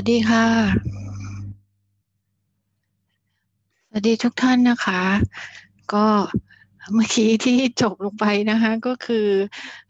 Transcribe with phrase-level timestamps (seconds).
[0.00, 0.46] วัสดีค่ะ
[3.86, 5.02] สวัสดีทุกท่านนะคะ
[5.92, 6.06] ก็
[6.94, 9.28] เมื่อกี้ที่จบลงไปนะคะก็คือ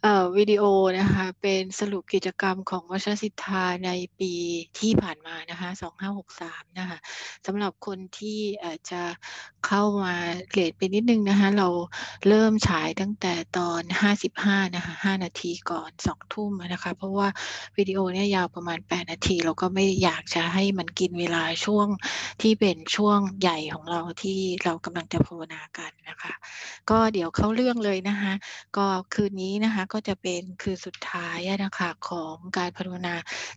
[0.04, 0.06] อ
[0.36, 0.62] วิดีโอ
[0.98, 4.32] นะคะเป็นสรุปกิจกรรมของวชสิทธาในปี
[4.78, 5.68] ที่ผ่านมานะคะ
[6.24, 6.98] 2563นะคะ
[7.46, 9.02] สำหรับคนที่อาจจะ
[9.66, 10.14] เข้ามา
[10.50, 11.68] เลทไปนิดนึงนะคะเรา
[12.28, 13.82] เริ่มฉายตั้งแต่ตอน
[14.30, 17.28] 55นะคะ5นาทีก่อน 2 ทุ่มนะคะเพราะว่า
[17.76, 21.86] วิดีโอเนี่ยยาวประมาณ 8 นาที เราก็ไม่อยากจะให้มันกินเวลาช่วง
[22.42, 26.32] ที่เป็นช่วงใหญ่ของเราที่เรากำลังจะภาวนากันนะคะ
[26.90, 28.32] ก็เดี๋ยวเข้าเรื่องเลยนะคะ
[28.76, 33.14] ก็คืนนี้นะคะก็จะเป็นคืนสุดท้ายนะคะของการภาวนา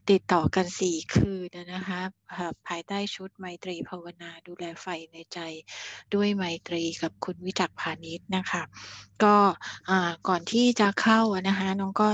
[0.10, 2.02] ติดต่อกัน 4 คืนนะคะ
[2.68, 5.40] ภายใต้ชุดไมตรีภาวนาดูแลไฟในใจ
[6.14, 8.64] ด้วยไมตรีกับคุณวิจักพาณิชย์นะคะ
[9.26, 9.36] ก็
[10.28, 12.08] ก่อนที่จะเข้านะคะน้องก็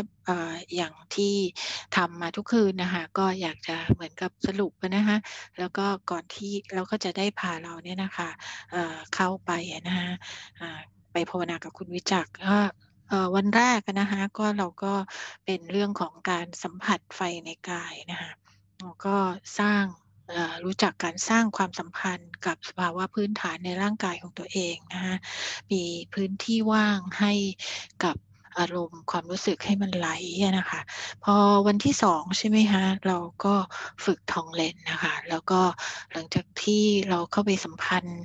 [0.75, 1.35] อย่างที่
[1.95, 5.17] ทำมาทุกคืนนะคะก็อยากจะเหมือนกับสรุปนะคะ
[5.59, 8.29] แล้วก็ก่อนที่เราก็จะได้พาเราเนี่ยนะคะ
[9.15, 9.51] เข้าไป
[9.87, 10.09] นะคะ
[11.11, 12.57] ไปภาวนากับคุณวิจักก็
[13.35, 14.93] วันแรกนะคะก็เราก็
[15.45, 18.31] เป็นเรื่องของการสัมผัสไฟในกายนะคะ
[19.05, 19.17] ก็
[19.59, 19.83] สร้าง
[20.63, 25.15] รู้จักการสร้างความสัมพันธ์กับสภาวะพื้นฐานในร่างกายของตัวเองนะคะ
[25.71, 27.33] มีพื้นที่ว่างให้
[28.03, 28.15] กับ
[28.59, 30.09] อารมณ์ความรู้สึกให้มันไหล
[30.57, 30.81] นะคะ
[31.23, 31.35] พอ
[31.67, 33.55] วันที่สองใช่ไหมคะเราก็
[34.05, 35.61] ฝึกทองเลนนะคะ แล้วก็
[36.13, 38.21] หลังจากที่เราเข้าไปสัมพันธ์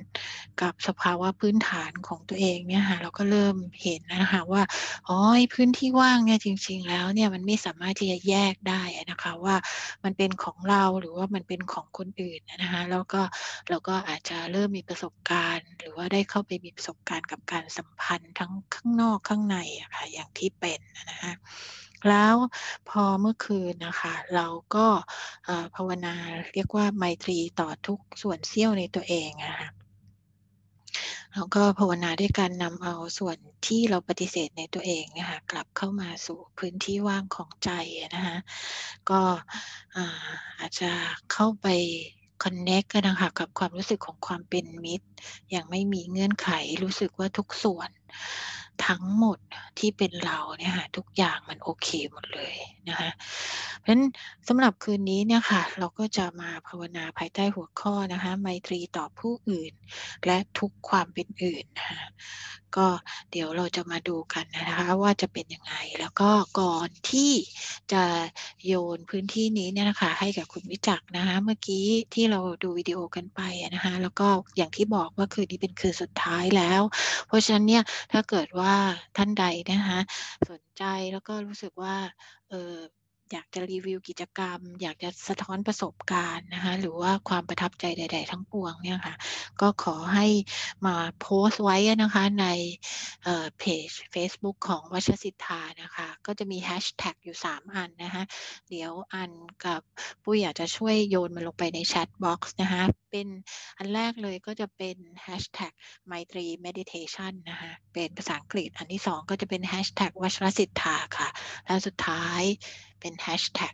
[0.61, 4.63] กับสภาวะพื้นฐานของตัวเองเนี่ยค่ะเราก็เริ่มเห็นนะคะว่า
[5.07, 5.17] อ๋อ
[5.53, 9.55] พื้นที่ว่างเนี่ยจริง ๆ แล้วเนี่ยมันไม่สามารถที่จะแยกได้นะคะว่า
[10.03, 13.21] มันเป็นของเราหรือว่ามันเป็นของคนอื่นนะคะแล้วก็
[13.69, 21.33] เราก็อาจจะเริ่มมีประสบการณ์ หรือว่าได้เข้าไปมีประสบการณ์กับการสัมพันธ์ทั้งข้างนอกข้างในอะค่ะอย่างที่เป็นนะคะ
[22.09, 22.35] แล้ว
[22.89, 24.87] พอเมื่อคืนนะคะ เราก็
[25.75, 26.15] ภาวนา
[26.53, 29.69] เรียกว่าไมตรีต่อทุกส่วนเสี้ยวในตัวเองอะคะ
[31.33, 33.37] แล้วก็ภาวนาด้วยการนำเอาส่วน
[33.67, 37.69] ที่เราปฏิเสธในตัวเองนะคะกลับเข้ามาสู่พื้นที่ว่างของใจ
[38.15, 38.37] นะคะ
[39.09, 39.21] ก็
[39.95, 40.05] อา
[40.59, 40.91] อาจจะ
[41.33, 41.67] เข้าไป
[42.43, 45.07] connect กันนะคะกับความรู้สึกของความเป็นมิตร
[45.49, 46.49] อย่างไม่มีเงื่อนไข
[46.83, 47.89] รู้สึกว่าทุกส่วน
[48.81, 49.39] ทั้งหมด
[49.77, 52.55] ที่เป็นเราเนี่ยค่ะทุกอย่างมันโอเคหมดเลย
[52.89, 53.11] นะคะ
[53.81, 54.03] เพราะฉะนั้น
[54.47, 59.73] สำหรับคืนนี้เนี่ยค่ะเราก็จะมาภาวนาภายใต้หัวข้อนะคะไมตรีต่อผู้อื่น
[60.25, 62.01] และทุกความเป็นอื่นนะคะ
[62.77, 62.87] ก็
[63.31, 67.31] เดี๋ยวเราจะมาดูกันนะคะว่าจะเป็นยังไง แล้วก็ก่อนที่
[67.93, 68.03] จะ
[68.65, 73.41] โยนพื้นที่นี้เนี่ยนะคะให้กับคุณวิจักนะคะเมื่อกี้ที่เราดูวิดีโอกันไป
[73.73, 76.81] นะคะแล้วก็อย่างที่บอกว่าคืนนี้เป็นคืนสุดท้ายแล้ว
[77.27, 78.73] เพราะฉะนั้นเนี่ยถ้าเกิดว่า
[79.17, 79.99] ท่านใดนะคะ
[80.47, 81.95] สนใจ แล้วก็รู้สึกว่า
[82.49, 82.55] เออ
[83.33, 89.15] อยากจะรีวิวกิจกรรม อยากจะสะท้อนประสบการณ์นะคะหรือว่าความประทับใจใด ๆ ทั้งปวงเนี่ยค่ะ
[89.61, 90.27] ก็ขอให้
[90.85, 92.47] มาโพสต์ไว้นะคะใน
[93.57, 98.23] เพจ Facebook ของวัชรสิทธานะคะก็จะมีแฮชแท็กอยู่ 3 อันนะคะ
[98.69, 99.31] เดี๋ยวอัน
[99.65, 99.81] กับ
[100.23, 103.27] ปุ้ยอยากจะช่วยโยนมันลงไปใน chat box นะคะเป็น
[103.77, 105.71] อันแรกเลยก็จะเป็นแฮชแท็ก
[106.07, 111.29] ไมตรี meditation นะคะเป็นภาษาอังกฤษอันที่สองก็จะเป็นแฮชแท็กวัชรสิทธาค่ะ
[111.65, 112.41] แล้วสุดท้าย
[113.03, 113.73] เป็นแฮชแท็ก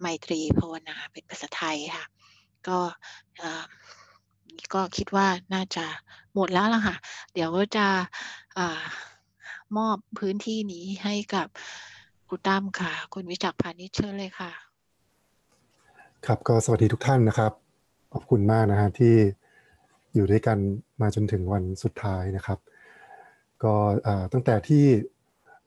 [0.00, 2.06] ไมตรีภาวนาเป็นภาษาไทยค่ะ
[2.68, 2.78] ก็
[4.74, 5.84] ก็คิดว่าน่าจะ
[6.34, 6.96] หมดแล้วล่ะค่ะ
[7.32, 7.86] เดี๋ยวจะ
[8.58, 8.60] อ
[9.76, 11.46] มอบพื้นที่นี้ให้กับ
[12.28, 14.52] ครูตั้มค่ะ คุณวิจักพานิชเชิญเลยค่ะ
[16.26, 17.52] ครับก็สวัสดีทุกท่านนะครับ
[18.12, 19.14] ขอบคุณมากนะฮะที่
[20.14, 20.58] อยู่ด้วยกัน
[21.00, 22.58] มาจนถึงวันสุดท้ายนะครับ
[23.64, 23.74] ก็
[24.32, 24.84] ตั้งแต่ที่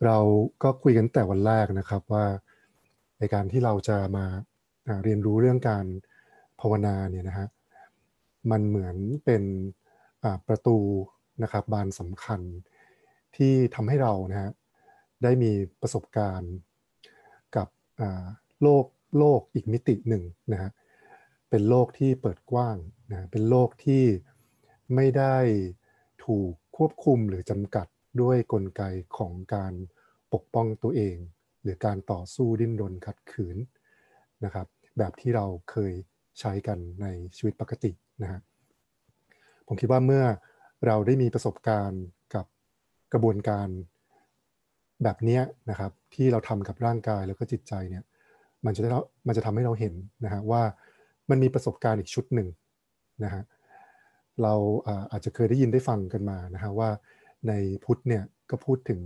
[0.05, 0.17] เรา
[0.63, 2.25] ก็คุยกันแต่วันแรกนะครับว่า
[3.19, 4.25] ในการที่เราจะมา
[5.03, 5.85] เรียนรู้เรื่องการ
[6.59, 7.47] ภาวนาเนี่ยนะฮะ
[8.51, 8.95] มันเหมือน
[9.25, 9.43] เป็น
[10.47, 10.77] ประตู
[11.43, 12.41] นะครับบานสำคัญ
[13.35, 14.51] ที่ทำให้เรานะฮะ
[15.23, 16.53] ได้มีประสบการณ์
[17.55, 17.67] กับ
[18.61, 18.85] โลก
[19.17, 20.71] โลกอีกมิติหนึ่งนะฮะ
[21.49, 22.77] เป็นโลกที่เปิดกว้าง
[23.11, 24.03] นะเป็นโลกที่
[24.95, 25.37] ไม่ได้
[26.25, 27.87] ถูกควบคุมหรือจำกัด
[28.21, 28.83] ด้วยกลไก
[29.17, 29.73] ของการ
[30.33, 31.17] ปกป้องตัวเอง
[31.61, 33.57] หรือการต่อสู้ดิ้นรนขัดขืน
[34.45, 35.93] นะครับ แบบที่เราเคย
[36.39, 38.39] ใช้กันในชีวิตปกตินะฮะ
[39.67, 40.23] ผมคิดว่าเมื่อ
[40.85, 42.03] เราได้มีประสบการณ์
[42.35, 42.45] กับ
[43.13, 43.67] กระบวนการ
[45.03, 48.03] แบบนี้นะครับ ที่เราทำกับร่างกายแล้วก็จิตใจเนี่ย
[48.65, 48.89] มันจะได้
[49.27, 49.93] มันจะทำให้เราเห็น
[50.25, 50.63] นะฮะว่า
[51.29, 52.47] มันมีประสบการณ์อีกชุดหนึ่ง
[53.23, 53.43] นะฮะ
[54.43, 54.53] เรา
[54.87, 56.89] อาอาจจะเคยได้ยินได้ฟังกันมานะฮะว่า
[57.47, 58.99] ในพุทธเนี่ยก็พูดถึง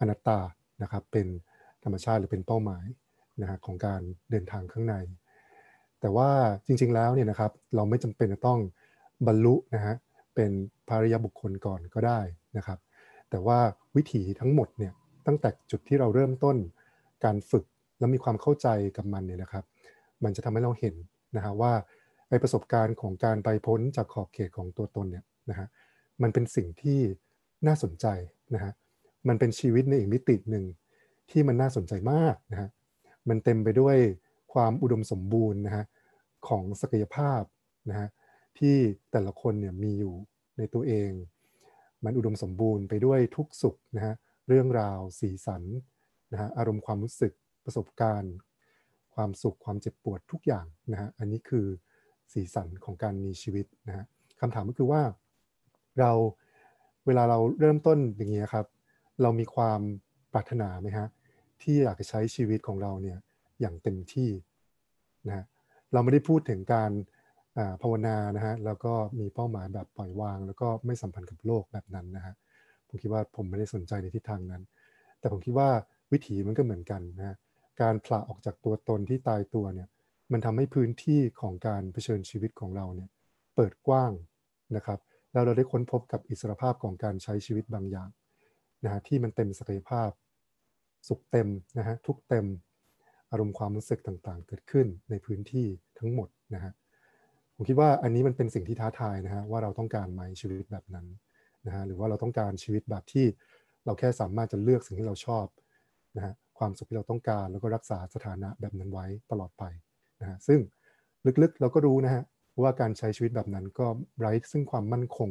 [0.00, 0.38] อนัตตา
[0.82, 1.26] นะครับเป็น
[1.84, 2.86] ธรรมชาติหรือเป็นเป้าหมาย
[3.42, 4.94] นะฮะของการเดินทางข้างใน
[6.00, 6.30] แต่ว่า
[6.66, 8.60] จริงๆแล้วเนี่ยนะครับเราไม่จำเป็นจะต้อง
[9.26, 9.94] บรรลุนะฮะ
[10.34, 10.50] เป็น
[10.88, 12.20] ภาริยบุคคลก่อนก็ได้
[12.56, 12.78] นะครับ
[13.30, 13.58] แต่ว่า
[13.96, 14.92] วิถีทั้งหมดเนี่ย
[15.26, 16.56] ตั้งแต่จุดที่เราเริ่มต้น
[17.24, 17.64] การฝึก
[17.98, 19.64] แล้วมีความเข้าใจกับมันเนี่ยนะครับ
[20.24, 20.94] มันจะทำให้เราเห็น
[21.36, 21.72] นะฮะว่า
[22.28, 25.66] ไอประสบการณ์ของการไปพ้นจากขอบเขตของตัวตนเนี่ยนะฮะ
[26.22, 27.00] มันเป็นสิ่งที่
[27.66, 28.06] น่าสนใจ
[28.54, 28.72] นะฮะ
[29.28, 30.64] มันเป็นชีวิตในอีกมิติหนึ่ง
[31.30, 32.68] ที่มันน่าสนใจมากนะฮะ
[33.28, 33.96] มันเต็มไปด้วย
[34.52, 35.84] ความอุดมสมบูรณ์นะฮะ
[36.48, 37.42] ของศักยภาพ
[37.90, 38.08] นะฮะ
[38.58, 38.76] ที่
[39.12, 40.14] แต่ละคนเนี่ยมีอยู่
[40.58, 41.10] ในตัวเอง
[42.04, 44.14] มันอุดมสมบูรณ์ไปด้วยทุกสุขนะฮะ
[44.48, 45.62] เรื่องราวสีสัน
[46.32, 47.32] นะฮะอารมณ์ความรู้สึก
[47.64, 48.34] ประสบการณ์
[49.14, 51.66] ความสุขความเจ็บปวดทุกอย่างนะฮะอันนี้คือ
[52.32, 54.04] สีสันของการมีชีวิตนะฮะ
[54.40, 55.02] คำถามก็คือว่า
[55.98, 56.10] เรา
[57.06, 58.66] เวลาเราเริ่มต้นอย่างนี้ยครับ
[59.22, 59.80] เรามีความ
[60.32, 61.06] ปรารถนาไหมฮะ
[61.62, 63.18] ที่อยากจะใช้ชีวิตของเราเนี่ย
[63.60, 64.30] อย่างเต็มที่
[65.26, 65.44] นะฮะ
[65.92, 66.90] เราไม่ได้พูดถึงการ
[67.82, 72.34] ภาวนานะฮะแล้วก็มีเป้าหมายแบบปล่อยวาง แล้วก็ไม่สัมพันธ์กับโลกแบบนั้นนะฮะ
[72.88, 74.62] ผมคิดว่าผมไม่ได้สนใจในทิศทางนั้น
[75.18, 75.68] แต่ผมคิดว่า
[76.12, 77.36] วิถีมันก็เหมือนกันนะฮะ
[77.80, 79.88] การผละออกจากตัวตนที่ตายตัวเนี่ย
[80.32, 83.08] มันทำให้พื้นที่ของการเผชิญชีวิตของเราเนี่ย
[83.54, 84.12] เปิดกว้าง
[84.76, 84.98] นะครับ
[85.32, 88.08] แล้วเราได้ค้นพบกับอิสรภาพของการใช้ชีวิตบางอย่าง
[88.84, 90.10] นะฮะที่มันเต็มศักยภาพ
[91.08, 91.48] สุขเต็ม
[91.78, 92.46] นะฮะทุกเต็ม
[93.30, 95.66] อารมณ์ความรู้สึกต่างๆ เกิดขึ้นในพื้นที่
[95.98, 96.72] ทั้งหมดนะฮะ
[97.54, 101.06] ผมคิดว่าอันนี้มันเป็นสิ่งที่ท้าทายนะฮะว่าเราต้องการไหมชีวิตแบบนั้น
[101.66, 103.26] นะฮะหรือว่าเราต้องการชีวิตแบบที่
[103.84, 105.46] เราแค่สามารถจะเลือกสิ่งที่เราชอบ
[106.16, 109.64] นะฮะความสุขที่เราต้องการแล้วก็รักษาสถานะแบบนั้นไว้ตลอดไป
[110.20, 110.60] นะฮะซึ่ง
[111.42, 112.22] ลึกๆเราก็รู้นะฮะ
[112.62, 113.86] ว่าการใช้ชีวิตแบบนั้นก็
[114.18, 115.30] ไร้ซึ่งความมั่นคง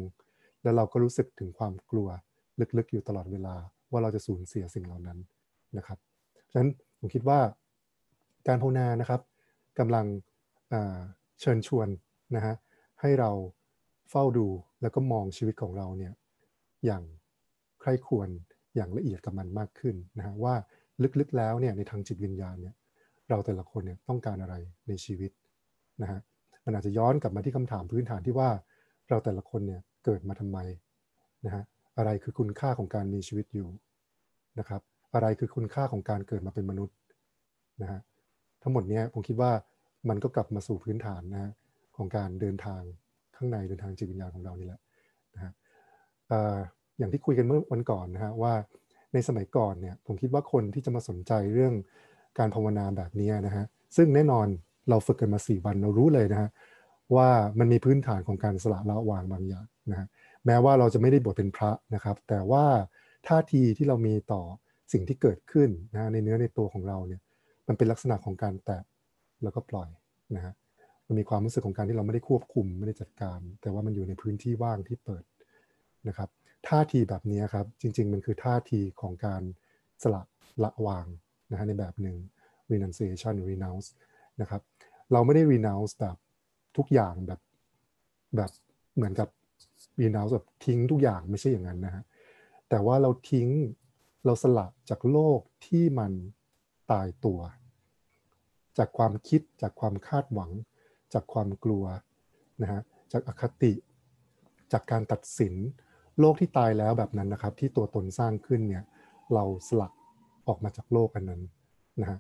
[0.64, 2.08] แล้วเราก็รู้สึกถึงความกลัว
[2.78, 3.56] ลึกๆอยู่ตลอดเวลา
[3.92, 5.18] ว่าเราจะสูญเสียสิ่งเหล่านั้น
[5.78, 5.98] นะครับ
[6.52, 6.70] ฉะนั้น
[7.00, 7.40] ผมคิดว่า
[8.48, 9.22] การภาวนานะครับ
[9.80, 10.06] กำลัง
[11.40, 11.88] เชิญชวน
[12.36, 12.56] นะฮะ
[13.02, 13.32] ให้เรา
[14.10, 14.48] เฝ้าดู
[14.82, 16.14] แล้วก็มองชีวิตของเราเนี่ย
[16.86, 17.04] อย่าง
[17.82, 18.30] ใคร่ควร
[18.76, 20.56] อย่างละเอียดกับมันมากขึ้นนะฮะว่า
[21.20, 22.76] ลึกๆแล้วเนี่ยในทางจิตวิญญาณเนี่ย
[23.30, 24.56] เราแต่ละคนเนี่ยต้องการอะไร
[24.88, 25.32] ในชีวิต
[26.02, 26.20] นะฮะ
[26.66, 28.50] มันอาจจะย้อนกลับมาที่คำถามพื้นฐานที่ว่า
[29.10, 30.60] เราแต่ละคนเนี่ยเกิดมาทำไม
[31.46, 31.64] นะฮะ
[31.98, 33.70] อะไรคือคุณค่าของการมีชีวิตอยู่
[34.60, 34.82] นะครับ
[35.14, 36.96] อะไรคือคุณค่าของการเกิดมาเป็นมนุษย์
[37.82, 38.02] นะฮะ
[38.62, 39.52] ทั้งหมดเนี้ยผมคิดว่า
[40.10, 41.52] มันก็กลับมาสู่พื้นฐานนะฮะ
[41.98, 42.82] ของการเดินทาง
[43.36, 44.80] ข้างในเดินทางจิตวิญญาณของเรานี่แหละ
[45.36, 45.52] นะฮะ
[46.98, 48.54] อย่างที่คุยกันเมื่อวันก่อนนะฮะว่า
[49.14, 51.74] ในสมัยก่อนเนี่ยผมคิดว่าคนที่จะมาสนใจเรื่อง
[52.40, 54.48] การภาวนาแบบนี้นะฮะซึ่งแน่นอน
[54.90, 56.50] เราฝึกกันมาสี่วันเรารู้เลยนะฮะ
[57.16, 60.08] ว่ามันมีพื้นฐานของการสละละวางบางอย่างนะฮะ
[60.46, 62.66] แม้ว่าเราจะไม่ได้บวชเป็นพระนะครับ แต่ว่า
[63.28, 64.42] ท่าทีที่เรามีต่อ
[64.91, 67.22] สิ่งที่เกิดขึ้นนะฮะในเนื้อในตัวของเราเนี่ย
[67.67, 68.79] มันเป็นลักษณะของการแตะ
[69.44, 69.89] แล้วก็ปล่อย
[70.36, 70.53] นะฮะ
[71.08, 75.24] มันมีความรู้สึกของการที่เราไม่ได้ควบคุมไม่ได้จัดการ แต่ว่ามันอยู่ในพื้นที่ว่างที่เปิด
[76.08, 76.29] นะครับ
[76.67, 79.41] ท่าทีแบบนี้ครับจริง ๆ มันคือท่าทีของการ
[80.03, 80.22] สละ
[80.63, 81.08] ละวาง
[81.51, 82.17] นะฮะในแบบหนึ่ง
[82.72, 83.88] renunciation renounce
[84.41, 84.62] นะครับ
[85.12, 86.17] เราไม่ได้ renounce แบบ
[86.77, 87.39] ทุกอย่างแบบ
[88.36, 88.51] แบบ
[88.96, 89.29] เหมือนกับ
[90.01, 92.03] renounce แบบทิ้งทุกอย่างไม่ใช่อย่างนั้นนะฮะ
[92.70, 93.48] แต่ว่าเราทิ้ง
[94.28, 96.12] เราสละจากโลกที่มัน
[96.92, 97.40] ตายตัว
[98.78, 100.52] จากความคิดจากความคาดหวัง
[101.14, 101.86] จากความกลัว
[102.62, 102.82] นะฮะ
[103.12, 103.74] จากอคติ
[104.72, 105.54] จากการตัดสิน
[106.20, 108.84] โลกที่ตายแล้วแบบนั้นนะครับ ที่ตัวตนสร้างขึ้นเนี่ย
[109.34, 109.92] เราสลัก
[110.48, 111.42] ออกมาจากโลกอันนั้น
[112.02, 112.20] นะฮะ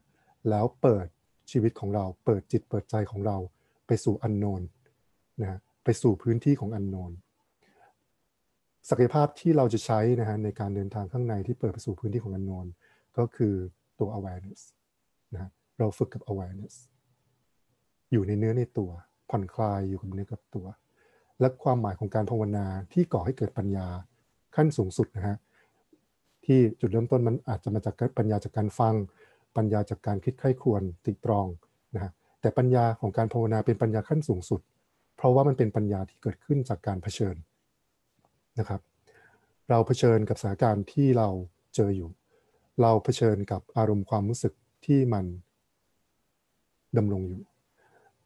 [0.49, 1.07] แล้วเปิด
[1.51, 3.37] ชีวิตของเรา เปิดจิตเปิดใจของเรา
[3.87, 4.61] ไปสู่อันโนน
[5.41, 7.11] นะฮะไปสู่พื้นที่ของอันโนน
[8.89, 12.67] ศักยภาพที่เราจะใช้นะฮะในการเดินทางข้างในที่เปิดไปสู่พื้นที่ของอันโนน
[13.17, 13.53] ก็คือ
[13.99, 14.61] ตัว awareness
[15.33, 16.75] นะะเราฝึกกับ awareness
[18.11, 18.91] อยู่ในเนื้อในตัว
[19.29, 20.67] ผ่อนคลายอยู่กับเนื้อกับตัว
[21.39, 23.87] และความหมายของการภาวนาที่ก่อให้เกิดปัญญา
[24.55, 25.37] ขั้นสูงสุดนะฮะ
[26.45, 28.95] ที่จุดเริ่มต้นมันอาจจะมาจากปัญญาจากการฟัง
[29.57, 31.47] ปัญญาจากการคิดไข้ควรติตรอง
[31.95, 34.61] นะฮะแต่ปัญญาของการภาวนาเป็นปัญญาขั้นสูงสุด
[35.17, 37.35] เพราะว่ามันเป็นปัญญาที่เกิดขึ้นจากการเผชิญ
[38.59, 38.81] นะครับ
[39.69, 41.29] เราเผชิญกับสถานการณ์ที่เรา
[41.75, 42.09] เจออยู่
[42.81, 44.53] เราเผชิญกับอารมณ์ความรู้สึก
[44.85, 45.25] ที่มัน
[46.97, 47.41] ดำรงอยู่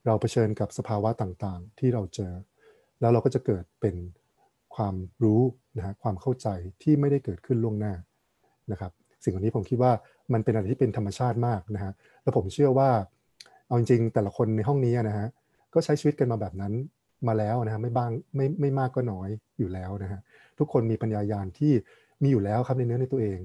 [0.06, 2.34] เราเผชิญกับสภาวะต่างๆ ที่เราเจอ
[3.00, 3.96] แล้วเราก็จะเกิดเป็น
[4.76, 5.42] ความรู้
[5.78, 6.48] นะฮะความเข้าใจ
[6.84, 7.94] ที่ไม่ได้เกิดขึ้นล่วงหน้า
[8.72, 8.92] นะครับ
[9.24, 9.92] สิ่งเหล่านี้ผมคิดว่า
[10.34, 12.90] มันเป็นอะไรที่เป็นธรรมชาติมากนะฮะแล้วผมเชื่อว่า
[13.66, 15.28] เอาจริงๆแต่ละคนในห้องนี้นะฮะ
[15.74, 16.74] ก็ใช้ชีวิตกันมาแบบนั้น
[17.28, 19.30] มาแล้วนะฮะไม่บ้างไม่ไม่มากก็น้อย
[19.60, 20.20] อยู่แล้วนะฮะ
[20.60, 21.74] ทุกคนมีปัญญายาณที่
[22.24, 23.40] มีอยู่แล้วครับในเนื้อในตัวเอง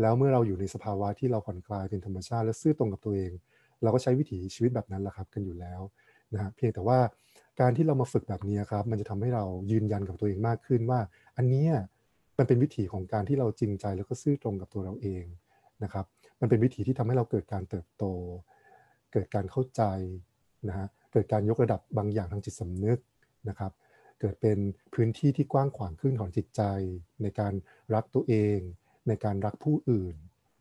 [0.00, 3.30] แล้วเมื่อเราอยู่ในสภาวะที่เราผ่อนคลายเป็นธรรมชาติและซื่อตรงกับตัวเอง
[3.82, 5.80] เราก็ใช้วิถีชีวิตแบบนั้นแหละครับกันอยู่แล้ว
[6.34, 6.98] นะฮะเพียงแต่ว่า
[7.60, 11.00] การที่เรามาฝึกแบบนี้ครับมันจะทำให้เรายืนยันกับตัวเองมากขึ้นว่า
[11.36, 11.72] อันเนี้ย
[12.38, 15.24] มันเป็นวิถีของการที่เราจริงใจแล้วก็ซื่อตรงกับตัวเราเอง
[15.84, 16.04] นะครับ
[16.40, 18.04] มันเป็นวิถีที่ทำให้เราเกิดการเติบโต
[19.12, 19.82] เกิดการเข้าใจ
[20.68, 22.98] นะฮะเกิดการยกระดับบางอย่างทางจิตสำนึก
[23.48, 23.72] นะครับ
[24.20, 24.58] เกิดเป็น
[24.94, 26.62] พื้นที่ที่กว้างขวางขึ้นของจิตใจ
[27.22, 27.52] ในการ
[27.94, 28.58] รักตัวเอง
[29.08, 30.14] ในการรักผู้อื่น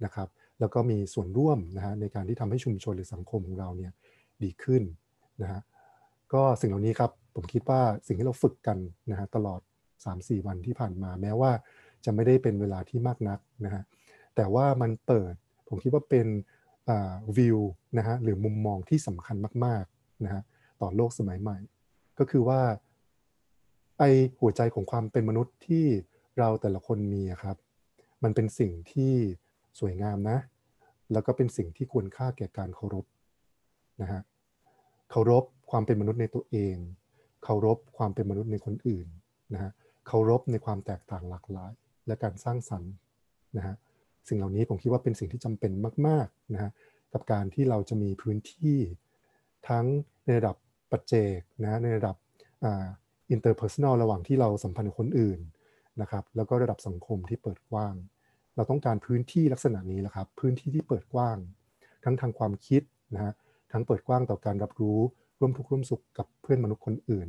[0.06, 3.92] นะครับ แล้วก็มีส่วนร่วมนะฮะในการที่ทำให้ชุมชนหรือสังคมของเราเนี่ย
[4.44, 4.84] ดีขึ้น
[5.42, 5.62] นะฮะ
[6.34, 8.78] ก็สิ่งเหล่านี้ครับผมคิดว่าสิ่งที่เราฝึกกัน
[9.12, 9.62] นะฮะตลอด
[10.04, 11.52] 3-4 วันที่ผ่านมาแม้ว่า
[12.06, 13.84] จะไม่ได้เป็นเวลาที่มากนักนะฮะ
[14.36, 15.34] แต่ว่ามันเปิด
[15.68, 16.28] ผมคิดว่าเป็น
[17.38, 17.60] วิว
[17.98, 20.42] นะฮะหรือมุมมองที่สำคัญมากๆนะฮะ
[20.82, 21.58] ต่อโลกสมัยใหม่
[22.20, 22.62] ก็คือว่า
[24.00, 24.04] ไอ
[24.40, 25.86] หัวใจของความเป็นมนุษย์ที่
[26.40, 27.58] เราแต่ละคนมีครับ
[28.24, 29.14] มันเป็นสิ่งที่
[29.80, 30.38] สวยงามนะ
[31.12, 33.06] แล้วก็เป็นสิ่งที่ควรค่าแก่การเคารพ
[34.02, 34.22] นะฮะ
[35.12, 36.76] เคารพความเป็นมนุษย์ในตัวเอง
[37.44, 39.08] เคารพความเป็นมนุษย์ในคนอื่น
[39.54, 39.72] นะฮะ
[40.08, 41.72] เคารพในความแตกต่างหลากหลาย
[42.08, 42.92] และการสร้างสรรค์
[43.58, 43.76] นะฮะ
[44.28, 45.72] สิ่งเหล่านี้ผมคิดว่าเป็นสิ่งที่จำเป็น
[46.08, 46.72] มาก ๆนะฮะ
[47.14, 48.78] กับการที่เราจะมีพื้นที่
[49.70, 49.86] ทั้ง
[50.26, 50.56] ในระดับ
[50.92, 52.16] ปัจเจกนะในระดับ
[53.32, 55.40] interpersonal ระหว่างที่เราสัมพันธ์กับคนอื่น
[56.02, 57.96] นะครับแล้วก็ระดับสังคมที่เปิดกว้าง
[58.56, 61.38] เราต้องการพื้นที่ลักษณะนี้แหละครับพื้นที่ที่เปิดกว้าง
[62.04, 62.82] ทั้งทางความคิด
[63.14, 63.34] นะฮะ
[63.72, 65.00] ทั้งเปิดกว้างต่อการรับรู้
[65.40, 67.28] ร่วมทุกข์ร่วมสุขกับเพื่อนมนุษย์คนอื่น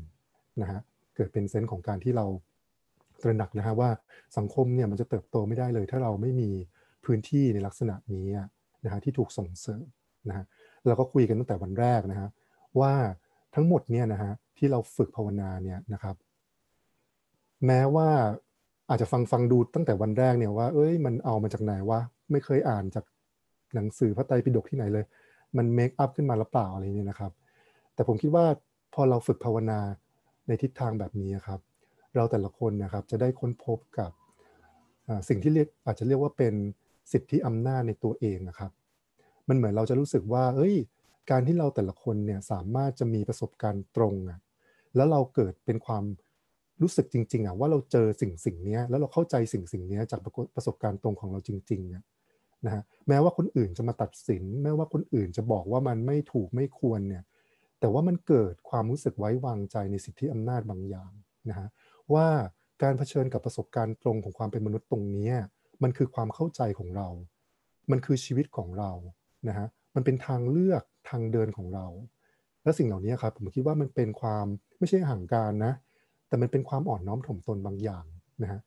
[0.61, 0.81] นะฮะ
[1.17, 2.27] เกิดเป็นเซนส์ของการที่เรา
[3.23, 3.91] ตระหนักนะฮะว่า
[4.37, 6.51] สังคมเนี่ยมันจะเติบโตไม่ได้เลย ถ้าเราไม่มี
[7.05, 8.27] พื้นที่ในลักษณะนี้
[8.85, 9.85] นะฮะที่ถูกส่งเสริม
[10.29, 10.45] นะฮะ
[10.87, 12.29] เราก็คุยกันตั้งแต่วันแรกนะฮะ
[12.81, 12.93] ว่า
[13.55, 16.17] ทั้งหมดเนี่ยนะฮะที่เราฝึกภาวนาเนี่ยนะครับ
[17.67, 18.09] แม้ว่า
[18.89, 23.05] อาจจะฟังฟังดูตั้งแต่วันแรกเนี่ยว่า เอ้ยมันเอามาจากไหนวะไม่เคยอ่านจาก
[23.75, 25.05] หนังสือพระไตรปิฎกที่ไหนเลย
[25.57, 27.33] มันเมคอัพขึ้นมาหรือเปล่าอะไรเนี่ยนะครับ
[27.95, 28.47] แต่ผมคิดว่า
[28.95, 29.81] พอเราฝึกภาวนา
[30.47, 31.61] ในทิศทางแบบนี้ครับ
[32.17, 34.11] เราแต่ละคนนะครับจะได้ค้นพบกับ
[35.29, 36.55] สิ่งที่เรียกอาจจะเรียกว่าเป็น
[37.13, 38.71] สิทธิอำนาจในตัวเองนะครับ
[39.49, 40.75] มันเหมือนเราจะรู้สึกว่า เอ้ย
[41.31, 44.41] การที่เราแต่ละคนเนี่ยสามารถจะมีประสบการณ์ตรงอะ
[44.97, 46.05] แล้วเราเกิดเป็นความ
[46.83, 50.21] รู้สึกจริง ๆอะว่าเราเจอสิ่งสิ่งนี้แล้วเราเข้าใจสิ่งสิ่งนี้จาก
[50.57, 57.25] ประสบการณ์ตรงของเราจริงๆนะฮะแม้ว่าคนอื่นจะมาตัดสิน แม้ว่าคนอื่นจะบอกว่ามันไม่ถูกไม่ควรเนี่ย
[57.81, 61.13] แต่ว่ามันเกิดความรู้สึกไว้วางใจในสิทธิอำนาจบางอย่าง
[61.49, 61.69] นะฮะ
[62.15, 62.27] ว่า
[62.83, 65.31] การเผชิญกับประสบการณ์ตรงของความเป็นมนุษย์ตรงนี้
[65.83, 67.09] มันคือความเข้าใจของเรา
[67.91, 68.91] มันคือชีวิตของเรา
[69.49, 71.87] นะฮะ มันเป็นทางเลือกทางเดินของเรา
[72.65, 74.47] และสิ่งเหล่านี้ครับผมคิดว่ามันเป็นความ
[74.79, 75.73] ไม่ใช่ห่างการนะ
[76.29, 78.05] แต่มันเป็นความอ่อนน้อมถ่อมตนบางอย่าง
[78.43, 78.61] นะฮะ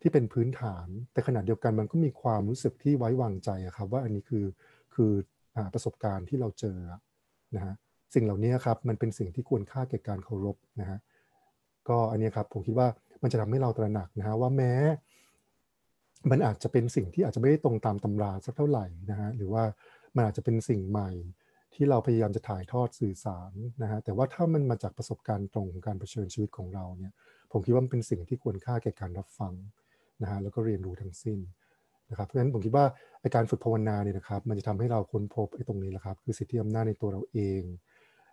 [0.00, 4.44] ที่เป็นพื้นฐาน แต่ขณะเดียวกันมันก็มีความรู้สึกที่ไว้วางใจครับ ว่าอันนี้คือ
[4.94, 5.12] คือ
[5.74, 6.78] ประสบการณ์ที่เราเจอ
[7.56, 7.74] นะฮะ
[8.14, 10.98] สิ่งเหล่านี้ครับมันเป็นสิ่งที่ควรค่าแก่การเคารพนะฮะ
[11.88, 12.88] ก็อันนี้ครับผมคิดว่า
[13.22, 14.74] มันจะทำให้เราตระหนักนะฮะว่าแม้
[16.30, 19.62] มันอาจจะเป็นสิ่งที่อาจจะไม่ได้ตรงตามตำราสักเท่าไหร่นะฮะหรือว่า
[20.14, 21.10] มันอาจจะเป็นสิ่งใหม่
[21.74, 27.12] ที่เราพยายามจะถ่ายทอดสื่อสารนะฮะแต่ว่าถ้ามันมาจากประสบการณ์ตรงของการเผชิญชีวิตของเราเนี่ย
[27.52, 29.52] ผมคิดว่ามันเป็นสิ่งที่ควรค่าแก่การรับฟัง
[30.22, 31.38] นะฮะแล้วก็เรียนรู้ทั้งสิ้น
[32.10, 32.86] นะครับเพราะฉะนั้นผมคิดว่า
[33.34, 37.62] การฝึกภาวนาเนี่ยนะครับ มันจะทำให้เราค้นพบไอ้ตรงนี้แหละครับ คือสิทธิอำนาจในตัวเราเอง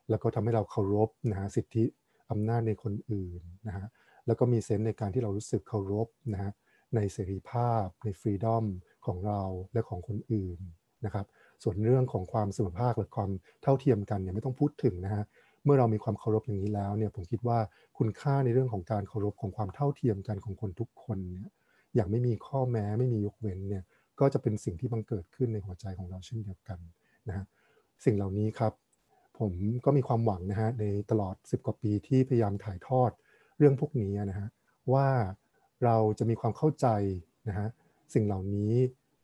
[0.10, 1.84] แล้วก็ทำให้เราเคารพนะฮะสิทธิ
[2.32, 3.86] อำนาจในคนอื่นนะฮะ
[4.28, 6.52] แล้วก็มีเซนส์ในการที่เรารู้สึกเคารพนะฮะ
[6.96, 8.66] ในเสรีภาพ ในฟรีดอม
[9.06, 9.42] ของเรา
[9.74, 10.60] และของคนอื่น
[11.06, 11.26] นะครับ
[11.64, 13.30] ส่วนเรื่องของความเสมอภาคหรือความ
[13.64, 15.24] เท่าเทียมกันเนี่ยไม่ต้องพูดถึงนะฮะ
[15.64, 17.60] เมื่อเรามีความเคารพอย่างนี้แล้วเนี่ยผมคิดว่า
[17.98, 21.52] คุณค่าในเรื่องของการเคารพของความเท่าเทียมกันของคนทุกคนเนี่ย
[21.96, 23.84] อย่างไม่มีข้อแม้ไม่มียกเว้นเนี่ย
[24.20, 26.80] ก็จะเป็นสิ่งที่บังเกิดขึ้นในหัวใจของเราเช่นเดียวกัน
[27.28, 27.46] นะฮะ
[28.06, 28.74] สิ่งเหล่านี้ครับ
[29.40, 29.54] ผม
[29.86, 33.12] ก็มีความหวังนะฮะในตลอด 10 กว่าปีที่พยายามถ่ายทอด
[33.58, 34.48] เรื่องพวกนี้นะฮะ
[34.94, 35.08] ว่า
[35.84, 36.88] เราจะมีความเข้าใจ
[37.48, 37.68] นะฮะ
[38.14, 38.74] สิ่งเหล่านี้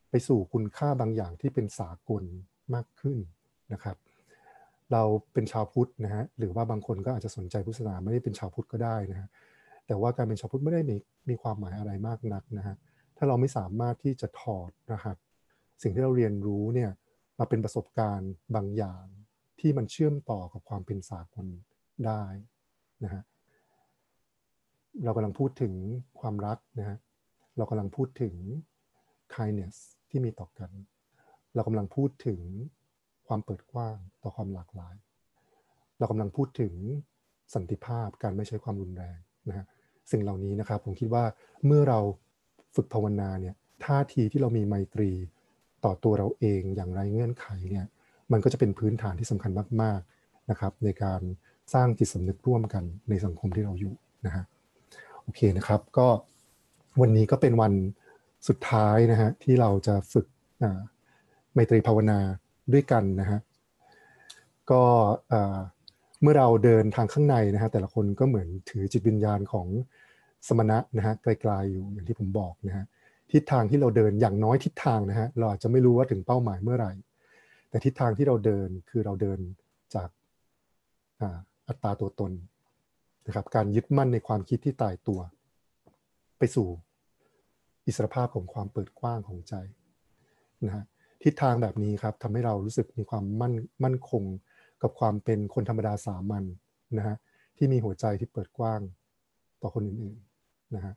[0.09, 2.23] ไปสู่คุณค่าบางอย่างที่เป็นสากล
[2.73, 3.17] มากขึ้น
[3.73, 3.97] นะครับ
[4.91, 9.29] เราเป็นชาวพุทธนะฮะหรือว่าบางคนก็อาจจะสนใจพุทธศาสนาไม่ได้เป็นชาวพุทธก็ได้นะฮะ
[9.87, 10.95] แต่ว่าการเป็นชาวพุทธไม่ได้มี
[11.29, 12.75] มีความหมายอะไรมากนักนะฮะ
[13.17, 15.17] ถ้าเราไม่สามารถที่จะถอดรหัส
[15.81, 16.91] สิ่งที่เราเรียนรู้เนี่ย
[17.39, 19.05] มาเป็นประสบการณ์บางอย่าง
[19.59, 21.45] ที่มันเชื่อมต่อกับความเป็นสากล
[22.05, 22.23] ได้
[23.03, 23.23] นะฮะ
[25.03, 25.73] เรากำลังพูดถึง
[26.19, 26.97] ความรักนะฮะ
[27.57, 28.35] เรากำลังพูดถึง
[29.35, 29.77] kindness
[30.09, 30.71] ที่มีต่อกัน
[31.55, 32.41] เรากำลังพูดถึง
[33.27, 34.95] ความเปิดกว้างต่อความหลากหลาย
[35.97, 36.73] เรากำลังพูดถึง
[37.55, 39.17] สันติภาพการไม่ใช้ความรุนแรง
[39.49, 39.65] นะฮะ
[40.11, 41.23] สิ่งเหล่านี้นะครับผมคิดว่า
[41.65, 41.99] เมื่อเรา
[42.75, 45.11] ฝึกภาวนาเนี่ยท่าทีที่เรามีไมตรี
[45.85, 47.85] ต่อตัวเราเองอย่างไรเงื่อนไขเนี่ย
[48.31, 51.21] มันก็จะเป็นพื้นฐานที่สำคัญมากๆนะครับ ในการ
[51.73, 53.93] สร้างจิตสำนึกร่วมกันในสังคมที่เราอยู่
[54.25, 54.43] นะฮะ
[55.23, 56.07] โอเคนะครับก็
[57.01, 57.73] วันนี้ก็เป็นวัน
[58.47, 60.25] สุดท้ายนะฮะที่เราจะฝึก
[61.53, 62.19] ไมตรีภาวนา
[62.73, 63.39] ด้วยกันนะฮะ
[64.71, 64.83] ก็
[66.21, 69.67] เมื่อเราเดินทางข้างในนะฮะแต่ละคนก็เหมือนถือจิตวิญญาณของ
[70.47, 72.85] สมณะนะฮะไกลๆอยู่อย่างที่ผมบอกนะฮะ
[73.31, 76.91] ทิศทางที่เราเดินอย่างน้อยทิศทางนะฮะเราอาจจะไม่รู้ว่าถึงเป้าหมายเมื่อไหร่
[77.69, 79.39] แต่ทิศทางที่เราเดินคือเราเดิน
[79.95, 80.09] จาก
[81.67, 82.31] อัตตาตัวตน
[83.27, 85.19] นะครับการยึดมั่นในความคิดที่ตายตัว
[86.37, 86.67] ไปสู่
[87.87, 89.55] อิสรภาพของความเปิดกว้างของใจ
[90.65, 90.83] นะฮะ
[91.23, 94.23] ทิศทางแบบนี้ครับทำให้เรารู้สึกมีความมั่นมั่นคง
[94.81, 96.43] กับความเป็นคนธรรมดาสามัญ
[96.97, 97.15] นะฮะ
[97.57, 98.81] ที่มีหัวใจที่เปิดกว้าง
[99.61, 100.93] ต่อคนอื่นๆนะฮะ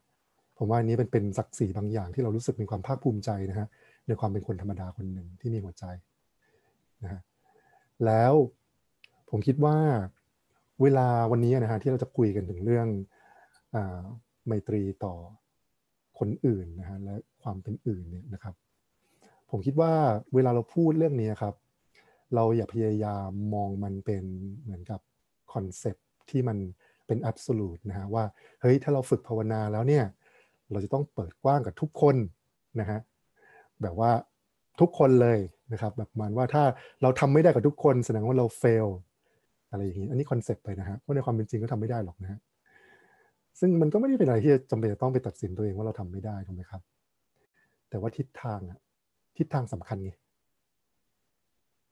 [0.57, 3.67] ผมว่าอันนี้เป็นเป็นศักดิ์ศรีบางอย่างที่เรารู้สึกมีความภาคภูมิใจนะฮะ
[4.07, 5.85] ในความเป็นคนธรรมดาคนหนึ่งที่มีหัวใจ
[7.03, 7.21] นะฮะ
[8.05, 8.33] แล้ว
[9.29, 9.77] ผมคิดว่า
[10.81, 12.87] เวลาวันนี้นะฮะที่เราจะคุยกันถึงเรื่อง
[13.75, 14.01] อา
[14.45, 15.13] ไมตรีต่อ
[16.21, 18.55] คนอื่นนะฮะและความเป็นอื่นเนี่ยนะครับ
[19.49, 19.93] ผมคิดว่า
[20.33, 21.55] เวลาเราพูดเรื่องนี้ครับ
[22.35, 24.23] เราอย่าพยายามมองมันเป็น
[24.61, 24.99] เหมือนกับ
[25.53, 25.95] คอนเซป
[26.29, 26.57] ที่มัน
[27.07, 28.23] เป็น a b s o l u t e นะฮะว่า
[28.61, 30.05] เฮ้ยถ้าเราฝึกภาวนาแล้วเนี่ย
[30.71, 32.15] เราจะต้องเปิดกว้างกับทุกคน
[32.79, 32.99] นะฮะ
[33.81, 34.11] แบบว่า
[34.79, 35.39] ทุกคนเลย
[35.73, 36.63] นะครับแบบมันว่าถ้า
[37.01, 38.87] เราทำไม่ได้กับทุกคน แสดงว่าเรา fail
[39.69, 42.39] อะไรอย่างนี้อันนี้คอนเซปต์ไปนะฮะเพราะในความเป็นจริงก็ทำไม่ได้หรอกนะฮะ
[43.59, 46.81] ซึ่งมันก็ไม่ได้เป็นอะไรที่จำเป็นจะต้องไปตัดสินตัวเองว่าเราทำไม่ได้ถูกไหมครับ
[47.89, 48.79] แต่ว่าทิศทางอะ
[49.37, 50.11] ทิศทางสำคัญไง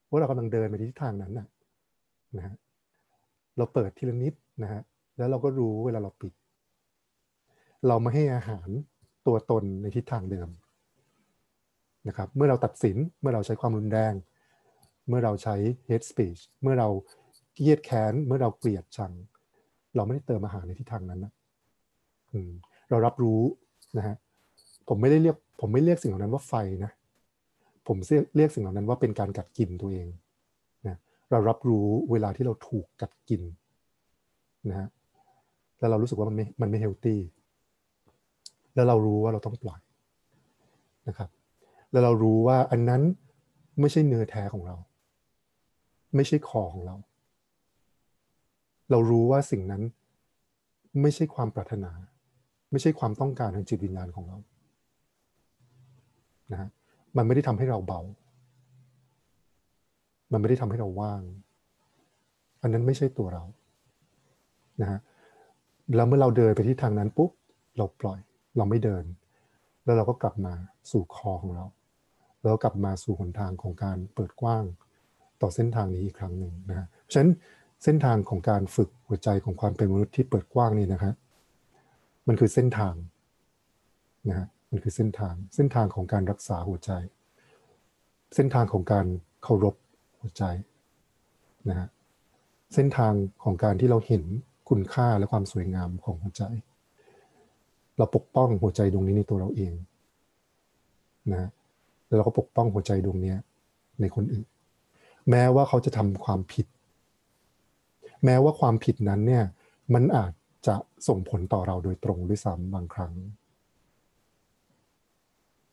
[0.10, 1.48] ว่าเรากำลังเดินไปทิศทางนั้นนะ
[2.38, 2.56] นะฮะ
[3.58, 4.82] เราเปิดทีละนิดนะฮะ
[5.18, 6.34] แล้วเราก็รู้เวลาเราปิด
[7.88, 8.70] เราไม่ให้อาหาร
[9.28, 10.50] ตัวตนในทิศทางเดิม
[12.08, 14.14] นะครับ เมื่อเราตัดสินเมื่อเราใช้ความรุนแรง
[15.08, 15.56] เมื่อเราใช้
[15.88, 16.90] hate speech เมื่อเรา
[17.54, 19.12] เกลียดแค้นเมื่อเราเกลียดชัง
[19.96, 21.34] เราไม่ได้เติมอาหารในทิศทางนั้นนะ
[22.90, 23.42] เรารับรู้
[23.98, 24.16] นะฮะ
[24.88, 26.92] ผมไม่ได้เรียกผมไม่เรียกสิ่งเหล่านั้นว่าไฟนะ
[27.88, 27.98] ผม
[28.36, 30.08] เรียกสิ่งเหล่านั้นว่าเป็นการกัดกินตัวเอง
[30.88, 30.96] นะ
[31.32, 33.42] เรารับรู้เวลาที่เราถูกกัดกิน
[34.70, 34.88] นะฮะ
[35.80, 37.20] แล้วเรารู้สึกว่ามันไม่มันไม่เฮลตี้
[38.76, 39.82] แล้วเรารู้ว่าเราต้องปล่อย
[41.08, 41.30] นะครับ
[41.92, 43.02] แล้วเรารู้ว่าอันนั้น
[43.80, 44.76] ไม่ใช่เนื้อแท้ของเรา
[46.16, 46.96] ไม่ใช่คอของเรา
[48.92, 49.84] เรารู้ว่าสิ่งนั้น
[51.02, 51.92] ไม่ใช่ความปรารถนา
[52.72, 54.38] ไม่ใช่ความต้องการทางจิตวิญญาณของเรา
[56.52, 56.70] นะฮะ
[57.18, 58.02] มันไม่ได้ทำให้เราเบา
[60.32, 61.22] มันไม่ได้ทำให้เราว่าง
[62.62, 63.44] อันนั้นไม่ใช่ตัวเรา
[64.82, 65.00] นะฮะ
[65.96, 67.32] แล้วเมื่อเราเดินไปที่ทางนั้นปุ๊บ
[67.78, 68.20] เราปล่อย
[68.58, 69.04] เราไม่เดิน
[69.86, 70.54] แล้วเราก็กลับมา
[70.92, 71.66] สู่คอของเรา
[72.44, 74.64] แล้วกลับมาสู่หนทางของการเปิดกว้าง
[75.42, 77.32] ต่อเส้นทางนี้อีกครั้งหนึ่งนะฮะฉะนั้น
[77.84, 81.14] เส้นทางของการฝึกหัวใจของความเป็นมนุษย์ที่เปิดกว้างนี่นะครับ
[82.28, 82.96] มันคือเส้นทาง
[84.30, 86.92] นะฮะมันคือเส้นทางเส้นทางของการรักษาหัวใจ
[88.36, 89.06] เส้นทางของการ
[89.44, 89.76] เคารพ
[90.20, 90.44] หัวใจ
[91.70, 91.88] นะฮะ
[92.74, 94.24] เส้นทางของการที่เราเห็น
[94.70, 96.44] คุณค่าและความสวยงามของหัวใจ
[97.98, 99.74] เราปกป้องหัวใจดวงนี้ในตัวเราเอง
[101.32, 101.50] นะฮะ
[102.08, 103.36] แล้วเราก็ปกป้องหัวใจดวงนี้
[104.02, 104.48] ในคนอื่น
[105.30, 106.66] แม้ว่าเขาจะทำความผิด
[108.26, 109.44] แม้ว่าความผิดนั้นเนี่ย
[109.94, 110.32] มันอาจ
[110.68, 110.76] จะ
[111.08, 113.14] ส่งผลต่อเราโดยตรงด้วยซ้ำบางครั้ง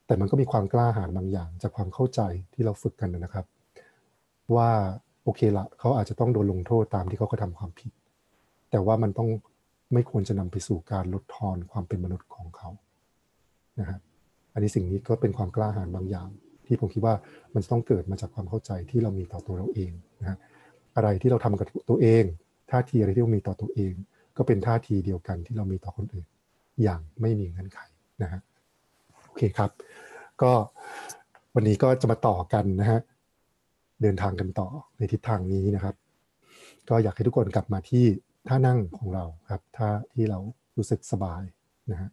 [0.06, 2.20] แต่มันก็มีความกล้าหาญบางอย่าง จากความเข้าใจ
[2.54, 3.46] ที่เราฝึกกันนะครับ
[4.54, 4.70] ว่า
[5.24, 7.92] โอเคละเขาอาจจะต้องโดนลงโทษตามที่เขากระทำความผิด
[8.70, 9.28] แต่ว่ามันต้อง
[9.92, 12.70] ไม่ควรจะนำไปสู่การลดทอนความเป็นมนุษย์ของเขา
[13.80, 13.98] นะฮะ
[14.52, 16.28] อันนี้สิ่งนี้ก็เป็นความกล้าหาญบางอย่าง
[16.66, 17.14] ที่ผมคิดว่า
[17.54, 20.38] มันจะต้องเกิดมาจากความเข้าใจที่เรามีต่อตัวเราเองนะฮะ
[20.96, 22.24] อะไรที่เราทำกับตัวเอง
[22.70, 23.94] ท่าทีอะไรที่เรามีต่อตัวเอง
[24.36, 26.26] ก็เป็นท่าทีเดียวกันที่เรามีต่อคนอื่น
[26.82, 27.80] อย่างไม่มีเงื่อนไข
[28.22, 28.40] นะฮะ
[29.24, 29.70] โอเคครับ
[30.42, 30.52] ก็
[31.54, 33.00] วันนี้ก็จะมาต่อกันนะฮะ
[34.02, 34.68] เดินทางกันต่อ
[34.98, 35.94] ในทิศทางนี้นะครับ
[36.88, 38.04] ก็อยากให้ทุกคนกลับมาที่
[38.48, 40.38] ท่านั่งของเราครับท่าที่เรา
[40.76, 41.42] รู้สึกสบาย
[41.90, 42.10] นะฮะ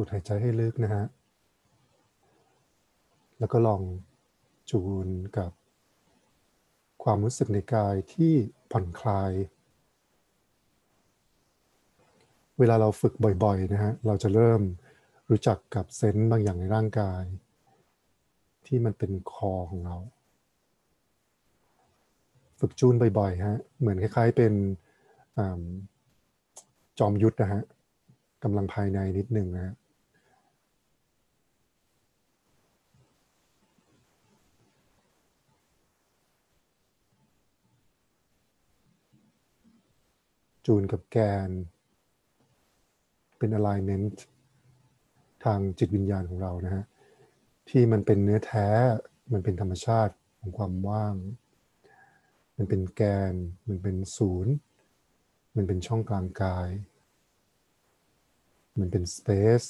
[0.00, 1.04] สูดหายใจให้ลึกนะฮะ
[3.38, 3.82] แล้วก็ลอง
[4.70, 5.08] จูน
[5.38, 5.50] กับ
[7.02, 8.32] ความรู้สึกในกายที่
[8.70, 9.32] ผ่อนคลาย
[12.58, 14.62] เวลาเราฝึกบ่อยๆนะฮะ เราจะเริ่ม
[15.30, 17.22] รู้จักกับเซนต์บางอย่างในร่างกาย
[18.66, 19.96] ที่มันเป็นคอของเรา
[22.60, 24.52] ฝึกจูนบ่อยๆฮะ เหมือนคล้ายๆเป็น
[25.38, 25.40] อ
[26.98, 27.62] จอมยุทธนะฮะ
[28.42, 29.74] กำลังภายในนิดหนึ่งนะฮะ
[40.70, 41.50] จูนกับแกน
[43.38, 44.16] เป็น alignment
[45.44, 46.84] ทางจิตวิญญาณของเรานะฮะ
[47.68, 48.68] ที่มันเป็นเนื้อแท้
[49.32, 51.14] มันเป็นธรรมชาติของความว่าง
[52.56, 53.02] มันเป็นแก
[53.32, 53.34] น
[53.68, 54.52] มันเป็นศูนย์
[55.56, 56.68] มันเป็นช่องกลางกาย
[58.78, 59.68] มันเป็น space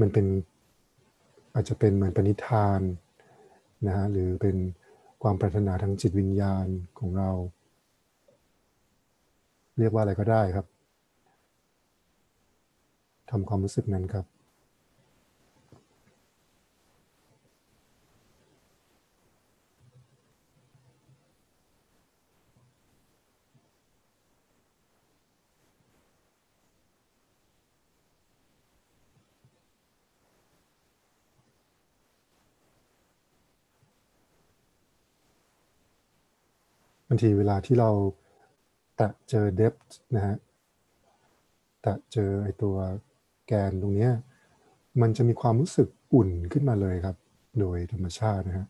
[0.00, 0.26] มันเป็น
[1.54, 2.80] อาจจะเป็นเหมือนปณิธาน
[3.86, 4.56] นะฮะหรือเป็น
[5.22, 6.66] ความปรารถนาทางจิตวิญญาณ
[6.98, 7.30] ของเรา
[9.78, 10.66] เรียกว่าอะไรก็ได้ครับ
[13.30, 14.37] ทำความรู้สึกนั้นครับ
[37.08, 37.90] บางทีเวลาที่เรา
[38.96, 40.36] แตะเจอ depth นะฮะ
[41.82, 42.76] แตะเจอไอตัว
[43.46, 44.12] แกนตรงเนี้ย
[45.00, 47.16] มันจะมีความรู้สึกอุ่นขึ้นมาเลยครับ
[47.60, 48.66] โดยธรรมชาตินะฮะ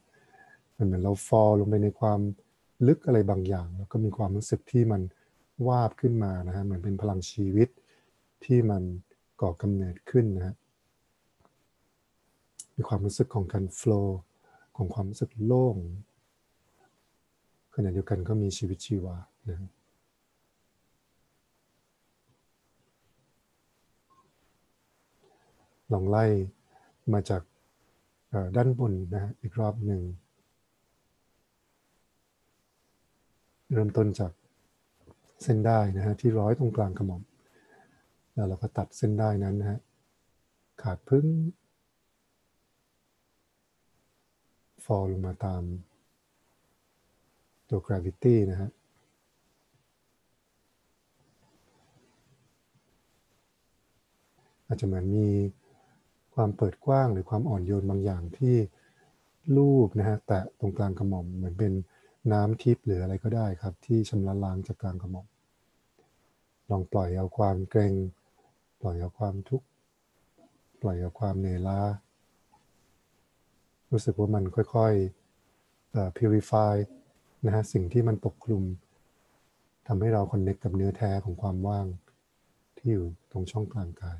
[0.76, 2.20] มันเหมือนเราฟอลลงไปในความ
[2.86, 5.02] ลึกอะไรบางอย่าง แล้วก็มีความรู้สึกที่มัน
[5.68, 7.68] วาบขึ้นมานะฮะเหมือนเป็นพลังชีวิต
[8.44, 8.82] ที่มัน
[9.40, 10.54] ก่อกำเนิดขึ้นนะฮะ
[12.76, 14.08] มีความรู้สึกของการ flow
[14.76, 15.76] ของความรู้สึกโล่ง
[17.84, 19.16] ณะเดียวกันก็มีชีวิตชีวา
[19.48, 19.58] นะ
[25.92, 26.24] ลองไล่
[27.12, 27.42] มาจาก
[28.56, 30.02] ด้านบนนะฮะอีกรอบหนึ่ง
[33.72, 34.32] เริ่มต้นจาก
[35.42, 37.22] เส้นได้นะฮะที่ร้อยตรงกลางกระหม่อม
[38.32, 39.80] แล้วเราก็ตัดเส้นได้นั้นนะฮะ
[40.82, 41.26] ขาดพึ่ง
[44.84, 45.62] ฟอลลงมาตาม
[47.68, 48.70] ตัว gravity นะฮะ
[54.66, 55.28] อาจจะเหมือนมี
[56.34, 58.56] ความเปิดกว้างหรือความอ่อนโยนบางอย่างที่
[59.56, 61.72] ลูบนะฮะแตะตรงกลางกระหม่อมเหมือนเป็น
[62.32, 65.26] น้ำทิพย์หรืออะไรก็ได้ครับ ที่ชำระล้างจากกลางกระหม่อม
[66.70, 67.94] ลองปล่อยเอาความเกรง
[68.80, 69.66] ปล่อยเอาความทุกข์
[70.82, 71.80] ปล่อยเอาความเหนื่อยล้า
[73.90, 76.74] รู้สึกว่ามันค่อยๆเอ่อ purify
[77.46, 78.62] นะฮะสิ่งที่มันปกคลุม
[79.86, 81.86] ทำให้เราคอนเน็กกับเนื้อแท้ของความว่าง
[82.76, 84.18] ที่อยู่ตรงช่องกลางกาย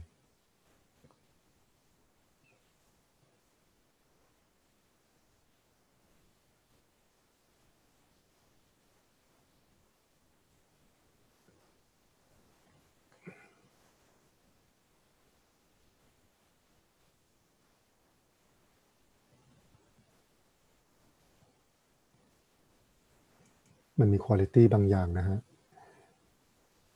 [23.99, 25.39] มันมีคุณ i t y บางอย่างนะฮะ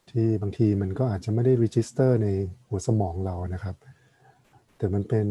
[0.09, 2.27] ที่บางทีมันก็อาจจะไม่ได้ register ใน
[2.67, 3.75] หัวสมองเรานะครับ
[4.77, 5.27] แต่มันเป็น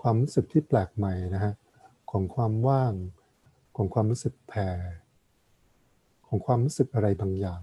[0.00, 1.52] ความรู้สึกที่แปลกใหม่นะฮะ
[2.10, 2.92] ของความว่าง
[3.76, 4.68] ของความรู้สึกแผ่
[6.28, 7.62] ของความรู้สึกอะไรบางอย่าง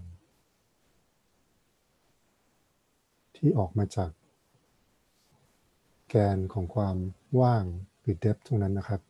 [3.36, 4.10] ที่ออกมาจาก
[6.08, 6.96] แกนของความ
[7.40, 7.64] ว่าง
[8.00, 9.00] หรือ depth ตรงนั้นนะครับ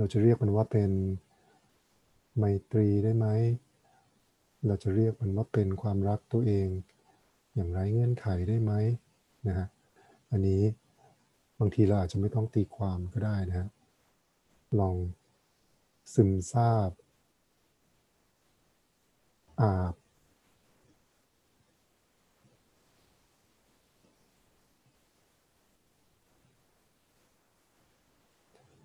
[0.00, 0.90] เราจะเรียกมันว่าเป็น
[2.36, 3.26] ไมตรีได้ไหม
[4.66, 6.68] เราจะเรียกมันว่าเป็นความรักตัวเอง
[7.54, 8.72] อย่างไรเงื่อนไขได้ไหม
[9.46, 9.66] นะฮะ
[10.30, 10.62] อันนี้
[11.58, 13.68] บางทีเราอาจจะไม่ต้องตีความก็ได้นะฮะ
[14.80, 14.96] ลอง
[16.14, 16.90] ซึมซาบ
[19.60, 19.94] อาบ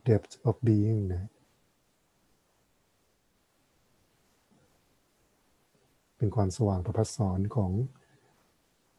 [0.09, 1.29] depth of being นะ
[6.17, 7.71] เป็นความสว่างประพัสสอนของ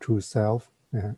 [0.02, 0.62] true self
[0.96, 1.14] นะฮะ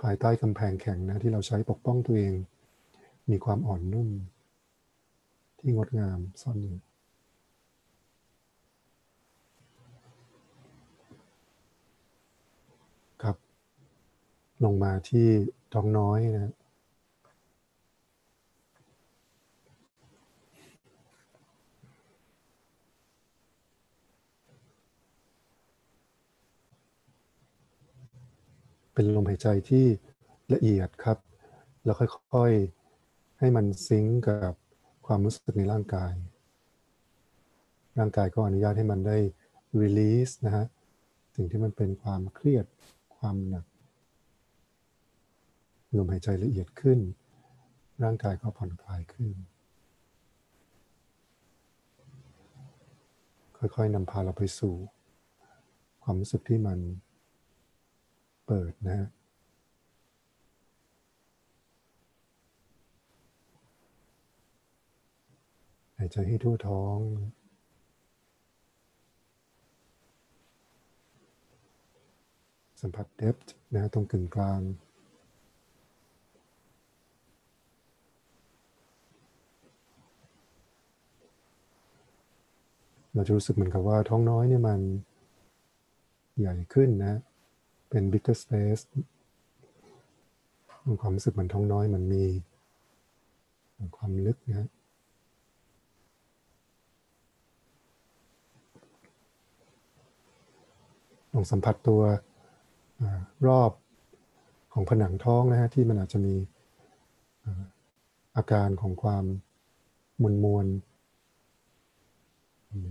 [0.00, 2.34] ภายใต้กำแพงแข็งนะที่เราใช้ปกป้องตัวเอง
[3.30, 4.08] มีความอ่อนนุ่ม
[5.58, 6.76] ที่ที่งดงามซ่อนอยู่
[13.22, 13.36] ครับ
[14.64, 15.26] ลงมาที่
[15.74, 16.52] ท้องน้อยนะ
[28.94, 29.86] เป็นลมหายใจที่
[30.52, 31.18] ละเอียดครับ
[31.84, 31.96] แล้ว
[32.32, 34.54] ค่อยๆ ให้มันซิงกับ
[35.06, 36.12] ความรู้สึกในร่างกาย
[37.98, 39.18] ร่างกายก็อนุญาตให้มันได้
[39.80, 40.66] release นะฮะ
[41.34, 42.64] สิ่งที่มันเป็นความเครียด
[43.16, 43.64] ความหนัก
[45.94, 46.98] ลมหายใจละเอียดขึ้น
[48.02, 49.30] ร่างกายก็ผ่อนคลายขึ้น
[53.58, 54.74] ค่อยๆนำพาเราไปสู่
[56.02, 56.78] ความรู้สึกที่มัน
[58.46, 59.08] เปิดนะฮะ
[65.98, 66.98] หายใจให้ทั่วท้อง
[72.80, 73.36] สัมผัสเดฟ
[73.72, 74.60] นะฮะตรงกึ่งกลาง
[83.16, 84.80] เราจะรู้สึกเหมือนกับว่าท้องน้อยเนี่ยมัน
[86.38, 87.14] ใหญ่ขึ้นนะ
[87.90, 88.82] เป็น bigger space
[90.88, 92.24] มีความรู้สึกเหมือนท้องน้อยมันมี
[93.96, 94.68] ความลึกนะ
[101.32, 102.02] ลองสัมผัสตัว
[103.00, 103.02] อ
[103.46, 103.72] รอบ
[104.72, 106.34] ของผนังท้องนะฮะที่มันอาจจะมี
[108.36, 109.24] อาการของความ
[110.22, 110.95] มวลมวลๆ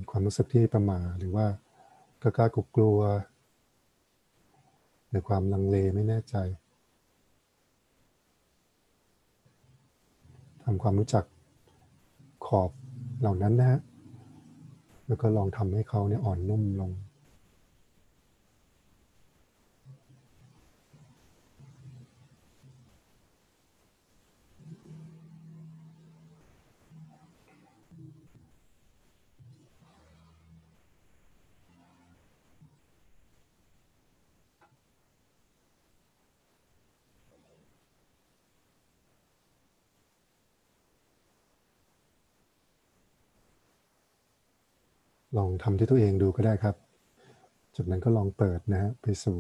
[0.10, 1.48] ความรู้สึกที่ประมาหรือว่า
[2.22, 3.00] กล้ากล้ากลัวกลัว
[5.10, 6.36] หรือความลังเลไม่แน่ใจ
[10.64, 11.26] ทำความรู้จัก
[12.46, 12.70] ขอบ
[13.20, 13.80] เหล่านั้นนะฮะ
[15.08, 16.92] แล้วก็ลองทำให้เขาเนี่ยอ่อนนุ่มลง
[45.38, 46.76] ลองทำที่ตัวเองดูก็ได้ครับ
[47.76, 49.38] จากนั้นก็ลองเปิดนะฮะไปสู่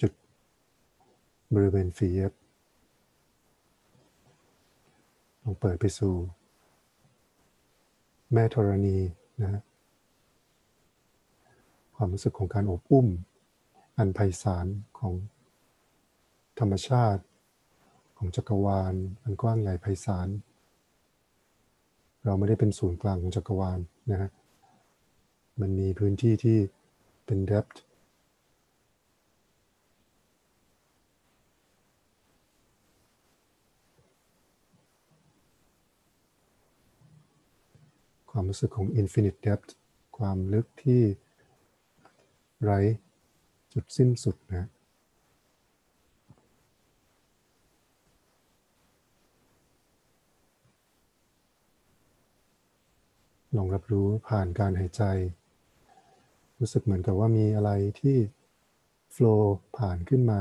[0.00, 0.12] จุด
[1.54, 2.32] บริเวณฝีเย็บ
[5.42, 6.14] ลองเปิดไปสู่
[8.32, 8.98] แม่ธรณี
[9.42, 9.62] นะฮะ
[11.96, 13.08] ความรู้สึกของการอบอุ้ม
[13.98, 14.66] อันไพศาล
[14.98, 15.14] ของ
[16.58, 17.22] ธรรมชาติ
[18.16, 20.28] ของจักรวาล อันกว้างใหญ่ไพศาล
[22.24, 24.30] เราไม่ได้เป็นศูนย์กลางของจักรวาลนะฮะ
[25.60, 26.58] มันมีพื้นที่ที่
[27.26, 27.78] เป็น depth
[38.30, 39.70] ความรู้สึกของ infinite depth
[40.18, 41.02] ความลึกที่
[42.62, 42.78] ไร้
[43.72, 44.68] จุดสิ้นสุดนะ
[53.56, 55.02] ลองรับรู้ผ่านการหายใจ
[56.58, 57.70] รู้สึกเหมือนกับว่ามีอะไร
[58.00, 58.16] ที่
[59.12, 60.40] โฟล์ผ่านขึ้นมา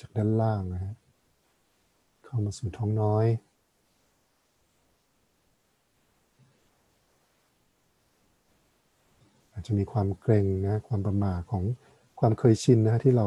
[0.00, 0.94] จากด้านล่างนะฮะ
[2.24, 3.26] เข้ามาสู่ท้องน้อย
[9.52, 11.64] อาจจะมีความเกรงนะความประหม่าของ
[12.20, 13.26] ความเคยชินนะที่เรา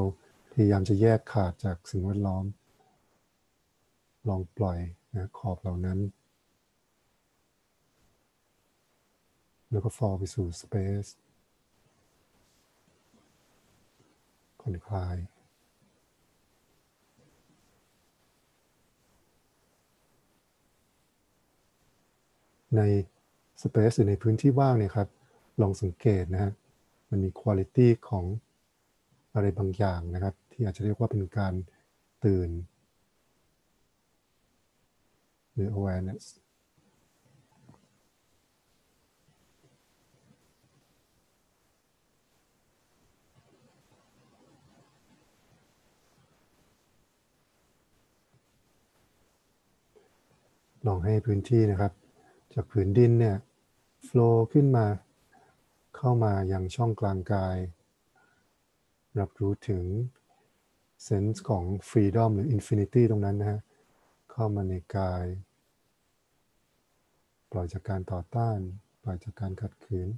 [0.51, 2.45] พยายามจะแยกขาดจากสิ่งแวดล้อม
[4.27, 4.79] ลองปล่อย
[5.15, 5.99] นะขอบเหล่านั้น
[9.75, 11.09] แล้วก็ fall ไปสู่ space
[14.59, 15.17] ผ่อนคลาย
[22.75, 22.81] ใน
[23.63, 25.09] space หรือในพื้นที่ว่างเนี่ยครับ
[25.61, 26.51] ลองสังเกตนะฮะ
[27.09, 28.25] มันมี quality ของ
[29.33, 31.53] อะไรบางอย่างนะครับ ที่อาจจะเรียกว่าเป็นการ
[32.25, 32.49] ตื่น
[35.53, 36.25] หรือ awareness
[50.85, 51.93] ลองให้พื้นที่นะครับ
[52.53, 53.37] จากผืนดินเนี่ย
[54.03, 54.19] โฟล
[54.53, 54.85] ขึ้นมา
[55.95, 57.57] เข้ามายังช่องกลางกาย
[59.19, 59.83] รับรู้ถึง
[61.03, 63.59] เซนส์ของ freedom หรือ infinity ตรงนั้นนะฮะ
[64.31, 65.25] เข้ามาในกาย
[67.51, 68.59] ปล่อยจากการต่อต้าน
[69.03, 70.09] ปล่อยจากการขัดขืน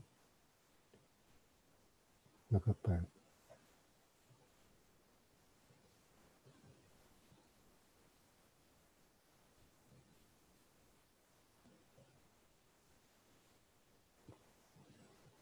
[2.49, 3.03] แล้วก็เปิด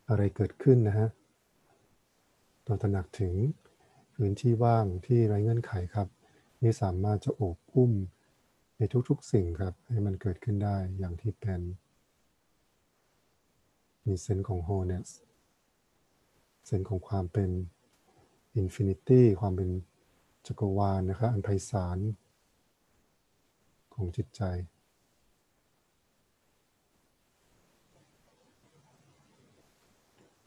[0.10, 1.10] อะไรเกิดขึ้นนะฮะ
[2.64, 3.34] เราตระหนักถึง
[4.16, 6.08] พื้นที่ว่างที่ไร้เงื่อนไขครับ
[6.62, 7.93] นี่สามารถจะโอบอุ้ม
[8.78, 11.62] ในทุกๆสิ่งครับ ให้มันเกิดขึ้นได้อย่างที่เป็น
[14.06, 15.10] มีเซนของ wholeness
[16.66, 17.49] เซนของความเป็น
[18.62, 19.70] infinity ความเป็น
[20.47, 21.99] จักรวาลนะครับอันไพศาล
[23.93, 24.41] ของจิตใจ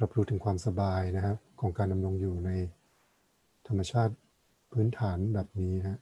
[0.01, 2.51] รับรู้ถึงความสบายนะครับของการดำรงอยู่ใน
[3.67, 4.15] ธรรมชาติ
[4.73, 5.99] พื้นฐานแบบนี้ฮะ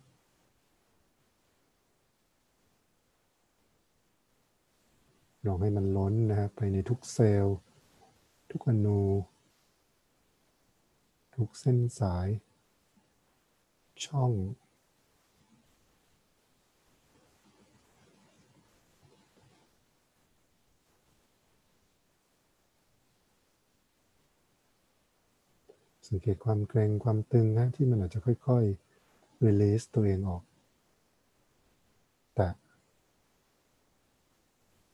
[5.47, 7.57] ลองให้มันล้นนะครับไปในทุกเซลล์
[8.51, 9.03] ทุกอนู
[11.35, 12.29] ทุกเส้นสาย
[14.07, 14.33] ช่อง
[26.09, 30.43] สังเกตความเกรงความตึงนะที่มันอาจจะค่อยๆ release ตัวเองออก
[32.35, 32.49] แต่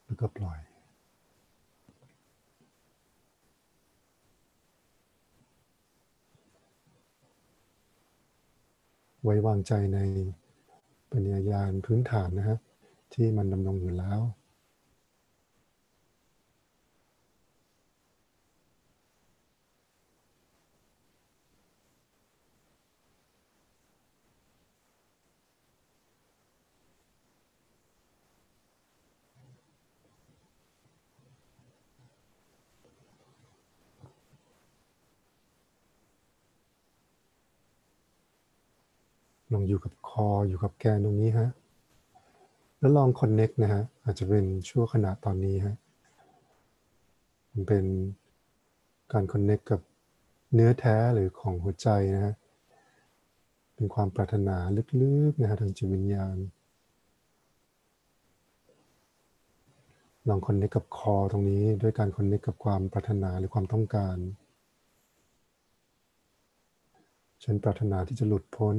[0.05, 0.61] แล้วก็ปล่อย
[9.23, 9.99] ไว้วางใจใน
[11.13, 12.59] ปัญญายาณพื้นฐานนะครับ
[13.15, 14.21] ที่มันดำรงอยู่แล้ว
[39.53, 41.49] ลองอยู่กับคออยู่กับแกนตรงนี้ฮะ
[42.79, 45.75] แล้วลองคอนเน็กนะฮะอาจจะเป็นชั่วขณะตอนนี้ฮะ
[47.53, 47.85] มันเป็น
[49.13, 49.81] การคอนเน็กกับ
[50.55, 52.35] เนื้อแท้หรือของหัวใจนะฮะ
[53.75, 54.57] เป็นความปรารถนา
[55.01, 56.37] ลึกๆนะฮะทางจิตวิญญาณ
[60.29, 64.17] ลองคอนเน็กกับคอตรงนี้ด้วยการคอนเน็กกับความปรารถนาหรือความต้องการ
[67.45, 68.77] ฉันปรารถนาที่จะหลุดพ้น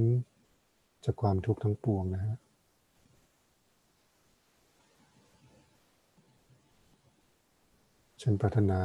[1.05, 2.37] จากความทุกข์ทั้งปวงนะฮะ
[8.21, 8.81] ฉันปรารถนา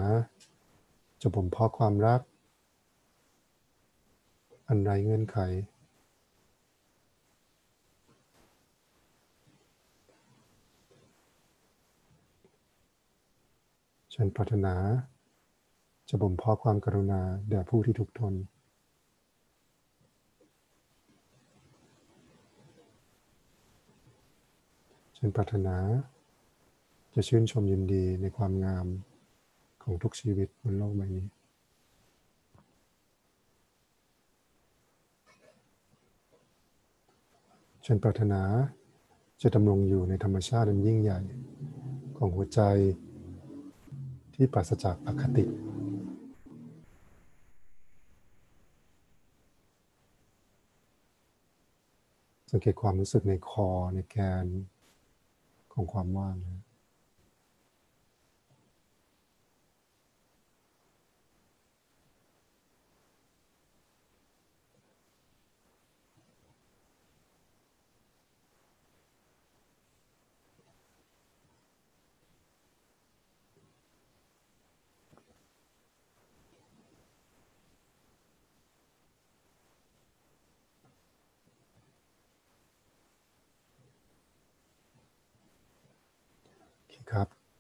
[1.22, 2.20] จะบ่มเพาะความรัก
[4.68, 5.38] อันไรเงื่อนไข
[14.14, 14.74] ฉันปรารถนา
[16.08, 18.34] จะบ่มเพาะความกรุณาแด่ผู้ที่ทุกข์ทน
[25.20, 25.76] ฉันปรารถนา
[27.14, 28.86] จะชื่นชมยินดีในความงาม
[29.82, 31.26] ของทุกชีวิตบนโลกใบนี้
[37.86, 38.42] ฉันปรารถนา
[39.42, 41.20] จะดำรงอยู่ในธรรมชาติอันยิ่งใหญ่
[42.16, 42.60] ของหัวใจ
[44.34, 45.44] ที่ปราศจากอคติ
[52.50, 54.46] สังเกตความรู้สึกในคอในแกน
[55.78, 56.62] ของความว่างนะ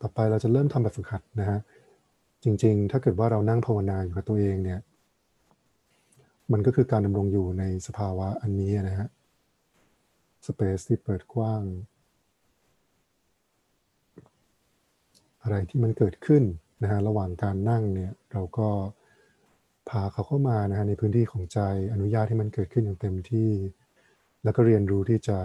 [0.08, 1.58] อไปเราจะเริ่มทำแบบฝึกหัดนะฮะ
[2.44, 4.80] จริง ๆ ถ้าเกิดว่าเรานั่งภาวนาอยู่กับตัวเองเนี่ย
[6.52, 9.08] มันก็คือการดำรงอยู่ในสภาวะอันนี้นะฮะ
[10.46, 11.62] สเปซที่เปิดกว้าง
[15.42, 16.42] อะไรที่มันเกิดขึ้น
[16.82, 18.68] นะฮะระหว่างการนั่งเนี่ยเราก็
[19.88, 21.60] พาเขาเข้ามานะฮะในพื้นที่ของใจ
[21.92, 23.50] อนุญาตให้มันเกิดขึ้นอย่างเต็มที่
[24.44, 25.38] แล้วก็เรียนรู้ที่จะ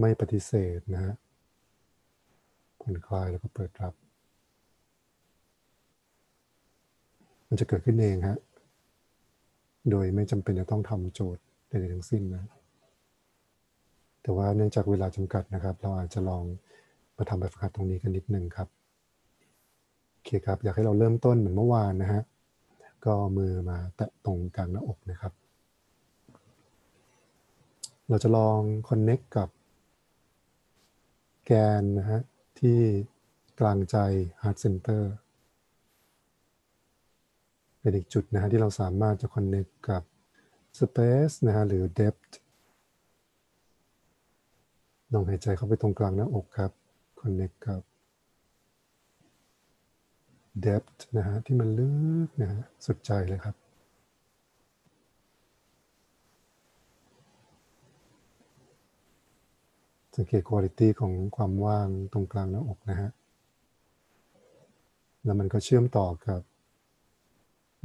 [0.00, 1.14] ไม่ปฏิเสธนะฮะ
[2.86, 3.94] ผ่อนคลายแล้วก็เปิดรับ
[7.48, 8.38] มันจะเกิดขึ้นเองฮะ
[9.90, 12.44] โดยไม่จำเป็นจะต้องทำโจทย์ใดๆทั้งสิ้นนะ
[14.22, 16.44] แต่ว่าเนื่องจากเวลาจำกัดนะครับ เราอาจจะลอง
[17.16, 18.68] มาทำแบบฝึกหัดตรงนี้กันนิดนึงครับ
[20.12, 22.22] โอเคครับ อยากให้เราเริ่มต้นเหมือนเมื่อวานนะฮะ
[23.06, 25.32] ก็มือมาแตะตรงกลางหน้าอกนะครับ
[28.08, 28.58] เราจะลอง
[28.88, 29.48] connect กับ
[31.46, 32.20] แกนนะฮะ
[32.60, 32.80] ที่
[33.60, 33.96] กลางใจ
[34.42, 35.02] heart center
[37.80, 40.02] เป็นอีกจุดนะฮะที่เราสามารถจะ connect กับ
[40.80, 42.32] space นะฮะหรือ depth
[45.12, 46.72] ลองหายใจเข้าไปตรงกลางหน้าอกครับ
[47.20, 47.82] connect กับ
[50.66, 51.90] depth นะฮะที่มันลึ
[52.26, 53.65] กนะฮะสุดใจเลยครับ
[60.18, 63.10] สังเกตคุณภาพของความว่างตรงกลางหน้าอกนะฮะ
[65.24, 66.40] แล้วมันก็เชื่อมต่อกับ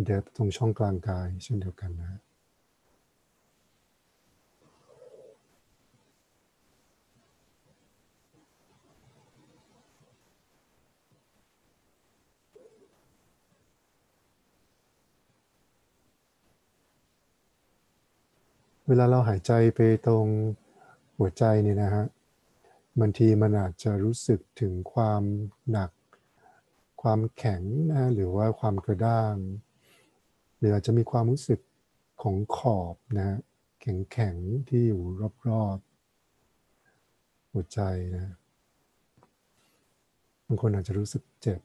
[0.08, 2.20] depth ตรงช่องกลางกายเช่นเดียวกันนะฮะ
[18.88, 20.26] เวลาเราหายใจไปตรง
[21.18, 22.06] หัวใจเนี่ยนะฮะ
[23.00, 25.24] บางทีมันอาจจะรู้สึกถึงความ
[25.72, 25.92] หนัก
[27.02, 27.62] ความแข็ง
[27.92, 29.36] นะหรือว่าความกระด้าง
[30.58, 31.60] หรืออาจจะมีความรู้สึก
[32.22, 33.40] ของขอบนะ
[33.82, 35.02] แข็งแข็งๆที่อยู่
[35.50, 37.80] รอบๆ หัวใจ
[38.16, 38.36] นะ
[40.48, 41.62] บางคนอาจจะรู้สึกเจ็บ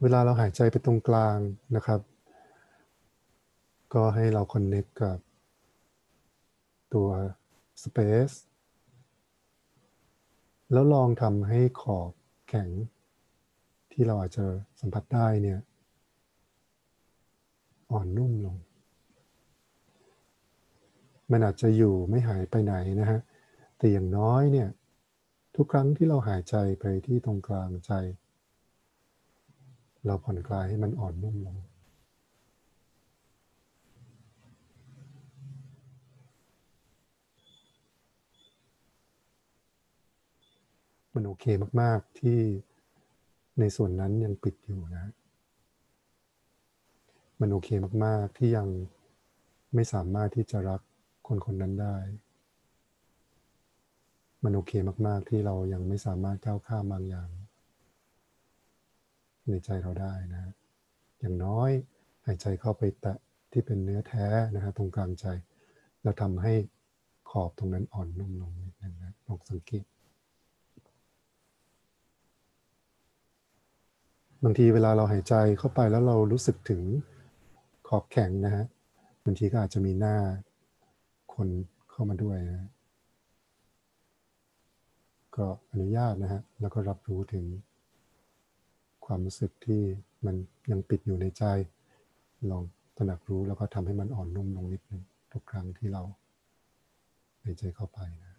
[0.00, 1.38] เวลาเราหายใจไปตรงกลาง
[1.76, 2.00] นะครับ
[3.94, 5.18] ก็ให้เรา connect กับ
[6.94, 7.08] ตัว
[7.82, 8.36] space
[10.72, 12.10] แล้วลองทำให้ขอบ
[12.48, 12.70] แข็ง
[13.92, 14.46] ที่เราอาจจะ
[14.80, 15.58] สัมผัสได้เนี่ย
[17.90, 18.56] อ่อนนุ่มลง
[21.30, 23.20] มันอาจจะอยู่ไม่หายไปไหนนะฮะ
[23.78, 24.68] แต่อย่างน้อยเนี่ย
[25.56, 27.92] ทุกครั้งที่เราหายใจไปที่ตรงกลางใจ
[30.06, 31.56] เราผ่อนคลายให้มันอ่อนนุ่มลง
[41.14, 41.44] มันโอเค
[41.82, 42.38] มาก ๆ ที่
[43.60, 45.06] ในส่วนนั้นยังปิดอยู่นะ
[47.40, 47.68] มันโอเค
[48.04, 48.68] มาก ๆ ที่ยัง
[49.74, 50.80] ไม่สามารถที่จะรัก
[51.26, 51.96] คนคนนั้นได้
[54.44, 54.72] มันโอเค
[55.06, 57.28] มาก ๆ ที่เรายังไม่สามารถก้าวข้ามบางอย่าง
[59.48, 60.54] ในใจเราได้นะ
[61.18, 61.70] อย่างน้อย
[62.24, 63.16] หายใจเข้าไปแตะ
[63.52, 65.26] ที่เป็นเนื้อแท้นะฮะตรงกลางใจ
[66.02, 66.54] แล้วทำให้
[67.30, 69.84] ขอบตรงนั้นอ่อนนุ่มลงนิดนึงนะลองสังเกต
[74.44, 76.82] บางทีเวลาเราหายใจเข้าไปแล้วเรารู้สึกถึง
[77.88, 78.64] ขอบแข็งนะฮะ
[79.24, 80.16] บางทีก็อาจจะมีหน้า
[81.34, 81.48] คน
[81.90, 82.70] เข้ามาด้วยนะ
[85.36, 87.44] ก็อนุญาตนะฮะแล้วก็รับรู้ถึง
[89.06, 89.82] ความรู้สึกที่
[90.26, 90.36] มัน
[90.70, 91.44] ยังปิดอยู่ในใจ
[92.50, 92.62] ลอง
[92.96, 96.02] ตระหนักรู้แล้วก็ทำให้มันอ่อนนุ่มลงนิดนึงทุกครั้งที่เรา
[97.42, 98.29] หายใจเข้าไปนะ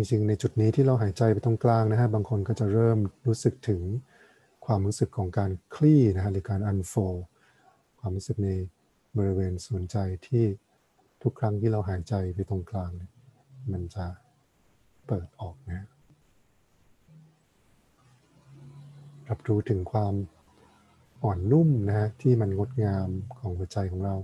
[0.00, 3.80] จริงๆ ในจุดนี้ที่เราหายใจไปตรงกลางนะฮะ บางคนก็จะเริ่มรู้สึกถึง
[4.66, 7.20] ความรู้สึกของการคลี่นะฮะหรือการ unfold
[8.00, 8.50] ความรู้สึกใน
[9.16, 9.96] บริเวณส่วนใจ
[10.26, 10.44] ที่
[11.22, 13.10] ทุกครั้งที่เราหายใจไปตรงกลางเนี่ย
[13.72, 14.06] มันจะ
[15.06, 15.86] เปิดออกนะ
[19.28, 20.14] รับรู้ถึงความ
[21.24, 24.16] อ่อนนุ่มนะฮะที่มันงดงามของหัวใจของเรา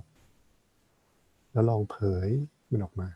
[1.52, 1.96] แล้วลองเผ
[2.26, 2.28] ย
[2.72, 3.08] มันออกมา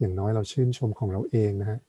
[0.00, 1.80] อย่างน้อยเราชื่นชมของเราเองนะฮะ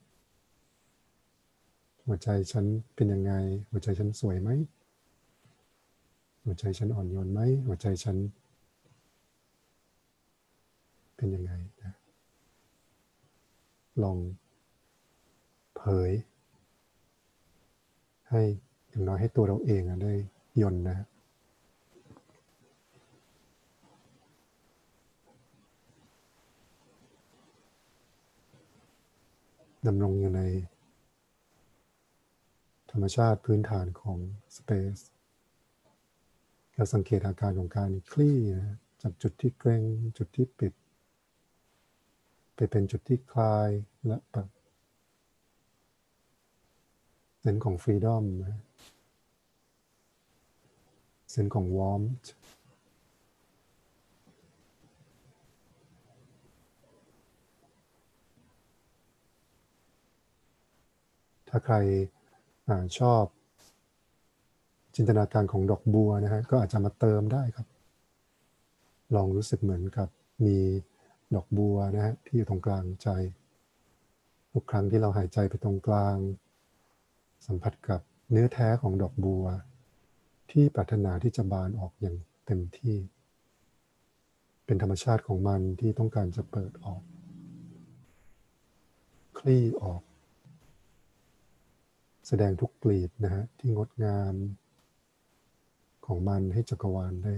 [2.05, 3.33] หัวใจฉันเป็นยังไง
[3.69, 4.49] หัวใจฉันสวยไหม
[6.43, 8.17] หัวใจฉันอ่อนโยนไหม หัวใจฉัน
[11.15, 11.51] เป็นยังไง
[11.81, 11.93] นะ
[14.03, 14.17] ลอง
[15.75, 16.11] เผย
[18.29, 18.41] ให้
[18.89, 20.13] อย่างน้อยให้ตัวเราเองได้
[20.61, 21.07] ยนต์นะฮะ
[29.87, 30.41] ดำรงอยู่ใน
[32.91, 34.17] ธรรมชาติพื้นฐานของ
[34.57, 35.03] Space
[36.73, 39.83] เราสังเกตอาการของการคลี่นะจากจุดที่เกรง
[40.17, 40.73] จุดที่ปิด
[42.55, 43.69] ไปเป็นจุดที่คลาย
[44.07, 44.49] และเปิด
[47.39, 48.59] เซนของฟรีดอมนะ
[51.31, 52.01] เซนของวอร์ม
[61.51, 61.75] ถ้าใคร
[62.67, 63.23] อชอบ
[64.95, 67.67] จินตนาการของดอกบัวนะฮะก็อาจจะมาเติมได้ครับ
[69.15, 70.09] ลองรู้สึกเหมือนกับ
[70.45, 70.57] มี
[71.35, 73.09] ดอกบัวนะฮะที่อยู่ตรงกลางใจ
[74.51, 76.17] ทุกครั้งที่เราหายใจไปตรงกลาง
[77.47, 79.45] สัมผัสกับเนื้อแท้ของดอกบัว
[80.51, 82.97] ที่ปรารถนาที่จะบานออกอย่างเต็มที่
[84.65, 87.01] เป็นธรรมชาติของมันที่ต้องการจะเปิดออก
[89.39, 90.01] คลี่ออก
[92.27, 94.33] แสดงทุกกลีบนะฮะที่งดงาม
[96.05, 97.35] ของมันให้จักรวาลได้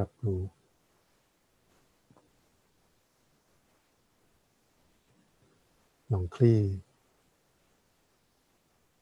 [0.00, 0.42] รับรู้
[6.12, 6.60] ลองคลี่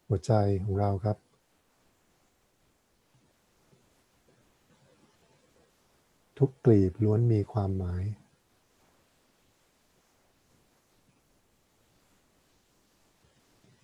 [0.06, 0.32] หัวใจ
[0.64, 1.18] ของเราครับ
[6.38, 8.04] ทุกกลีบล้วนมีความหมาย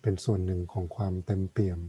[0.07, 1.79] เป็นส่วนหนึ่งของความเต็มเปี่ยม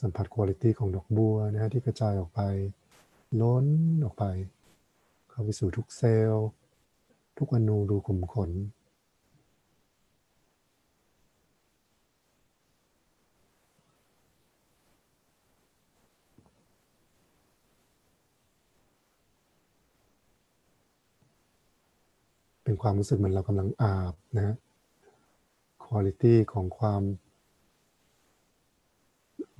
[0.00, 2.40] สัมผัสคุณภาพของดอกบัวนะฮะที่กระจายออกไป
[3.40, 3.66] ล้น
[4.04, 4.24] ออกไป
[5.28, 6.48] เข้าไปสู่ทุกเซลล์
[7.38, 8.50] ทุกอนูรูขุมขน
[22.82, 24.56] ความรู้สึกเหมือนเรากำลังอาบนะฮะ
[25.82, 27.02] คุณภาพของความ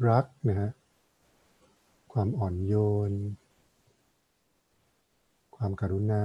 [0.09, 0.71] รักนะฮะ
[2.13, 2.75] ความอ่อนโย
[3.11, 3.13] น
[5.57, 6.25] ความกรุณา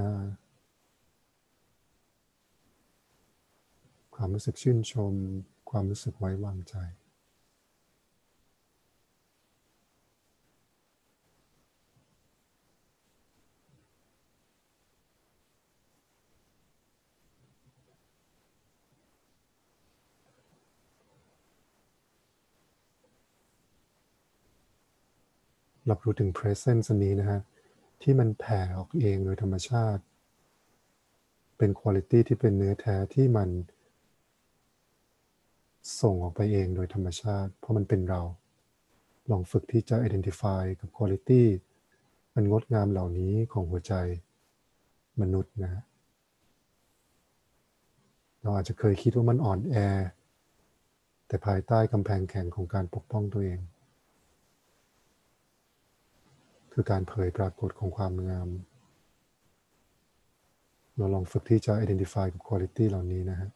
[4.15, 5.13] ความรู้สึกชื่นชม
[5.69, 6.75] ความรู้สึกไว้วางใจ
[25.89, 27.39] รับรู้ถึง presence นนี้นะฮะ
[28.01, 30.03] ที่มันแผ่ออกเองโดยธรรมชาติ
[31.57, 33.49] เป็นคุณ i t y ที่เป็นเนื้อแท้ที่มัน
[36.01, 38.21] ส่งออกไปเองโดยธรรมชาติ เพราะมันเป็นเรา
[39.31, 41.43] ลองฝึกที่จะ identify กับคุณ i t y
[42.35, 43.93] มันงดงามเหล่านี้ของหัวใจ
[45.21, 45.83] มนุษย์นะ
[48.41, 49.75] เราอาจจะเคยคิดว่ามันอ่อนแอ
[51.27, 53.59] แต่ภายใต้กำแพงแข็งของการปกป้องตัวเอง
[56.73, 58.49] คือการเผยปรากฏของความงาม
[60.95, 63.49] เราลองฝึกที่จะ identify กับ quality เหล่านี้นะฮะ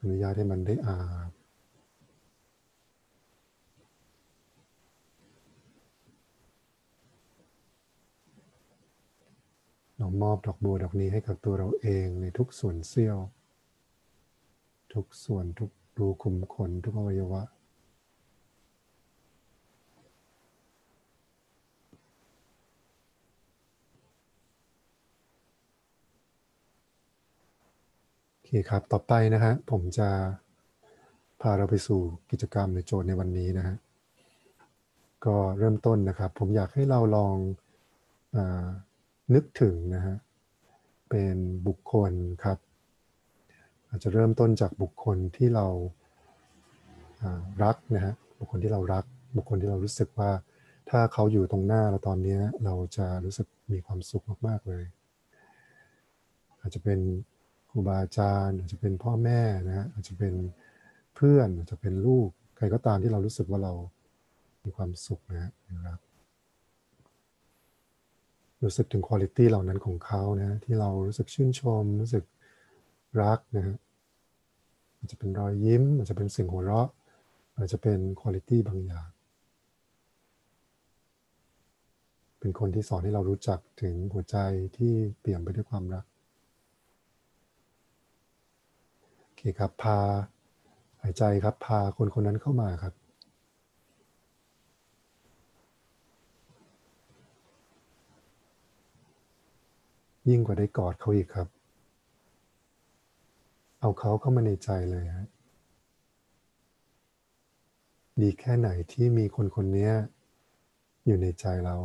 [0.00, 1.30] อนุญาตให้มันได้อาบ
[9.96, 13.18] เรามอบดอกบัวดอกนี้ให้กับตัวเราเองในทุกส่วนเสี้ยว
[14.94, 17.42] ทุกส่วนทุกรูขุมขนทุกอวัยวะ
[28.50, 30.08] คครับ ต่อไปนะฮะ ผมจะ
[31.40, 33.76] พาเราไปสู่กิจกรรมในโจทย์ในวันนี้นะฮะ
[35.26, 37.36] ก็เริ่มต้นนะครับ ผมอยากให้เราลอง
[38.36, 38.38] อ
[39.34, 40.16] นึกถึงนะฮะ
[41.10, 41.36] เป็น
[41.66, 42.12] บุคคล
[42.44, 42.58] ครับ
[43.88, 45.66] อาจจะเริ่มต้นจากบุคคลที่เรา
[47.62, 49.04] รักนะฮะ บุคคลที่เรารัก
[49.36, 50.30] บุคคลที่เรารู้สึกว่า
[50.90, 54.84] ถ้าเขาอยู่ตรงหน้าเราตอนนี้เราจะรู้สึกมีความสุขมาก ๆ เลย
[56.60, 56.98] อาจจะเป็น
[57.70, 60.34] ครูบาอาจารย์อาจจะเป็นพ่อแม่นะฮะอาจจะเป็น
[61.14, 63.72] เพื่อนอาจจะเป็นลูก ใครก็ตามที่เรารู้สึกว่าเรา
[64.64, 65.52] มีความสุขนะฮะ
[65.86, 66.00] รัก
[68.62, 72.24] รู้สึกถึงคุณภาพเหล่านั้นของเขานะที่เรารู้สึกชื่นชม รู้สึก
[73.22, 73.76] รักนะฮะ
[74.98, 76.88] อาจจะเป็นรอยยิ้ม อาจจะเป็นเสียงหัวเราะ
[77.56, 79.08] อาจจะเป็นคุณภาพบางอย่าง
[82.40, 84.36] เป็นคนที่สอนให้เรารู้จักถึงหัวใจ
[84.76, 86.04] ที่เปี่ยมไปด้วยความรัก
[89.24, 89.98] โอ เคครับพา
[91.02, 92.94] หายใจครับ พาคนคนนั้นเข้ามาครับ
[100.28, 101.48] ยิ่งกว่าได้กอดเขาอีกครับ
[103.80, 105.28] เอาเขาเข้ามาในใจเลยฮะ
[108.20, 109.90] ดีแค่ไหนที่มีคนคนนี้
[111.06, 111.76] อยู่ในใจเรา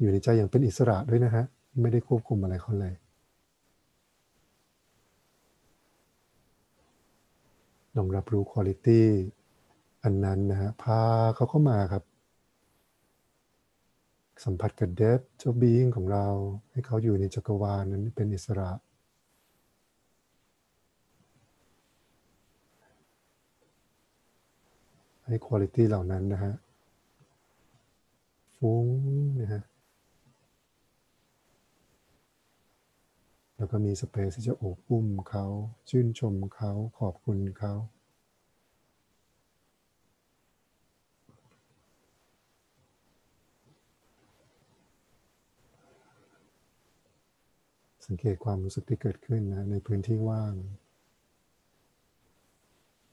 [0.00, 1.44] อยู่ในใจอย่างเป็นอิสระด้วยนะฮะ
[1.80, 2.94] ไม่ได้ควบคุมอะไรเขาเลย
[7.96, 9.02] ลองรับรู้คุณ i t y
[10.04, 11.00] อันนั้นนะฮะพา
[11.34, 12.04] เขาเข้ามาครับ
[14.44, 16.26] สัมผัสกับเดฟเจ้าบีงของเรา
[16.70, 18.70] ให้เขาอยู่ในจักรวาลนั้นเป็นอิสระ
[25.26, 26.54] ให้คุณ i t y เหล่านั้นนะฮะ
[28.56, 28.86] ฟุ้ง
[29.40, 29.62] นะฮะ
[33.56, 35.46] แล้วก็มีสเปซที่จะโอบอุ้มเขา
[35.88, 37.74] ชื่นชมเขาขอบคุณเขา
[48.06, 50.54] สังเกตความรู้สึกที่เกิดขึ้นนะในพื้นที่ว่าง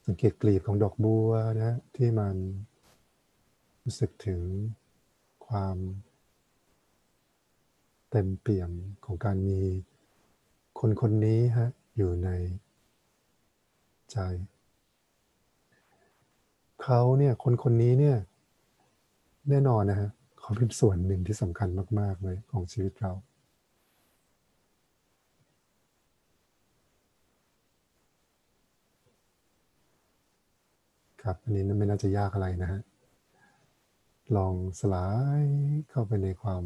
[0.07, 1.31] สังเกตกลีบของดอกบัว
[1.61, 2.35] นะที่มัน
[3.83, 4.41] รู้สึกถึง
[5.47, 5.77] ความ
[8.11, 8.71] เต็มเปี่ยม
[9.05, 9.59] ของการมี
[10.79, 12.29] คนคนนี้ฮะอยู่ใน
[14.11, 14.17] ใจ
[16.83, 18.17] เขาเนี่ยคนคนนี้เนี่ย
[19.49, 20.09] แน่นอนนะฮะ
[20.39, 21.69] เขาเป็นส่วนหนึ่งที่สำคัญ
[21.99, 23.11] มาก ๆ เลยของชีวิตเรา
[31.23, 32.81] ครับอันนี้ไม่น่าจะยากอะไรนะฮะ
[34.35, 35.07] ลองสลา
[35.41, 35.43] ย
[35.89, 36.63] เข้าไปในความ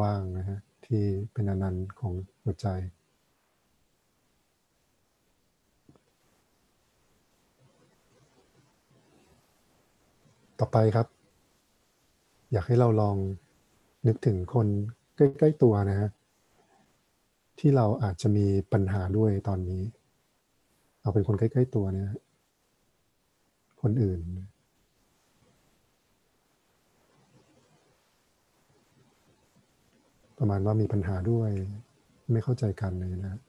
[0.00, 2.12] ว่างนะฮะ ที่เป็นอนันต์ของ
[2.42, 2.66] หัวใจ
[10.60, 11.06] ต่อไปครับ
[12.52, 13.16] อยากให้เราลอง
[14.06, 14.66] นึกถึงคน
[15.16, 16.10] ใกล้ ๆ ตัวนะฮะ
[17.58, 19.82] ที่เราอาจจะมีปัญหาด้วยตอนนี้
[21.00, 22.10] เอาเป็นคนใกล้ ๆ ตัวเนี่ย
[23.82, 24.20] คนอื่น
[30.38, 31.50] ประมาณว่ามีปัญหาด้วย
[32.32, 33.40] ไม่เข้าใจกันเลยนะ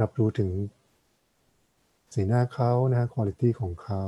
[0.00, 0.50] รับรู้ถึง
[2.14, 4.02] สีหน้าเขานะฮะคุณ i t y ของเขา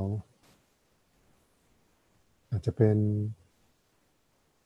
[2.51, 2.99] อาจจะเป็น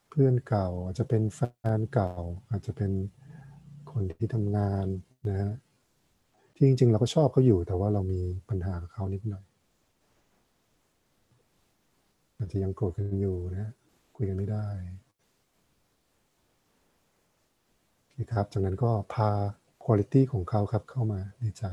[0.08, 1.40] เพื่อนเก่า อาจจะเป็นแฟ
[1.78, 2.12] นเก่า
[2.50, 2.90] อาจจะเป็น
[3.92, 4.86] คนที่ทำงาน
[5.28, 5.52] นะฮะ
[6.54, 9.44] ที่จริง ๆ เราก็ชอบเขาอยู่แต่ว่าเรามีปัญหากับเขานิดหน่อย
[12.36, 13.72] อาจจะยังโกรธกันอยู่นะ
[14.16, 14.66] คุยกันไม่ได้
[18.16, 19.30] โอเครับจากนั้นก็พา
[19.84, 21.64] คุณ i t y ของเขาครับเข้ามาในใจ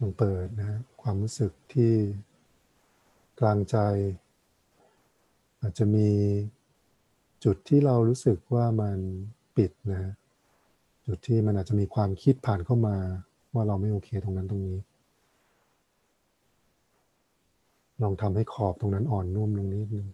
[0.00, 1.92] ลองเปิดนะความรู้สึกที่
[3.40, 3.76] กลางใจ
[5.60, 6.10] อาจจะมี
[7.44, 8.98] จุดที่เรารู้สึกว่ามัน
[9.56, 10.12] ปิดนะ
[11.06, 12.96] จุดที่มันอาจจะมีความคิดผ่านเข้ามา
[13.54, 14.78] ว่าเราไม่โอเคตรงนั้นตรงนี้
[18.02, 20.08] ลองทำให้ขอบตรงนั้นอ่อนนุ่มลงนิดนึง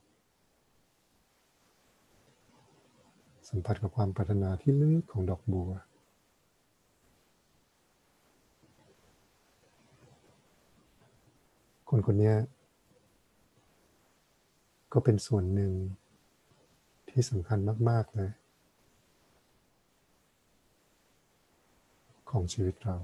[3.49, 5.71] สัมผัสกับความปรารถนาที่ลึกของดอกบัว
[11.89, 12.35] คนคนนี้
[14.93, 15.73] ก็เป็นส่วนหนึ่ง
[17.09, 17.59] ที่สำคัญ
[17.89, 18.31] มาก ๆ เลย
[22.31, 22.97] ของชีวิตเรา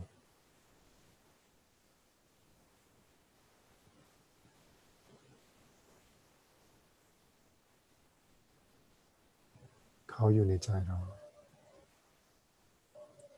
[10.23, 10.99] เขาอยู่ในใจเรา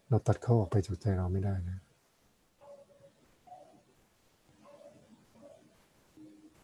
[0.09, 1.79] เราตัดเขาออกไปจากใจเราไม่ได้นะ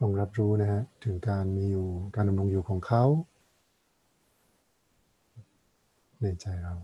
[0.01, 3.05] ลองรับรู้นะฮะถึงการมีอยู่การดำรงอยู่ของเขา
[6.23, 6.75] ในใจเรา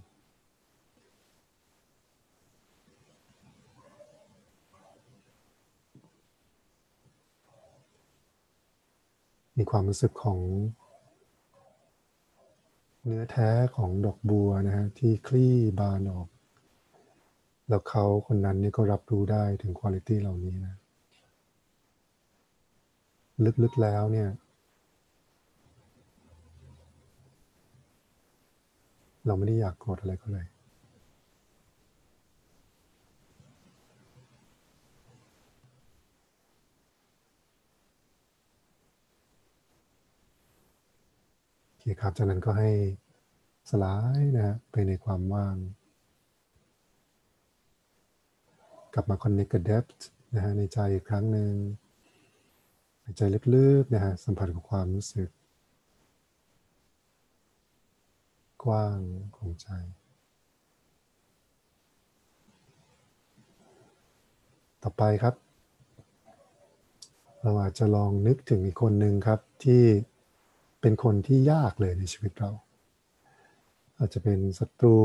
[9.59, 10.39] มีความรู้สึกของ
[13.07, 16.29] เนื้อแท้ของดอกบัวนะฮะที่คลี่บานออก
[17.69, 20.75] แล้วเขาคนนั้นนี่ก็รับรู้ได้ถึงคุณตี้เหล่านี้นะ
[23.63, 24.29] ลึกๆแล้วเนี่ย
[29.27, 30.47] เราไม่ได้อยากโกรธอะไรเขาเลย
[41.87, 42.71] คครับ จากนั้นก็ให้
[43.71, 45.57] สลายนะฮะไปในความว่าง
[48.95, 50.03] กลับมา connect กับ depth
[50.35, 51.53] นะฮะในใจอีกครั้งหนึ่ง
[53.03, 53.23] หายใจ
[53.55, 55.29] ลึกๆนะฮะสัมผัสกับความรู้สึก
[58.65, 58.99] กว้าง
[59.37, 59.69] ของใจ
[64.83, 65.35] ต่อไปครับ
[67.43, 69.83] เราอาจจะลองนึกถึงอีกคนหนึ่งครับที่
[70.85, 72.51] เป็นคนที่ยากเลยในชีวิตเรา
[73.99, 74.97] อาจจะเป็นศัตรู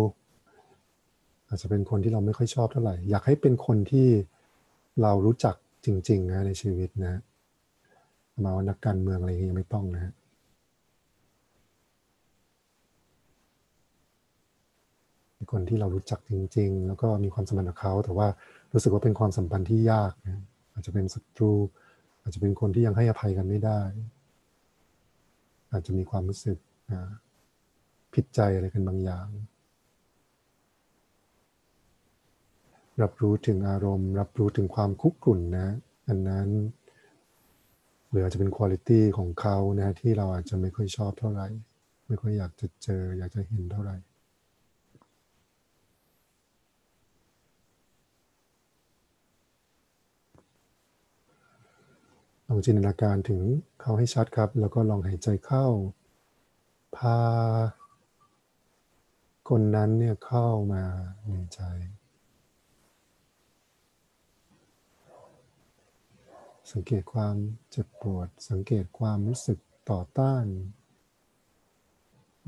[1.49, 4.07] อาจจะเป็นคนที่เราไม่ค่อยชอบเท่าไหร่ อยากให้เป็นคนที่
[5.01, 5.55] เรารู้จัก
[5.85, 7.21] จริงๆนะในชีวิตนะ
[8.43, 10.13] มาว่านักการเมืองอะไรอย่างเงี้ยังไม่ต้องนะ
[15.51, 18.27] คนที่เรารู้จักจริง ๆ แล้วก็มีความสัมพันธ์กับเขา แต่ว่า
[18.73, 20.41] รู้สึกว่าเป็นความสัมพันธ์ที่ยากนะ
[20.73, 21.51] อาจจะเป็นศัตรู
[22.21, 23.81] อาจจะเป็นคนที่ยังให้อภัยกันไม่ได้
[25.71, 26.57] อาจจะมีความรู้สึก
[28.13, 29.27] ผิดใจอะไรกันบางอย่าง
[33.01, 35.67] รับรู้ถึงอารมณ์ รับรู้ถึงความคุกรุ่นนะ
[36.07, 36.49] อันนั้น
[38.09, 41.47] หรืออาจจะเป็นคุณตี้ของเขานะที่เราอาจจะไม่ค่อยชอบเท่าไหร่
[42.07, 43.95] ไม่ค่อยอยากจะเจอ อยากจะเห็นเท่าไหร่
[52.51, 53.41] ลองจินตนาการถึง
[53.81, 55.65] เขาให้ชัดครับ แล้วก็ลองหายใจเข้า
[56.95, 57.19] พา
[59.49, 60.83] คนนั้นเนี่ยเข้ามา
[61.29, 61.61] ในใจ
[66.71, 67.35] สังเกตความ
[67.71, 69.59] เจ็บปวด สังเกตความรู้สึก
[69.91, 70.45] ต่อต้าน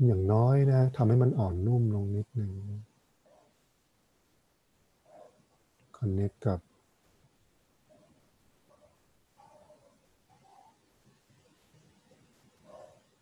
[0.06, 2.52] อย่างน้อยนะทำให้มันอ่อนนุ่มลงนิดหนึ่ง
[5.96, 6.60] คอนเน c t กับ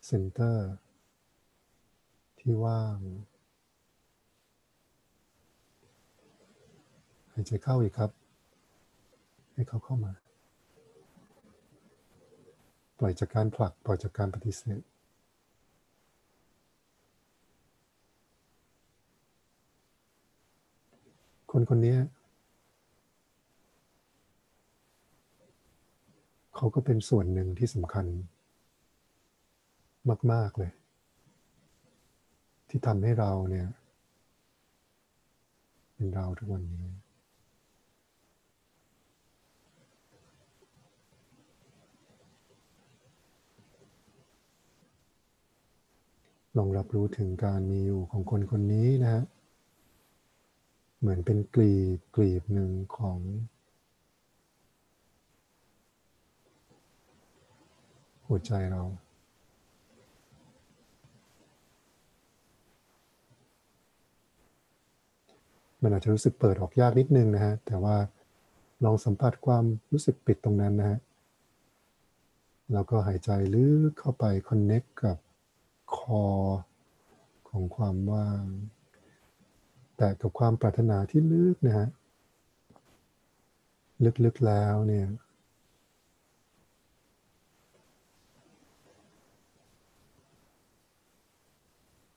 [0.05, 0.69] เซ็นเตอร์
[2.39, 2.97] ที่ว่าง
[7.33, 8.11] หายใจเข้าอีกครับ
[9.53, 10.13] ให้เขาเข้ามา
[12.99, 14.81] ปล่อยจากการผลัก ปล่อยจากการปฏิเสธ
[21.51, 21.97] คนคนนี้
[26.55, 28.05] เขาก็เป็นส่วนหนึ่งที่สำคัญ
[30.31, 30.71] มาก ๆ เลย
[32.69, 33.67] ที่ทำให้เราเนี่ย
[35.93, 36.87] เป็นเราทุกวันนี้
[46.57, 49.23] ลองรับรู้ถึงการมีอยู่ของคนคนนี้นะฮะ
[50.99, 53.19] เหมือนเป็นกลีบกลีบหนึ่งของ
[58.27, 58.83] หัวใจเรา
[65.81, 67.97] มันอาจจะรู้สึกเปิดออกยากนิดนึงนะฮะแต่ว่า
[68.83, 70.99] ลองสัมผัสความรู้สึกปิดตรงนั้นนะฮะ
[72.73, 75.17] แล้วก็หายใจลึกเข้าไปคอนเน็กกับ
[75.95, 76.25] คอ
[77.49, 78.43] ของความว่าง
[79.97, 81.87] แต่กับความปรารถนาที่ลึกนะฮะ
[84.25, 85.07] ลึกๆแล้วเนี่ย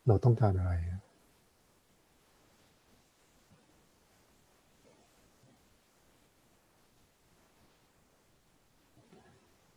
[0.07, 1.01] เราต้องการอะไรอะ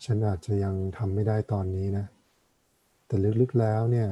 [0.10, 2.06] ฉันอาจจะยังทำไม่ได้ตอนนี้นะ
[3.08, 4.10] แต่ลึกๆแล้วเนี่ย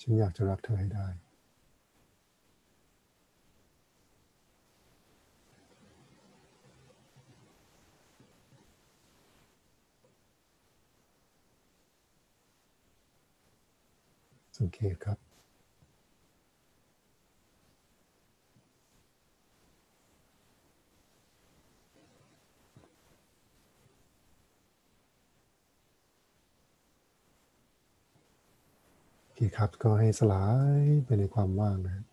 [0.00, 1.06] ฉันอยากจะรักเธอให้ได้
[14.58, 15.23] สังเกตครับ
[29.36, 30.44] คครับก็ให้สลา
[30.80, 32.04] ยไปในความว่างนะ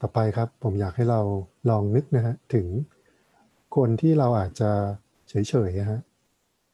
[0.00, 1.20] ต่อไปครับผมอยากให้เรา
[1.70, 2.66] ลองนึกนะฮะถึง
[3.76, 4.70] คนที่เราอาจจะ
[5.28, 6.00] เฉยๆนะฮะ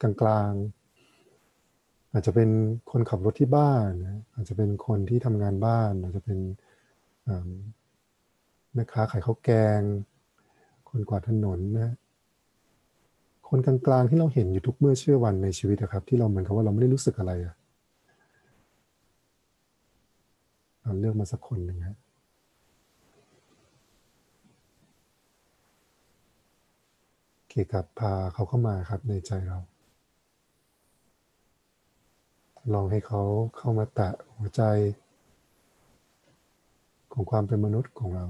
[0.01, 2.49] กลางๆ อาจจะเป็น
[2.91, 6.39] คนขับรถที่บ้านนะอาจจะเป็นคนที่ทำงานบ้าน อาจจะเป็น
[8.73, 9.49] แม่ค้าขายข้าวแก
[9.79, 9.81] ง
[10.89, 11.93] คนกวาดถนนนะ
[13.49, 17.55] คนกลางๆที่เราเห็นอยู่ทุกเมื่อเชื่อวันในชีวิตนะครับ ที่เราเหมือนกับว่าเราไม่ได้รู้สึกอะไรอะ
[20.81, 21.97] เราเลือกมาสักคนหนึ่งฮะ
[27.33, 29.59] โอเคครับพาเขาเข้ามาครับในใจเรา
[32.73, 33.21] ลองให้เขา
[33.57, 34.61] เข้ามาแตะหัวใจ
[37.13, 38.25] ของความเป็นมนุษย์ของเรา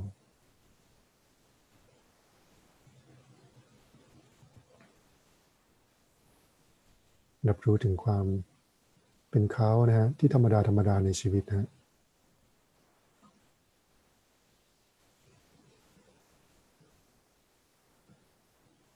[7.34, 8.25] ล รับรู้ถึงความ
[9.29, 11.67] เป็นเขานะฮะที่ธรรมดาธรรมดาในชีวิตนะฮะ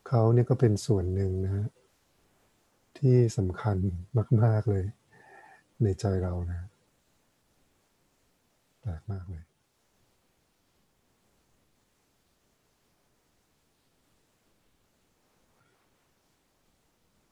[0.07, 1.65] เขาเนี่ยก็เป็นส่วนหนึ่งนะฮะ
[2.97, 3.77] ที่สำคัญ
[4.43, 4.85] มาก ๆ เลย
[5.83, 6.67] ในใจเรานะ
[8.81, 9.48] แปลกมากเลย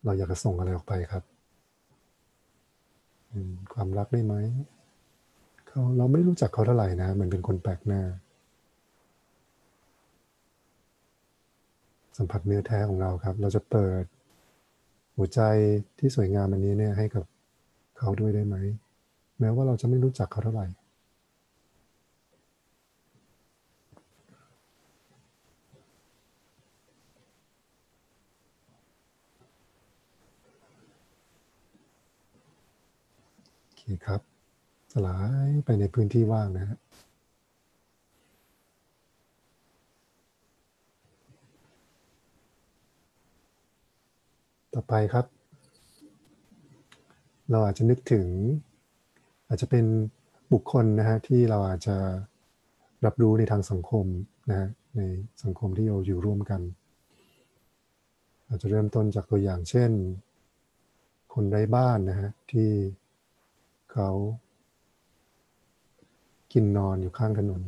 [0.08, 1.24] เราอยากจะส่งอะไรออกไปครับ
[3.74, 4.36] ความรักได้ไหม
[5.68, 8.01] เขาเราไม่รู้จักเขาเท่าไหร่นะเหมันเป็นคนแปลกหน้า
[12.18, 14.03] สัมผัสเนื้อแท้ของเราครับ เราจะเปิด
[15.16, 15.41] หัวใจ
[15.99, 17.24] ที่สวยงามอันนี้เนี่ยให้กับ
[17.97, 18.55] เขาด้วยได้ไหม
[19.39, 20.68] แม้ว่าเราจะไม่รู้จักเขาเท่าไหร่
[33.88, 34.21] คครับ
[34.93, 35.17] สลา
[35.47, 36.77] ยไปในพื้นที่ว่างนะฮะ
[44.73, 45.25] ต่อไปครับ
[47.51, 48.27] เราอาจจะนึกถึง
[49.47, 49.85] อาจจะเป็น
[50.53, 51.97] บุคคลนะฮะที่เราอาจจะ
[53.05, 54.05] รับรู้ในทางสังคม
[54.49, 55.01] นะฮะใน
[55.43, 56.61] สังคมที่เราอยู่ร่วมกัน
[58.47, 59.91] อาจจะเริ่มต้นจากตัวอย่างเช่น
[61.33, 62.69] คนไร้บ้านนะฮะที่
[63.91, 64.09] เขา
[66.53, 67.61] กินนอนอยู่ข้างถนน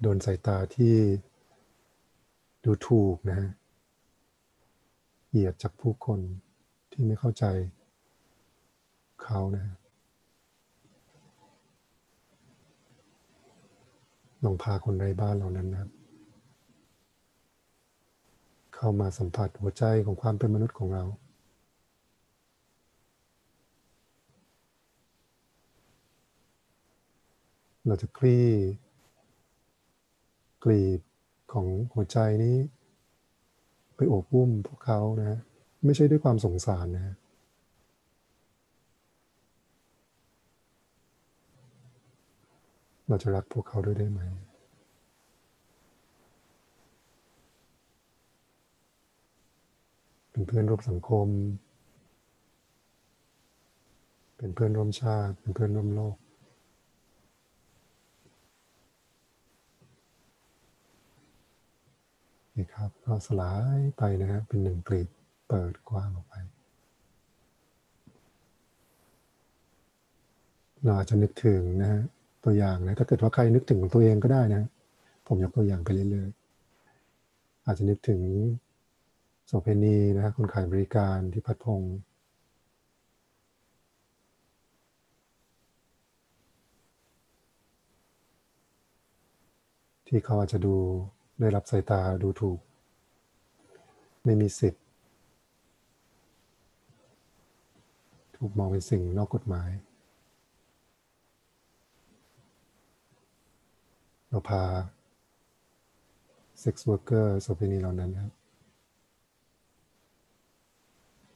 [0.00, 0.94] โดนสายตาที่
[2.64, 3.50] ดูถูกนะฮะ
[5.28, 6.20] เหยียดจากผู้คน
[6.92, 7.44] ที่ไม่เข้าใจ
[9.22, 9.64] เขานะ
[14.44, 15.90] ลองพาคนไร้บ้านเหล่านั้นนะครับ
[18.74, 21.04] เข้ามาสัมผัสหัวใจของความเป็นมนุษย์ของเรา
[27.86, 28.46] เราจะคลี่
[30.64, 31.00] กลีบ
[31.52, 32.56] ของหัวใจนี้
[33.96, 35.38] ไปโอบอุ้มพวกเขานะ
[35.84, 37.16] ไม่ใช่ด้วยความสงสารนะฮะ
[43.08, 44.20] เราจะรักพวกเขาด้วยได้ไหม
[50.30, 51.28] เป็นเพื่อนร่วมสังคม
[54.36, 56.16] เป็นเพื่อนร่วมชาติ เป็นเพื่อนร่วมโลก
[62.56, 65.08] นี่ครับ ก็สลายไปนะฮะเป็นหนึ่งกลีบ
[65.48, 66.34] เปิดกว้างออกไป
[70.82, 72.02] เราอาจจะนึกถึงนะฮะ
[72.44, 74.62] ตัวอย่างนะถ้าเกิดว่าใครนึกถึงของตัวเองก็ได้นะ
[75.26, 78.20] ผมยกตัวอย่างไปเรื่อยๆ อาจจะนึกถึง
[79.46, 81.96] โสเพณีนะฮะคนขายบริการที่พัดพงศ์
[90.06, 90.76] ที่เขาอาจจะดู
[91.40, 92.58] ได้รับสายตาดูถูก
[94.24, 94.82] ไม่มีสิทธิ์
[98.36, 99.70] ถูกมองเป็นสิ่งนอกกฎหมาย
[104.28, 104.62] เราพา
[106.60, 108.32] เซ็กซ์ r ว e ร์เกอร์โสเภณีเหล่านั้นครับ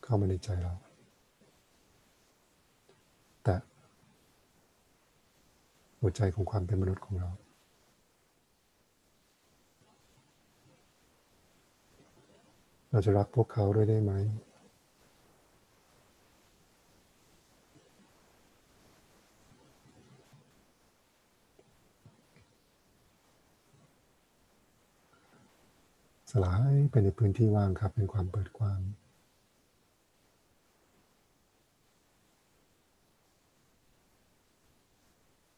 [0.02, 0.74] เข้ามาในใจเรา
[3.44, 3.56] แต่
[6.00, 7.30] หัวใจของความเป็นมนุษย์ของเรา
[12.96, 14.12] เราจะรักพวกเขาด้วยได้ไหม
[26.30, 28.80] สลายไปในพื้นที่ว่างครับ เป็นความเปิดกว้าง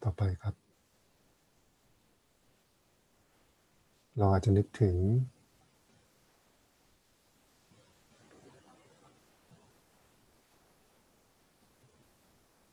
[0.03, 0.55] ต่อไปครับ
[4.19, 4.97] เราอาจจะนึกถึง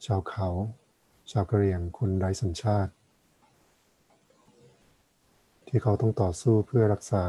[0.06, 0.50] ชาวเขา
[1.32, 2.92] ชาวกะเหรี่ยงคนไร้สัญชาติ
[5.68, 7.24] ที่เขาต้องต่อสู้เพื่อรักษา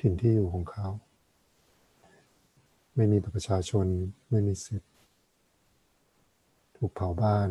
[0.00, 0.88] ถิ่นที่อยู่ของเขา
[2.96, 3.86] ไม่มีประชาชน
[4.30, 4.90] ไม่มีสิทธิ์
[6.76, 7.48] ถูกเผาบ้าน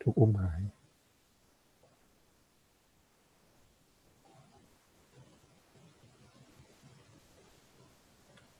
[0.00, 0.60] ถูกอุ้มหาย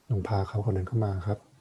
[0.09, 1.53] ลองพาเขาคนนั้นเข้ามาครับ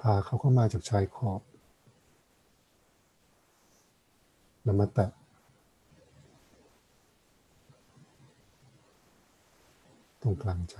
[0.00, 1.40] พาเขาเข้ามาจากชายขอบ
[4.62, 5.10] แล้วมาแตะ
[10.22, 10.76] ตรงกลางใจ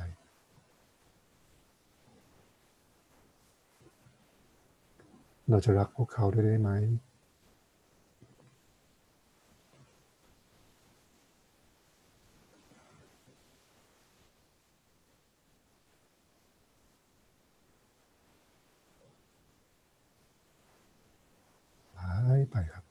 [5.49, 6.71] เราจะรักพวกเขาด้ได้ไหม
[22.01, 22.85] หายไปครับ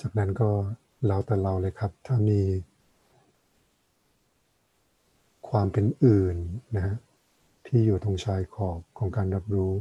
[0.00, 0.50] จาก นั้นก็
[1.06, 2.40] แล้วแต่เราเลยครับ ถ้ามี
[5.48, 6.36] ความเป็นอื่น
[6.76, 6.96] นะฮะ
[7.66, 9.72] ที่อยู่ตรงชายขอบของการรับรู้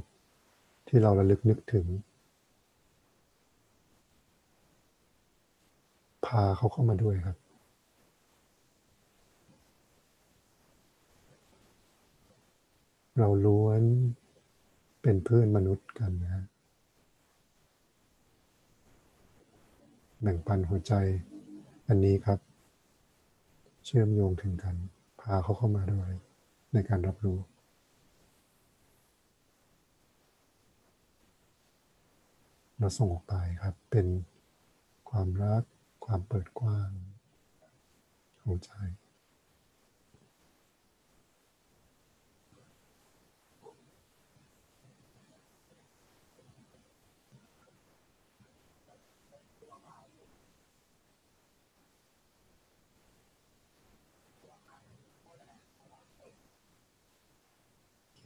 [0.88, 1.86] ที่เราระลึกนึกถึง
[6.26, 7.38] พาเขาเข้ามาด้วยครับ
[13.20, 13.82] เราล้วน
[15.02, 16.46] เป็นเพื่อนมนุษย์กันนะฮะ
[20.22, 20.94] แบ่งปันหัวใจ
[21.88, 22.40] อันนี้ครับ
[23.86, 24.76] เชื่อมโยงถึงกัน
[25.22, 26.12] พาเขาเข้ามาด้วย
[26.74, 27.40] ในการรับรู้
[32.78, 34.08] เราส่งออกไปครับ เป็น
[35.10, 35.64] ความรัก
[36.06, 36.90] ความเปิดกว้าง
[38.42, 38.72] ของใจ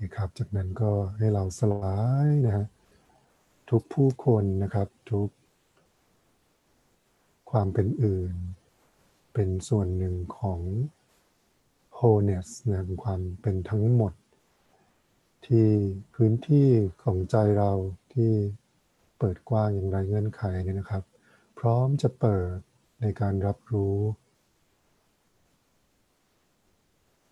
[0.02, 2.68] โอเคครับ จากนั้นก็ให้เราสลายนะฮะ
[3.70, 5.30] ทุกผู้คนนะครับทุก
[7.52, 8.34] ความเป็นอื่น
[9.34, 10.60] เป็นส่วนหนึ่งของ
[11.98, 14.14] wholeness นะความเป็นทั้งหมด
[15.46, 15.68] ที่
[16.16, 16.70] พื้นที่
[17.04, 17.72] ของใจเรา
[18.14, 18.32] ที่
[19.18, 21.04] เปิดกว้างอย่างไรเงื่อนไขเนี่ยนะครับ
[21.60, 22.58] พร้อมจะเปิด
[23.02, 23.98] ในการรับรู้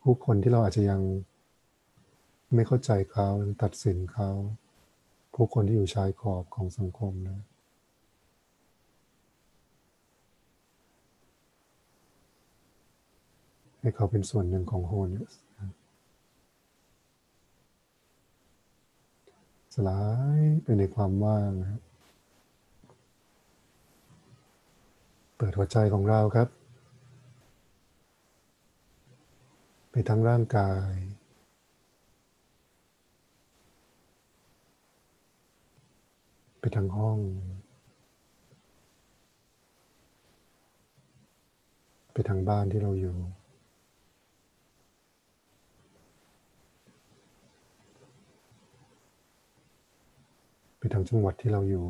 [0.02, 1.02] ผู้คนที่เราอาจจะยัง
[2.56, 3.28] ไม่เข้าใจเขา
[3.64, 4.30] ตัดสินเขา
[5.34, 7.40] ผู้คนที่อยู่ชายขอบของสังคมนะ
[13.80, 15.34] ให้เขาเป็นส่วนหนึ่งของโฮเนส
[19.74, 20.02] สลา
[20.40, 21.82] ยไปในความว่างนะครับ
[25.38, 26.50] เปิดหัวใจของเราครับ
[29.92, 30.92] ไปทั้งร่างกาย
[36.60, 37.19] ไปทั้งห้อง
[42.11, 43.18] ไปทางบ้านที่เราอยู่
[50.77, 51.86] ไปทางจังหวัดที่เราอยู่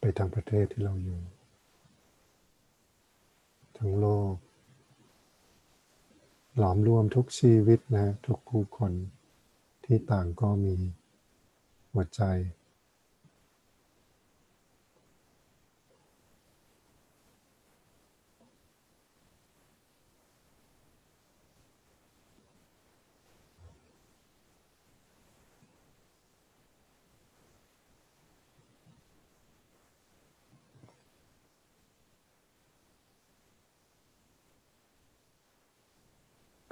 [0.00, 1.20] ไปทางประเทศที่เราอยู่
[3.78, 4.34] ทั้งโลก
[6.58, 8.92] หลอมรวมทุกชีวิตนะ ทุกผู้คน
[9.84, 10.76] ที่ต่างก็มี
[11.92, 12.22] หัวใจ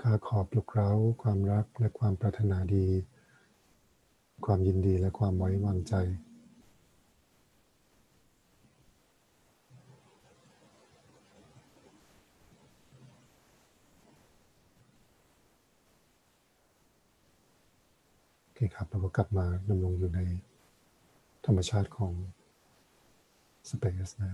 [0.06, 0.90] ข้าขอปลุกเร้า
[1.22, 2.86] ความรักและความปรารถนาดี
[4.44, 5.94] ความยินดีและความไว้วางใจ
[18.42, 20.20] โอเคครับเราก็กลับมาดำรงอยู่ใน
[21.46, 22.12] ธรรมชาติของ
[23.68, 24.32] สเปซนะ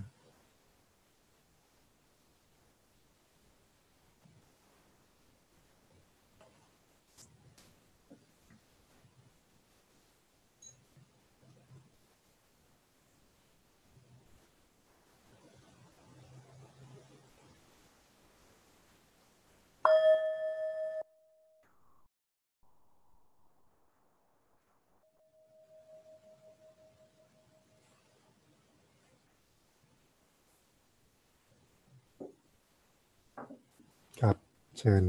[34.22, 34.36] ครับ
[34.78, 35.05] เชิญ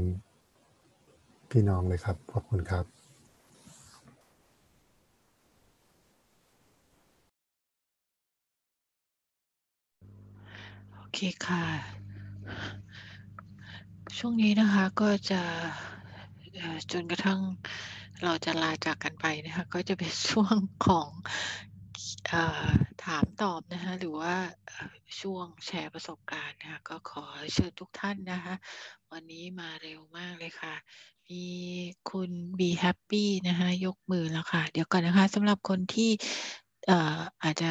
[1.50, 2.84] พี่น้องเลยครับ ขอบคุณครับ
[10.94, 11.64] โอเคค่ะ
[14.18, 15.42] ช่วงนี้นะคะก็จะ
[16.92, 17.40] จนกระทั่ง
[18.24, 20.56] เราจะลาจากกันไปนะคะ ก็จะเป็นช่วง
[20.86, 21.08] ของ
[23.04, 24.34] ถามตอบนะคะหรือว่า
[25.20, 27.24] ช่วงแชร์ประสบการณ์นะคะก็ขอ
[27.54, 28.54] เชิญทุกท่านนะคะ
[29.12, 30.74] วันนี้มาเร็วมากเลยค่ะ
[31.28, 31.44] มี
[32.10, 36.10] คุณ Be Happy นะคะยกมือแล้วค่ะ เดี๋ยวก่อนนะคะสำหรับคนที่
[36.86, 37.70] เอ่ออาจจะ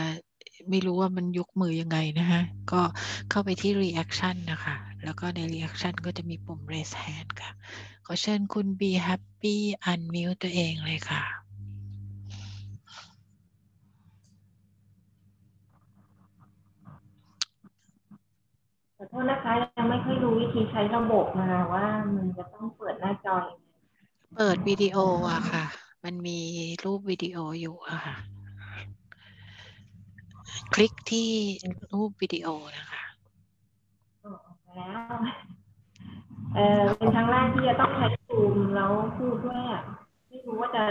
[0.70, 2.42] ไม่รู้ว่ามันยกมือยังไงนะคะ
[2.72, 2.82] ก็
[3.30, 7.52] เข้าไปที่ reaction นะคะ แล้วก็ใน reaction ก็จะมีปุ่ม raise hand ค่ะ
[8.06, 9.58] ขอเชิญคุณ Be Happy
[9.92, 11.49] unmute ตัวเองเลยค่ะ
[19.02, 21.86] ขอโทษนะคะยังไม่ค่อยรู้วิธีใช้ระบบมาว่า
[22.16, 23.66] มันจะต้องเปิดหน้าจอยังไง
[24.36, 24.98] เปิดวิดีโอ
[25.32, 25.64] อะค่ะ
[26.04, 26.40] มันมี
[26.84, 28.16] รูปวิดีโออยู่อะค่ะ
[30.74, 31.30] คลิกที่
[31.92, 32.48] รูปวิดีโอ
[32.78, 33.04] นะคะ
[34.24, 35.18] อ๋อออกมาแล้ว
[36.56, 39.84] เออเป็นครั้งแรกที่จะต้องใช้ซูมแล้วพูดด้วยอะ
[40.28, 40.84] ไม่รู้ว่าจะ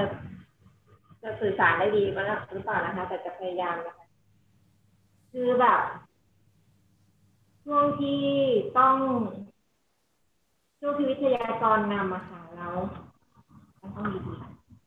[1.23, 4.07] จะสื่อสารได้ดีมั้ยหรือเปล่านะคะ แต่จะพยายามนะคะ
[5.33, 5.81] คือแบบ
[7.71, 8.23] ช่วงที่
[8.79, 8.97] ต้อง
[10.81, 12.75] ช่วงที่วิทยากรนำอะค่ะแล้ว
[13.97, 14.35] ต้องดี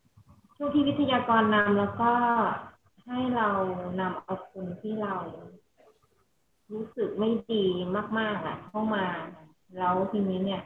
[0.04, 2.12] ๆช่วงที่วิทยากรนำแล้วก็
[3.06, 3.48] ให้เรา
[4.00, 5.14] นำเอาคนที่เรา
[6.72, 7.64] รู้สึกไม่ดี
[8.18, 9.06] มาก ๆอะเข้ามา
[9.78, 10.62] แล้วทีนี้เนี่ย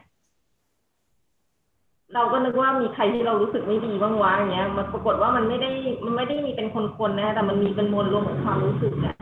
[2.13, 5.71] เราก็นึกว่ามีใครที่เรารู้สึกไม่ดีบ้างวะอย่างเงี้ย มันปรากฏว่ามันไม่ได้
[6.05, 9.15] มันไม่ได้มีเป็นคนๆนะ แต่มันมีเป็นมวลรวมของความรู้สึกอะ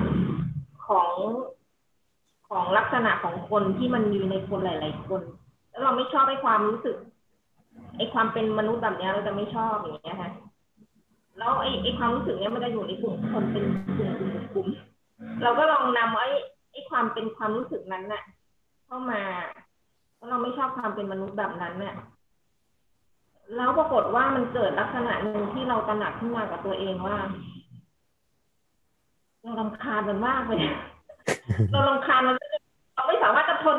[0.88, 1.10] ของ
[2.50, 5.22] ของลักษณะของคนที่มันมีในคนหลาย ๆ คน
[5.70, 6.98] แล้วเราไม่ชอบไอ้ความรู้สึก
[7.98, 10.32] ไอ้ความเป็นมนุษย์แบบเนี้ยเราจะไม่ชอบอย่างเงี้ยค่ะ
[11.38, 13.64] แล้วไอ้ไอ้ความรู้สึกเนี้ยมันจะอยู่ในกลุ่มคนเป็น
[13.98, 14.68] กลุ่มกลุ่มกลุ่ม
[15.44, 16.30] เราก็ลองนำไอ้
[16.72, 18.24] ไอ้ความเป็นความรู้สึกนั้นน่ะ
[18.86, 19.22] เข้ามา
[20.18, 21.96] แล้วเราไม่ชอบความเป็นมนุษย์แบบนั้นน่ะ
[23.56, 27.18] แล้วปรากฏว่ามันเกิดลักษณะหนึ่งที่เราตระหนักขึ้นมากับตัวเองว่า
[29.42, 30.62] เราลำคาญมันมากเลย
[31.72, 32.38] เราลำคาญมัน
[32.96, 33.78] เราไม่สามารถจะทน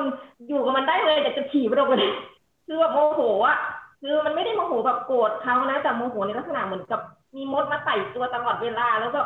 [0.49, 2.13] อยู่กับมันได้เลยแต่จะฉี่ไปตรงเลย
[2.67, 3.59] คือแบบโมโหอะ
[4.01, 7.01] คือมันไม่ได้โมโหแบบโกรธเขานะแต่โมโหในลักษณะเหมือนกับ
[7.37, 9.21] มีมดมาไต่ตัวตลอดเวลาแล้วก็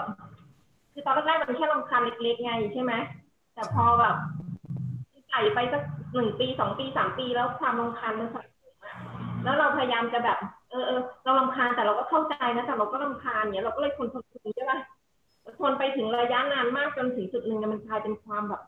[0.93, 2.93] คือตอนแรกมันแค่ลำคาญเล็กๆไงใช่ไหม
[3.55, 4.17] แต่พอแบบ
[5.31, 5.83] ไต่ไปสัก
[6.15, 8.95] หนึ่งปีสองปีสามปีแล้วความรำคาญมันสะสมอะ
[9.45, 10.39] แล้วเราพยายามจะแบบ
[10.71, 14.73] เออเออเราลำคาญแต่เราก็เข้าใจนะแต่เราก็ลำคาญเนี่ยเราก็เลยทนทนทนใช่ไหม
[15.59, 18.63] ทนไปถึงระยะนานมากจนถึงจุดหนึ่งเนี่ยมันกลายเป็นความแบบ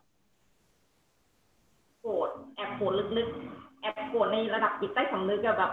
[2.01, 5.73] โกรธแอบโกรธลึกๆ แอบโกรธในระดับจิตใต้สำนึกอะแบบ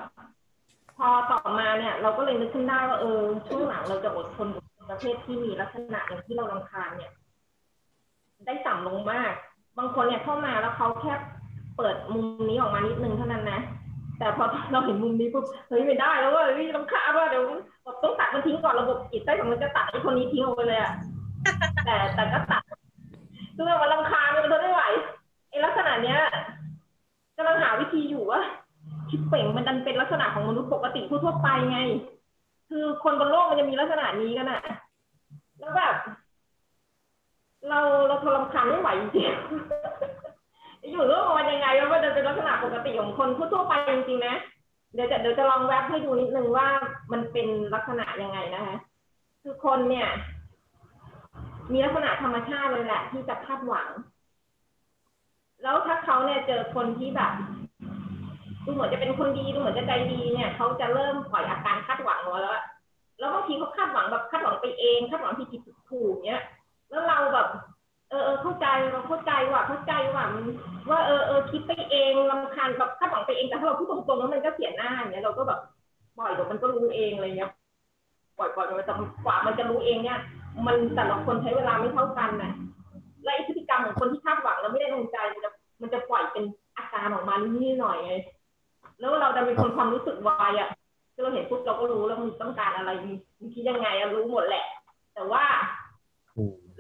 [0.98, 7.12] พอต่อมาเนี่ย เราก็เลยนึกขึ้นได้ว่าเออช่วงหลังเราจะอดทนกับประเภทที่มีลักษณะอย่างที่เราลำคาญเนี่ย
[8.46, 9.34] ได้ต่ำลงมาก
[9.78, 11.14] บางคนเนี่ยเข้ามาแล้วเขาแค่
[11.78, 13.60] เปิดมุมนี้ออกมานิดนึงเท่านั้นนะ
[14.20, 17.46] แต่พอเราเห็นมุมนี้ปุ๊บเฮ้ยไม่ได้แล้วว่าเฮ้ยลำคาญว่าเดี๋ยว
[18.04, 20.94] ต้องตัดมันทิ้งก่อนระบบจิตใต้สำนึกจะตัดไอ้คนนี้ทิ้งออกไปเลยอะ
[21.86, 22.64] แต่แต่ก็ตัด
[23.56, 24.84] คือแบบมันลำคาญเนี่ยมันทนไม่ไหว
[25.50, 26.20] ไอ้ลักษณะเนี้ย
[27.38, 28.40] กำลังหาวิธีอยู่ว่า
[29.10, 31.80] ชิปเป่งมันดันเป็นลักษณะของมนุษย์ปกติทั่วๆไปไง
[32.70, 34.62] คือคนบนโลกมันจะมีลักษณะนี้กันอะ
[35.60, 35.96] แล้วแบบ
[37.70, 44.36] เราเราทนรำคาญไม่ไหวจริงๆอยู่ร่วมกับมันยังไงว่ามันจะเป็นลักษณะปกติของคนทั่วๆไปจริงๆนะ
[44.94, 46.68] เดี๋ยวจะเดี๋ยวจะลองแวบให้ดูนิดนึงว่า
[47.12, 48.76] มันเป็นลักษณะยังไงนะคะ
[49.44, 50.08] คือคนเนี่ย
[51.74, 53.90] มีลักษณะธรรมชาติเลยแหละที่จะคาดหวัง
[55.64, 57.34] แล้วถ้าเขาเนี่ยเจอคนที่แบบ
[58.66, 62.42] ดูเหมือนจะเป็นคนดีดูเหมือนจะใจดีเนี่ยเขาจะเริ่มปล่อยอาการคาดหวังแล้ว
[63.20, 66.44] แล้วบางทีเขาคาดหวังแบบคาดหวังไปเองคาดหวังที่ผิดถูกเนี้ย
[66.90, 67.48] แล้วเราแบบ
[68.10, 70.46] เออเออเข้าใจเราเข้าใจว่ะเข้าใจว่ะมัน
[70.90, 75.60] ว่าเออเออคิดไปเองลำคาญแบบคาดหวังไปเองแต่ถ้าเราพูดตรงๆแล้วมันก็เสียหน้าอย่างเงี้ยเราก็แบบ
[76.18, 77.52] ปล่อยเดี๋ยวมันก็รู้เองอะไรเงี้ย
[78.38, 78.96] ปล่อยปล่อยมันจะ
[79.26, 80.20] กว่ามันจะรู้เองเนี่ย
[80.66, 82.54] มันแต่ละคนใช้เวลาไม่เท่ากันน่ะ
[83.24, 86.44] และพฤติกรรมของคนที่คาดหวังแล้วไม่ได้ลงใจมันจะมันจะปล่อยเป็น
[86.78, 88.14] อาการออกมานิดๆหน่อยไง
[89.00, 90.70] แล้วเราจะเป็นคนความรู้สึกวายอะ
[91.14, 92.90] คือเราเห็นปุ๊บเราก็รู้แล้วมันต้องการอะไร
[93.40, 94.66] มันคิดยังไงรู้หมดแหละ
[95.16, 95.44] แต่ว่า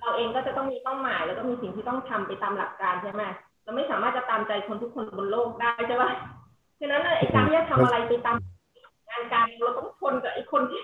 [0.02, 3.24] เราเองก็จะต้องมีเป้าหมาย แล้วก็มีสิ่งที่ต้องทำไปตามหลักการใช่ไหม
[3.64, 6.12] เราไม่สามารถจะตามใจคนทุกคนบนโลกได้ใช่ปะ
[6.80, 8.36] ฉะนั้นน่ะไอ้การที่จะทำอะไรไปตาม
[9.10, 10.82] งานการเราต้องทนกับไอ้คนที่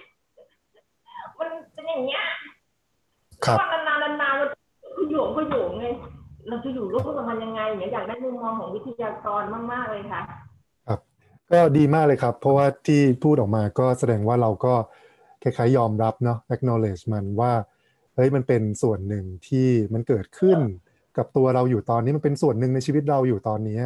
[1.40, 2.24] มันเป็นอย่างเงี้ย
[3.46, 4.50] ครับวันนานๆนานๆมัน
[4.98, 5.88] ขโยงขโยงไง
[6.50, 10.22] เราจะอยู่ร่วมกับมันยังไงเนี่ยอยากได้มุมมองของวิทยากรมาก ๆ เลยค่ะ
[10.88, 11.00] ครับ
[11.52, 14.74] ก็ดีมากเลยครับ เพราะว่าที่พูดออกมาก็แสดงว่าเราก็
[15.44, 17.54] คล้ายๆยอมรับเนาะ acknowledge มันว่า
[18.16, 20.60] เฮ้ยมันเป็นส่วนหนึ่งที่มันเกิดขึ้น
[21.18, 23.80] กับตัวเราอยู่ตอนนี้มันเป็นส่วนหนึ่งในชีวิตเราอยู่ตอนนี้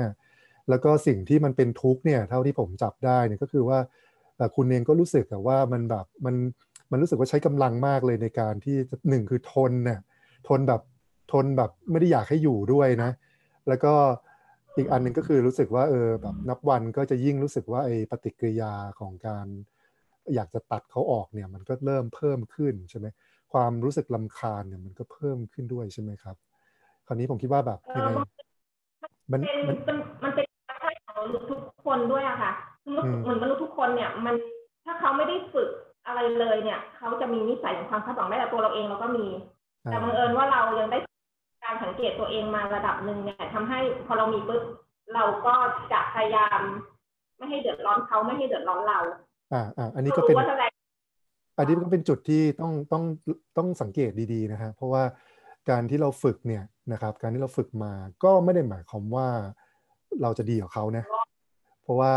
[0.70, 3.80] แล้วก็สิ่งที่มันเป็นทุกข์เนี่ยเท่าที่ผมจับได้เนี่ยก็คือว่า
[4.38, 6.36] แต่คุณเองก็รู้สึกอะว่ามันแบบมัน
[6.92, 10.00] มันรู้สึกว่าใช้กำลังมากเลยในการที่จะหนึ่งคือทนเนี่ย
[10.48, 10.82] ทนแบบ
[11.32, 13.12] ทนแบบไม่ได้อยากให้อยู่ด้วยนะ
[13.68, 13.94] แล้วก็
[14.78, 19.48] อีกอันหนึ่งก็คือรู้สึกว่าเออแบบนับวันก็จะยิ่งรู้สึกว่าไอ้ปฏิกิริยาของการ
[20.36, 23.08] อยากจะตัดเขาออกเนี่ยมันก็เริ่มเพิ่มขึ้นใช่ไหม
[23.54, 26.36] ความรู้สึกลำคาญเนี่ยมันก็เพิ่มขึ้นด้วยใช่ไหมครับ
[27.06, 28.12] คราวนี้ผมคิดว่าแบบเอยังอไง
[29.32, 32.52] มันเป็นมันเป็นมันเป็นธรรมชาติของมนุษย์ทุกคนด้วยอะค่ะ
[32.84, 34.36] คืออืมเหมือนมนุษย์ทุกคนเนี่ยมัน
[34.86, 35.70] ถ้าเขาไม่ได้ฝึก
[36.06, 39.26] อะไรเลยเนี่ยเขาจะมีนิสัยของความคาดหวังได้แต่ตัวเราเองเราก็มี
[39.84, 41.00] แต่บังเอิญว่าเรายังได้
[41.64, 44.64] การสังเกตตัวเองมาระดับหนึ่งเนี่ยทำให้พอเรามีปุ๊บ
[45.14, 45.56] เราก็
[45.92, 46.60] จะพยายาม
[47.38, 49.00] ไม่ให้เดือดร้อนเขาไม่ให้เดือดร้อนเรา
[49.54, 50.72] อ่าอ่าอันนี้ก็เป็นรู้ว่าแสดง
[51.60, 53.04] อันนี้ก็เป็นจุดที่ต้องต้อง
[53.58, 55.04] ต้องสังเกตดีๆนะฮะเพราะว่า
[55.70, 56.64] การที่เราฝึกเนี่ย
[56.94, 59.28] นะครับ การที่เราฝึกมาก็ไม่ได้หมายความว่า
[60.22, 61.04] เราจะดีกว่าเขานะ
[61.84, 62.14] เพราะว่า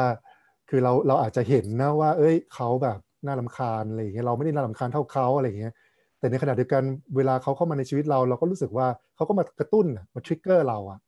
[0.69, 5.73] คือเราเราอาจจะเห็นนะว่า เอ้ยเขาแบบน่ารำคาญอะไรอย่างเงี้ยเราไม่ได้น่ารำคาญเท่าเขาอะไรอย่างเงี้ย
[6.19, 6.83] แต่ในขณะเดียวกัน
[7.17, 8.87] เวลาเขาเข้ามาในชีวิตเราเราก็รู้สึกว่า
[9.17, 10.99] เขาก็มากระตุ้นมาทริกเกอร์เราอะ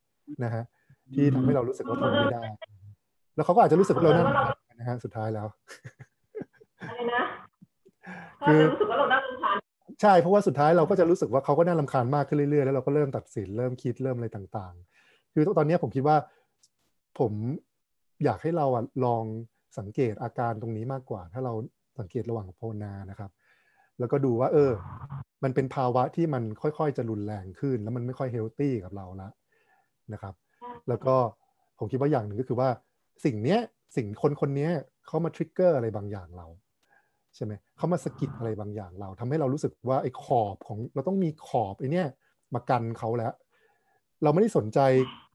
[0.44, 0.64] นะฮะ
[1.14, 2.42] ที่ทำให้เรารู้สึกว่าทนไม่ได้
[3.36, 5.46] แล้วเขาก็อาจจะรู้สึกว่าเราน่ารำคาญนะฮะสุดท้ายแล้ว
[6.88, 7.23] อะไรนะ
[8.46, 9.58] คืก็อจะรู้สึกว่าเราได้รู้ทาน
[10.02, 16.16] ใช่เพราะว่าสุดท้ายเราก็จะรู้สึกว่าเขาก็น่ารำคาญมากขึ้นเรื่อยๆแล้วเราก็เริ่มตัดสินเริ่มคิดเริ่มอะไรต่างๆ คือตอนนี้ผมคิดว่า
[17.18, 17.32] ผม
[18.24, 19.24] อยากให้เราอะลอง
[19.78, 21.52] สังเกตอาการตรงนี้มากกว่า ถ้าเรา
[21.98, 23.30] สังเกตระหว่างภาวนานะครับ
[23.98, 24.72] แล้วก็ดูว่า เออ
[25.44, 29.28] มันเป็นภาวะที่มันค่อยๆจะรุนแรงขึ้น แล้วมันไม่ค่อย healthy กับเราละ
[30.12, 30.34] นะครับ
[30.88, 31.14] แล้วก็
[31.78, 32.68] ผมคิดว่าอย่างหนึ่งก็คือว่า
[33.24, 33.60] สิ่งเนี้ย
[33.96, 34.70] สิ่งคนคนเนี้ย
[35.06, 36.46] เขามา trigger อะไรบางอย่างเรา
[37.36, 42.08] ใช่ไหมเขามาสะกิดอะไรบางอย่างเราทำให้เรารู้สึกว่าไอ้ขอบของเราต้องมีขอบไอ้เนี่ย
[42.54, 43.32] มากันเขาแล้ว
[44.22, 44.80] เราไม่ได้สนใจ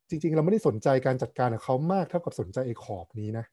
[0.09, 3.45] จริง ๆ เราไม่ได้สนใจการจัดการกับเขามากเท่ากับสนใจไอ้ขอบนี้นะ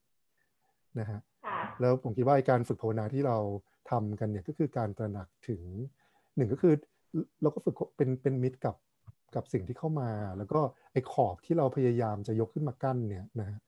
[0.98, 3.38] นะฮะค่ะแล้วผมคิดว่าไอ้การฝึกภาวนาที่เรา
[3.90, 5.62] ทำกันเนี่ยก็คือการตระหนักถึง
[6.36, 6.74] หนึ่งก็คือ
[7.42, 8.76] เราก็ฝึกเป็นเป็นมิตรกับ
[9.34, 10.60] กับสิ่งที่เข้ามา แล้วก็
[10.92, 13.58] ไอ้ขอบที่เราพยายามจะยกขึ้นมากั้นเนี่ยนะฮะ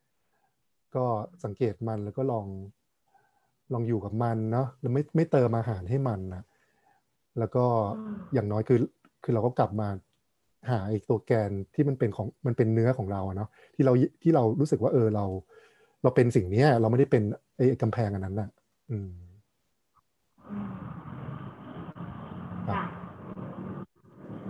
[0.95, 1.05] ก็
[1.43, 2.45] สังเกตมันแล้วก็ลอง
[3.73, 6.43] ลองอยู่กับมันเนาะแล้วไม่ไม่เติมอาหารให้มันนะ
[7.39, 7.65] แล้วก็
[7.97, 8.79] อืมอย่างน้อยคือ
[9.23, 9.87] คือเราก็กลับมา
[10.69, 15.25] หาไอ้ตัวแกนที่มันเป็นของมันเป็นเนื้อของเราอะเนาะที่เราที่เรารู้สึกว่าเออเรา
[16.03, 17.23] เราเป็นสิ่งเนี้ย เราไม่ได้เป็น
[17.57, 18.49] ไอ้กำแพงอันนั้นน่ะ
[18.89, 19.09] อืม
[20.51, 20.69] อืม
[22.67, 22.83] ครับค่ะ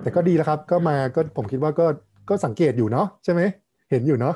[0.01, 1.85] แต่ก็ดีแล้วครับ ก็มาก็ผมคิดว่าก็
[2.29, 3.41] ก็สังเกตอยู่เนาะใช่ไหม
[3.91, 4.35] เห็นอยู่เนาะ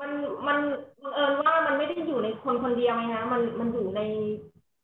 [0.00, 0.10] มัน
[0.46, 0.58] มัน
[1.02, 4.00] บังเอิญว่ามันไม่ได้อยู่ใน คนคนเดียวไงฮะมันมันอยู่ใน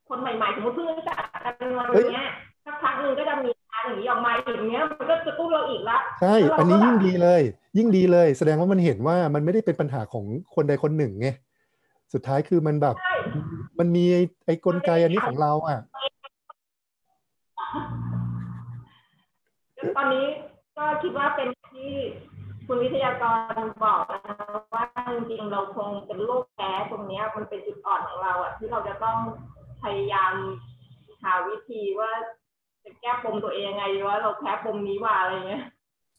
[0.09, 2.26] คนใหม่ๆสมมติเพิ่งรู้จักกันวันเนี้ย
[2.64, 7.43] สักพักหนึ่งก็จะมีการอย่างนี้ออกมาอย่างเงี้ยมันก็จะตุ้นเราอีกละใช่แล้วเราอันนี้ก็แบบยิ่งดีเลย
[7.78, 10.24] ยิ่งดีเลย แสดงว่ามันเห็นว่ามันไม่ได้เป็นปัญหาของ
[10.55, 11.28] คนใดคนหนึ่งไง
[12.12, 13.14] สุดท้ายคือมันแบบใช่
[13.78, 15.78] มันมีไอ้ไอ้กลไกอันนี้ของเราอะ
[19.97, 20.26] ตอนนี้
[20.76, 21.90] ก็คิดว่าเป็นที่
[22.74, 23.24] คุณวิทยาก
[23.62, 24.36] รบอกนะ
[24.74, 24.85] ว่า
[25.15, 29.19] จริงๆเราคงเป็นโรคแพ้ตรงเนี้ยมันเป็นจุดอ่อนของเราอะที่เราจะต้อง
[29.82, 30.32] พยายาม
[31.23, 32.11] หาวิธีว่า
[32.85, 35.62] จะแก้ปมตัวเองยังไงว่าเราแพ้ปมนี้ว่าอะไรเงี้ย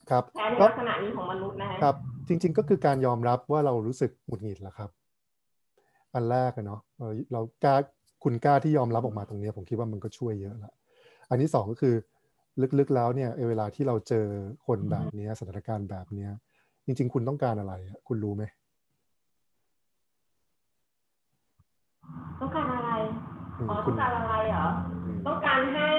[0.09, 1.97] ครับแพ้ในก็ลักษณะนี้ของมนุษย์นะฮะครับ
[2.27, 4.89] จริง ๆ ก็คือการยอมรับว่าเรารู้สึกหงุดหงิดแหละครับ
[6.13, 7.75] อันแรกอะเนาะเออเรากล้า
[8.23, 10.73] คุณกล้าที่ยอมรับออกมาตรงเนี้ยผมคิดว่ามันก็ช่วยเยอะละ
[11.29, 11.95] อันที่สองก็คือ
[12.79, 14.27] ลึกๆแล้วเนี่ยไอ้เวลาที่เราเจอ
[14.67, 16.31] คนแบบเนี้ยสถานการณ์แบบเนี้ย
[16.85, 18.43] จริง ๆ คุณต้องการอะไรอะคุณรู้ไหม
[22.39, 22.91] ต้องการอะไร
[23.59, 24.67] อืมอ๋อคุต้อณงการอะไรเหรอ
[25.05, 25.89] อืมต้องการให้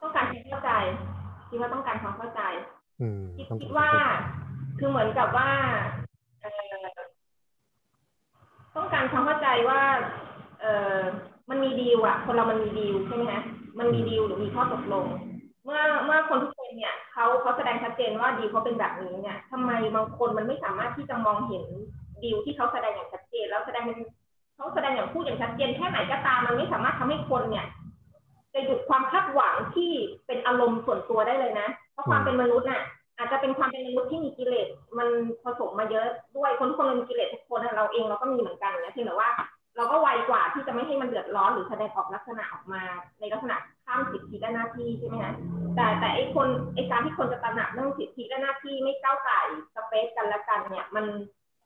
[0.00, 0.70] ต้องการความเข้าใจ
[1.48, 2.42] คิดว่าต้องการความเข้าใจ
[3.00, 4.10] อืมคิดต้องคิดการว่าเข้าใจ
[4.78, 5.50] คือเหมือนกับว่า
[6.40, 6.86] เอ่อ
[8.76, 9.80] ต้องการความเข้าใจว่า
[10.60, 10.64] เอ
[10.98, 10.98] อ
[11.50, 13.42] มันมีดีลอะคนเรามันมีดีลใช่ไหมฮะ
[13.78, 15.06] มันมีดีลหรือมีข้อตกลง
[15.64, 21.64] เมื่อเมื่อคนทุกคนเนี่ยเขาเขาแสดงชัดเจนว่าดีลเขาเป็นแบบนี้เนี่ยทำไมบางคนมันไม่สามารถที่จะมองเห็น
[22.22, 23.98] ดีลที่เขาแสดงอย่างชัดเจน แล้วแสดงเป็น
[24.56, 27.66] เขาแสดงอย่างพูดอย่างชัดเจนแค่ไหนก็ตามมันไม่สามารถทำให้คนเนี่ย
[28.54, 29.92] จะหยุดความคาดหวังที่
[30.26, 32.82] เป็นอารมณ์ส่วนตัวได้เลยนะ เพราะความเป็นมนุษย์น่ะ
[33.18, 34.68] อาจจะเป็นความเป็นมนุษย์ที่มีกิเลส
[34.98, 35.08] มัน
[35.44, 36.06] ผสมมาเยอะ
[36.36, 39.30] ด้วยคนทุกคนมีกิเลสทุกคนนะเราเองเราก็มีเหมือนกันนะเพียงแต่ว่า
[39.78, 42.82] เราก็ไวกว่าที่จะไม่ให้มันเดือดร้อนหรือแสดงออกลักษณะออกมา
[43.20, 45.34] ในลักษณะข้ามสิทธิและหน้าที่ใช่ไหมฮะ
[45.76, 49.40] แต่แต่ไอ้คนไอ้การที่คนจะตระหนักเรื่องสิทธิและหน้าที่ไม่ก้าวไก่
[49.74, 51.04] สเปซกันและกันเนี่ยมัน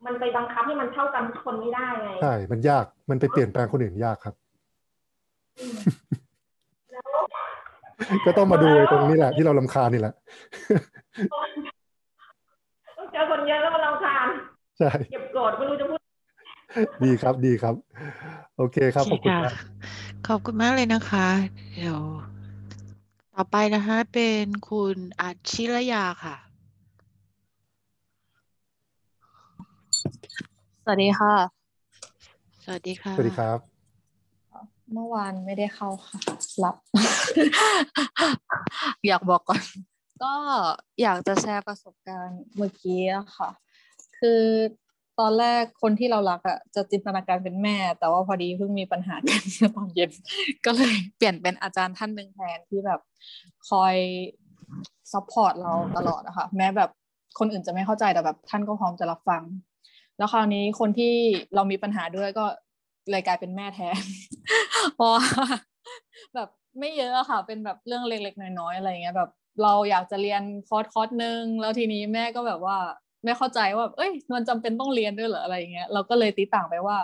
[0.06, 4.34] มันไปบังคับให้มันเท่ากันทุกคนไม่ได้ไงใช่ มันยากมันไปเปลี่ยนแปลงคนอื่นยากครับ
[6.92, 10.14] แล้วก็ต้องมาดูไอ้ตรงนี้แหละ ที่เราลำคาญนี่แหละ
[12.98, 14.26] ต้องเจออะคนเยอะแล้วมันรำคาญ
[14.78, 16.01] ใช่เก็บโกรธไม่รู้จะพูด
[17.04, 17.74] ดีครับดีครับ
[18.56, 19.54] โอเคครับขอบคุณค่ะมาก
[20.28, 21.28] ขอบคุณมากเลยนะคะ
[21.74, 22.00] เดี๋ยว
[23.34, 26.36] ต่อไปนะคะเป็นคุณอัจฉิรยาค่ะ
[30.82, 31.34] สวัสดีค่ะ
[32.64, 33.58] สวัสดีค่ะสวัสดีครับ
[34.92, 36.18] เมื่อวานไม่ได้เข้าค่ะ
[36.58, 36.76] หลับ
[39.06, 39.62] อยากบอกก่อน
[40.22, 40.34] ก็
[41.02, 43.50] อยากจะแชร์ประสบการณ์เมื่อกี้อะค่ะ
[44.18, 44.42] คือ
[45.22, 49.42] ตอนแรกคนที่เรารักอะจะจินตนาการเป็นแม่ แต่ว่าพอดีเพิ่งมีปัญหากัน
[49.76, 50.10] ตอนเย็น
[50.64, 53.00] ก็เลยเปลี่ยนเป็นอาจารย์ท่านหนึ่งแทนที่แบบ
[53.68, 53.96] คอย
[55.12, 56.90] support เราตลอดอะค่ะแม้แบบ
[57.38, 59.42] คนอื่นจะไม่เข้าใจแต่แบบท่านก็พร้อมจะรับฟัง
[60.18, 61.14] แล้วคราวนี้คนที่
[61.54, 62.44] เรามีปัญหาด้วยก็
[63.10, 64.00] เลยกลายเป็นแม่แทน
[64.96, 65.14] เพราะ
[66.34, 69.30] แบบไม่เยอะอะค่ะ เป็นแบบเรื่องเล็กๆน้อยๆอะไรเงี้ยแบบ
[69.62, 72.78] เราอยากจะเรียนคอร์สคอร์สหนึ่งแล้วทีนี้แม่ก็แบบว่า
[73.24, 76.96] ไม่เข้าใจว่า เอ้ย มันจำเป็นต้องเรียนด้วยเหรออะไรอย่างเงี้ย เราก็เลยตีต่างไปว่า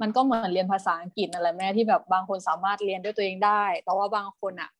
[0.00, 4.70] มันก็เหมือนเรียนภาษาอังกฤษนั่นแหละแม่ที่แบบบางคนสามารถเรียนด้วยตัวเองได้ แต่ว่าบางคนอะ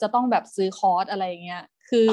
[0.00, 2.10] จะต้องแบบซื้อคอร์สอะไรอย่างเงี้ย คือ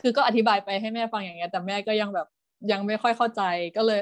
[0.00, 2.26] คือก็อธิบายไปให้แม่ฟังอย่างเงี้ย แต่แม่ก็ยังแบบ
[2.72, 3.42] ยังไม่ค่อยเข้าใจ
[3.76, 4.00] ก็เลย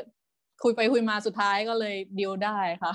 [0.62, 2.92] คุยไปคุยมาสุดท้ายก็เลยดีลได้ค่ะ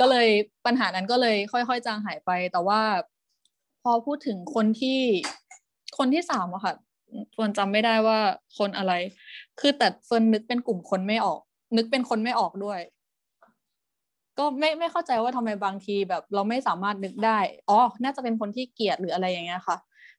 [0.00, 0.28] ก็เลย
[0.66, 2.80] ปัญหานั้นก็เลยค่อยๆจางหายไป แต่ว่า
[3.82, 5.00] พอพูดถึงคนที่
[5.98, 6.74] คนที่สามอะค่ะ
[7.32, 8.18] เฟิร์นจำไม่ได้ว่า
[8.58, 8.92] คนอะไร
[9.60, 11.40] คือแต่เฟิร์นนึกเป็นกลุ่มคนไม่ออก
[11.76, 12.80] นึกเป็นคนไม่ออกด้วย
[14.38, 19.76] ก็ไม่ไม่เข้าใจว่าทำไมบางทีแบบ เราไม่สามารถนึกได้อ๋อน่าจะเป็นคนที่เกลียดหรืออะไรอย่างเงี้ยค่ะ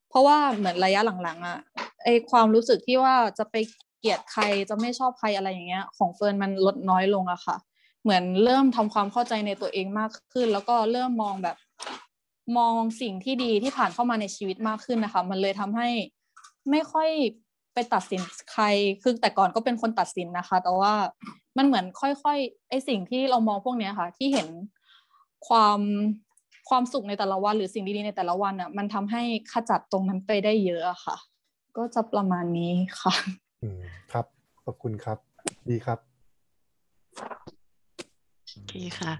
[0.09, 1.59] เพราะว่าเหมือนระยะหลังๆอะ
[2.03, 3.55] ไอความรู้สึกที่ว่าจะไป
[3.99, 7.55] เกลียดใครจะไม่ชอบใครอะไรอย่างเงี้ย ของเฟิร์นมันลดน้อยลงอะค่ะ
[8.03, 11.57] เหมือนเริ่มทำความเข้าใจในตัวเองมากขึ้น แล้วก็เริ่มมองแบบ
[12.57, 15.87] มองสิ่งที่ดีที่ผ่านเข้ามาในชีวิตมากขึ้นนะคะ มันเลยทำให้
[16.71, 17.09] ไม่ค่อย
[17.73, 18.21] ไปตัดสิน
[18.51, 18.63] ใคร
[19.01, 20.93] คือแต่ก่อนก็เป็นคนตัดสินนะคะ แต่ว่า
[21.57, 24.47] มันเหมือนค่อยๆ ไอสิ่งที่เรามองพวกเนี้ยค่ะ ที่เห็น
[25.47, 25.79] ความ
[26.69, 31.15] ความสุขในแต่ละวัน หรือสิ่งดีๆในแต่ละวันอะ มันทำให้ขจัดตรงนั้นไปได้เยอะอะค่ะ
[31.77, 33.13] ก็จะประมาณนี้ค่ะ
[33.63, 33.81] อืม
[34.11, 34.25] ครับ
[34.63, 35.17] ขอบคุณครับ
[35.69, 35.99] ดีครับ
[38.53, 39.13] โอเคค่ะ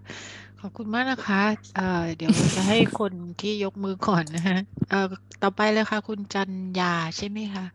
[0.60, 1.42] ขอบคุณมากนะคะ
[1.76, 5.06] เอ่อเดี๋ยวจะให้คนที่ยกมือก่อนนะฮะเอ่อ
[5.44, 7.66] ต่อไปเลยค่ะ คุณจันยาใช่ไหมคะ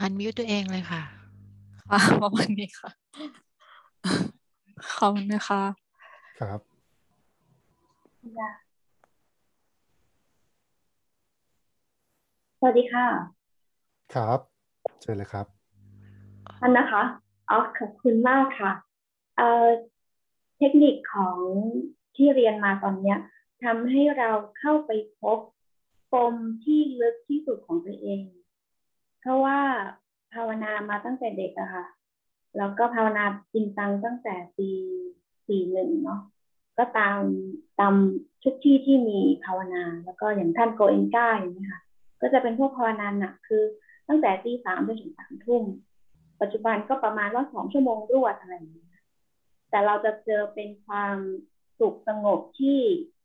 [0.00, 1.02] อันมิวตัวเองเลยค่ะ
[1.88, 2.90] ค่ะประมาณนี้ค่ะ
[4.96, 5.62] ขอบคุณนะคะ
[6.40, 6.60] ครับ
[12.58, 13.06] สวัสดีค่ะ
[14.14, 14.38] ครับ
[15.00, 15.46] เชิญเลยครับ
[16.62, 17.02] อันนะคะ
[17.50, 18.70] อ๋อขอบคุณมากค่ะ
[19.36, 19.66] เอ่อ
[20.60, 21.38] เทคนิคของ
[22.16, 23.18] ที่เรียนมาตอนเนี้ย
[23.64, 25.38] ทำให้เราเข้าไปพบ
[26.12, 26.34] ปม
[26.64, 28.22] ที่ลึกที่สุดของตัวเอง
[29.20, 29.58] เพราะว่า
[30.34, 31.86] ภาวนามาตั้งแต่เด็กอะค่ะ
[32.56, 33.24] แล้วก็ภาวนา
[33.54, 34.70] จริงจังตั้งแต่ปี
[35.48, 36.20] ปีหนึ่งเนาะ
[36.78, 37.20] ก็ตาม
[37.80, 37.94] ตาม
[38.42, 41.82] ทุกที่ที่มีภาวนา แล้วก็อย่างท่านโกเอนก้าอย่างนี้ยค่ะ
[42.20, 43.62] ก็จะเป็นพวกภาวนาหนักคือ
[44.08, 45.62] ตั้งแต่ตีสามจนถึงสามทุ่ม
[46.40, 48.89] ปัจจุบันก็ประมาณว่าสองชั่วโมงรวดอะไรอย่างเงี้ย
[49.70, 51.16] แต่เราจะเจอเป็นความ
[51.80, 52.78] สุขสงบที่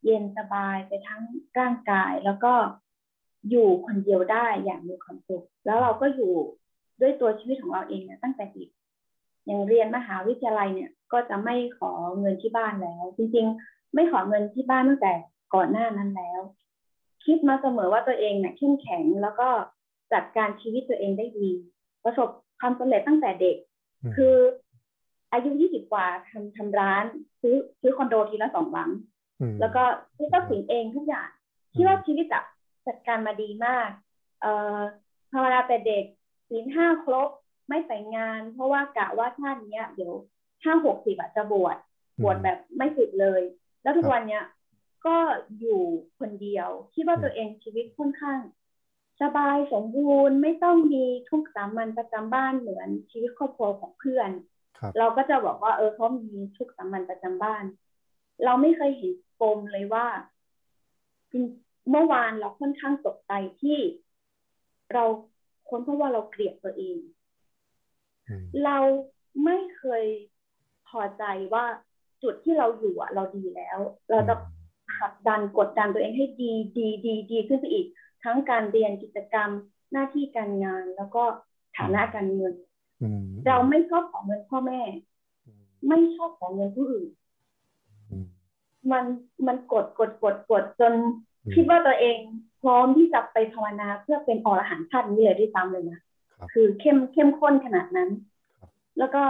[0.06, 1.24] เย็นสบายไปทั้ง
[1.60, 2.54] ร่างกาย แล้วก็
[3.50, 6.34] อยู่คนเดียวได้อย่างมีความสุข แล้วเราก็อยู่
[7.02, 8.70] ด้วยตัวชีวิตของเราเองเนี่ยตั้งแต่เด็ก
[9.46, 15.14] อย่างเรียนมหาวิทยาลัยเนี่ย ก็จะไม่ขอเงินที่บ้านแล้ว จริง ๆ ไม่ขอเงินที่บ้านตั้งแต่
[15.54, 16.42] ก่อนหน้านั้นแล้ว
[17.26, 19.50] คิดมาเสมอว่าตัวเองเนี่ยเข้มแข็งแล้วก็
[20.14, 21.50] จัดการชีวิตตัวเองได้ดี
[22.04, 23.58] ประสบความสำเร็จตั้งแต่เด็ก
[24.04, 24.36] อืมคือ
[25.36, 27.06] อายุยี่สิบกว่าทำทำร้าน
[27.42, 28.90] ซื้อซื้อคอนโดทีละสองหลัง
[29.42, 29.84] อืมแล้วก็
[30.16, 31.30] ซื้อทรัพย์สินเองทุกอย่าง
[31.76, 32.44] คิดว่าชีวิตอะ
[32.88, 33.90] จัดการมาดีมาก
[34.42, 34.80] เอ่อ
[35.32, 36.06] ภาวนาแต่เด็ก
[36.50, 37.30] ศีลห้าครบ
[37.68, 40.14] ไม่แต่งงาน เพราะว่ากะว่าชาติเนี้ยเดี๋ยว
[40.64, 41.78] ห้าหกสิบอะจะบวช
[42.24, 43.42] บวชแบบไม่สุดเลย
[43.84, 44.44] แล้วทุกวันเนี้ย
[45.06, 45.18] ก็
[45.60, 45.82] อยู่
[46.20, 48.40] คนเดียว คิดว่าตัวเองชีวิตค่อนข้าง
[49.22, 54.55] สบายสมบูรณ์ไม่ต้องมีทุกข์สามัญประจำบ้านเหมือนชีวิตครอบครัวของเพื่อนครับ
[54.98, 57.64] เราก็จะบอกว่า เออเขามีทุกข์สามัญประจำบ้าน
[58.46, 60.08] เราไม่เคยเห็นปมเลยว่า
[61.32, 61.44] จริง
[61.90, 63.32] เมื่อวานเราค่อนข้างตกใจ
[63.62, 63.78] ที่
[64.94, 65.04] เรา
[65.70, 66.98] ค้นพบว่าเราเกลียดตัวเอง
[68.28, 68.78] อืมเรา
[69.44, 70.06] ไม่เคย
[70.90, 71.24] พอใจ
[71.54, 71.66] ว่า
[72.24, 73.80] จุดที่เราอยู่อะเราดีแล้ว
[74.10, 74.36] เราจะ
[74.98, 77.88] ผลักดันกดดันตัวเองให้ดีดีดีดีขึ้นไปอีก
[78.24, 79.50] ทั้งการเรียนกิจกรรม
[79.92, 81.24] หน้าที่การงานแล้วก็
[81.78, 82.65] ฐานะการเงินอืม
[83.48, 84.82] เราไม่ชอบของเงินพ่อแม่
[85.88, 87.10] ไม่ชอบของเงินผู้อื่น
[88.12, 88.26] อืม
[88.92, 89.04] มัน
[89.48, 90.94] มันกดกดกดกดจน
[91.46, 92.18] อืมคิดว่าตัวเอง
[92.62, 96.00] พร้อมที่จะไปภาวนาเพื่อเป็นอรหันต์ชาตินี้เลยด้วยซ้ำเลยนะ
[96.38, 98.10] ครับคือเข้มเข้มข้นขนาดนั้น
[98.60, 98.70] ครับ
[99.00, 99.24] แล้วก็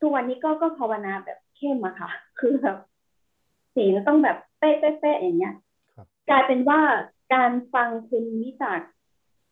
[0.00, 2.10] ทุกวันนี้ก็ก็ภาวนาแบบเข้มอะค่ะ
[2.40, 2.76] คือแบบ
[3.74, 5.54] สีมันต้องแบบเป๊ะเป๊ะเป๊ะอย่างเงี้ย
[5.96, 6.80] ครับกลายเป็นว่า
[7.34, 8.86] การฟังคุณวิจักร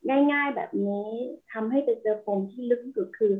[0.08, 1.08] ง่าย ๆ แบบนี้
[1.52, 3.34] ทำให้ไปเจอปมที่ลึกที่สุดคือ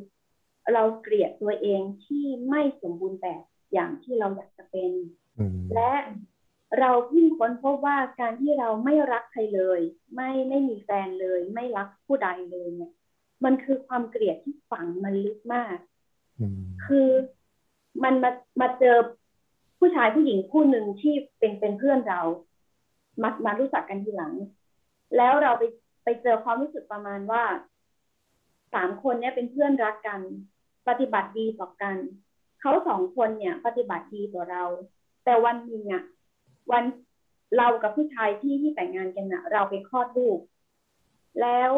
[0.73, 3.43] เราเกลียดตัวเองที่ไม่สมบูรณ์แบบ
[3.73, 4.91] อย่างที่เราอยากจะเป็น
[5.39, 5.93] อืมและ
[6.78, 9.81] เราเพิ่งค้นพบว่าการที่เราไม่รักใครเลย
[10.15, 12.93] ไม่ไม่มีแฟนเลย ไม่รักผู้ใดเลยเนี่ย
[13.45, 15.77] มันคือความเกลียดที่ฝังมันลึกมาก
[16.41, 17.09] อืมคือ
[18.05, 18.31] มันมา
[18.61, 18.97] มาเจอ
[19.78, 22.20] ผู้ชายผู้หญิงคู่หนึ่งที่เป็นเป็นเพื่อนเรา
[23.23, 24.35] มามารู้จักกันทีหลัง
[25.16, 25.90] แล้วเราไปไป
[26.23, 27.45] เจอความรู้สึกประมาณว่า
[28.74, 30.20] สามคนเนี้ยเป็นเพื่อนรักกัน
[30.89, 31.97] ปฏิบัติดีต่อกัน
[32.61, 34.65] เขาสองคนเนี่ย ปฏิบัติดีต่อเรา
[35.24, 36.05] แต่วันหนึ่งอะ
[36.73, 36.85] วัน
[37.57, 40.39] เรากับผู้ชายที่ที่แต่งงานกันอะเราไปคลอดลูก
[41.41, 41.73] แล้ว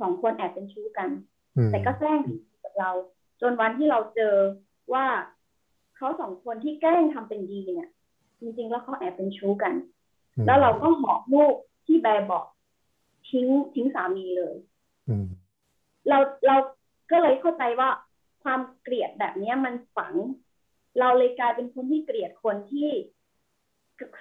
[0.00, 1.10] สองคนแอบเป็นชู้กัน
[1.56, 2.90] อืมแต่ก็แกล้งดีกับเรา
[3.40, 4.34] จนวันที่เราเจอ
[4.92, 5.06] ว่า
[5.96, 7.90] เขาสองคนที่แกล้งทำเป็นดีเนี่ย
[8.40, 9.74] จริงๆแล้วเขาแอบเป็นชู้กัน
[10.36, 11.54] อืมแล้วเราก็หอบลูก
[11.86, 12.44] ที่แบเบอก
[13.30, 14.56] ทิ้งทิ้งสามีเลย
[15.08, 15.26] อืม
[16.08, 16.56] เราเรา
[17.10, 17.90] ก็เลยเข้าใจว่า
[18.42, 20.14] ความเกลียดแบบเนี้ยมันฝัง
[21.00, 22.90] เราเลยกลายเป็นคนที่เกลียดคนที่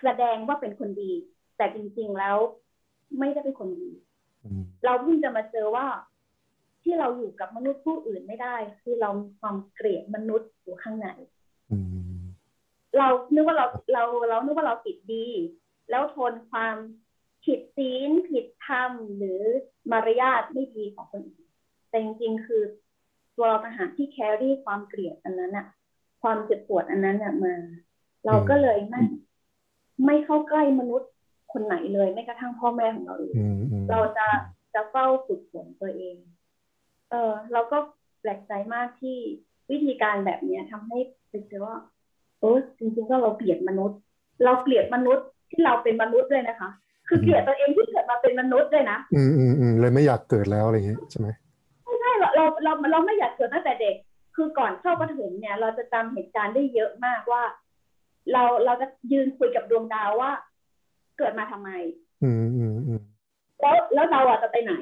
[0.03, 1.11] แสดงว่าเป็นคนดี
[1.57, 2.37] แต่จริง ๆแล้ว
[3.19, 3.91] ไม่ได้เป็นคนดี
[4.45, 5.87] อืมเราเพิ่งจะมาเจอว่า
[6.83, 11.07] ที่เราอยู่กับมนุษย์ผู้อื่นไม่ได้ คือเรามีความเกลียดมนุษย์อยู่ข้างใน
[11.71, 11.77] อื
[12.19, 12.23] ม
[12.97, 15.27] เรานึกว่าเราเราเรานึกว่าเราผิดดี
[15.89, 16.75] แล้วทนความ
[17.45, 19.41] ผิดศีลผิดธรรมหรือ
[19.91, 21.47] มารยาทไม่ดีของคนอื่น
[21.89, 22.61] แต่จริงๆคือ
[23.35, 25.67] ตัวเราต่างหากที่แครี่ความเกลียดอันนั้นอะ
[26.21, 27.55] ความเจ็บปวดอันนั้นอะมา
[28.25, 29.01] เราก็เลยไม่
[30.05, 31.09] ไม่เข้าใกล้มนุษย์
[31.53, 34.27] คนไหนเลยไม่กระทั่งพ่อแม่ของเราเองอืมอืมเราจะ
[34.73, 36.15] จะเฝ้าฝึกฝนตัวเอง
[37.09, 37.77] เออเราก็
[38.21, 39.17] แปลกใจมากที่
[39.71, 40.99] วิธีการแบบเนี้ยทำให้
[41.29, 41.77] ไปเจอว่า
[42.39, 43.97] เออจริงๆก็เราเกลียดมนุษย์
[44.43, 46.69] เราเกลียดมนุษย์ที่เราเป็นมนุษย์ด้วยนะคะ
[47.07, 51.27] คือเกลียดตัวเองที่เกิดมาเป็นมนุษย์ด้วยนะ อืมอืมอืมเลยไม่อยากเกิดแล้วอะไรอย่างเงี้ยใช่ไหม
[51.85, 53.95] ไม่ใช่เราเราเราเราไม่อยากเกิดตั้งแต่เด็ก
[54.35, 57.43] คือก่อนเข้าประถมเนี่ย เราจะจำเหตุการณ์ได้เยอะมากว่า
[58.31, 60.31] เราเราจะยืนคุยกับดวงดาวว่า
[61.17, 61.69] เกิดมาทำไม
[62.23, 63.01] อืมอืมอืม
[63.61, 64.73] แล้วแล้วเราอะจะไปไหน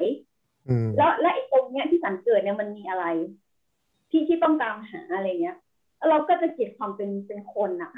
[0.68, 3.04] อืมแล้วและไอ้ตรงเนี้ยที่สันเกิดเนี่ยมันมีอะไร
[4.10, 5.56] ที่ที่ต้องตามหาอะไรเงี้ย
[5.96, 7.92] แล้วเราก็จะเกลียดความเป็นเป็นคนอะ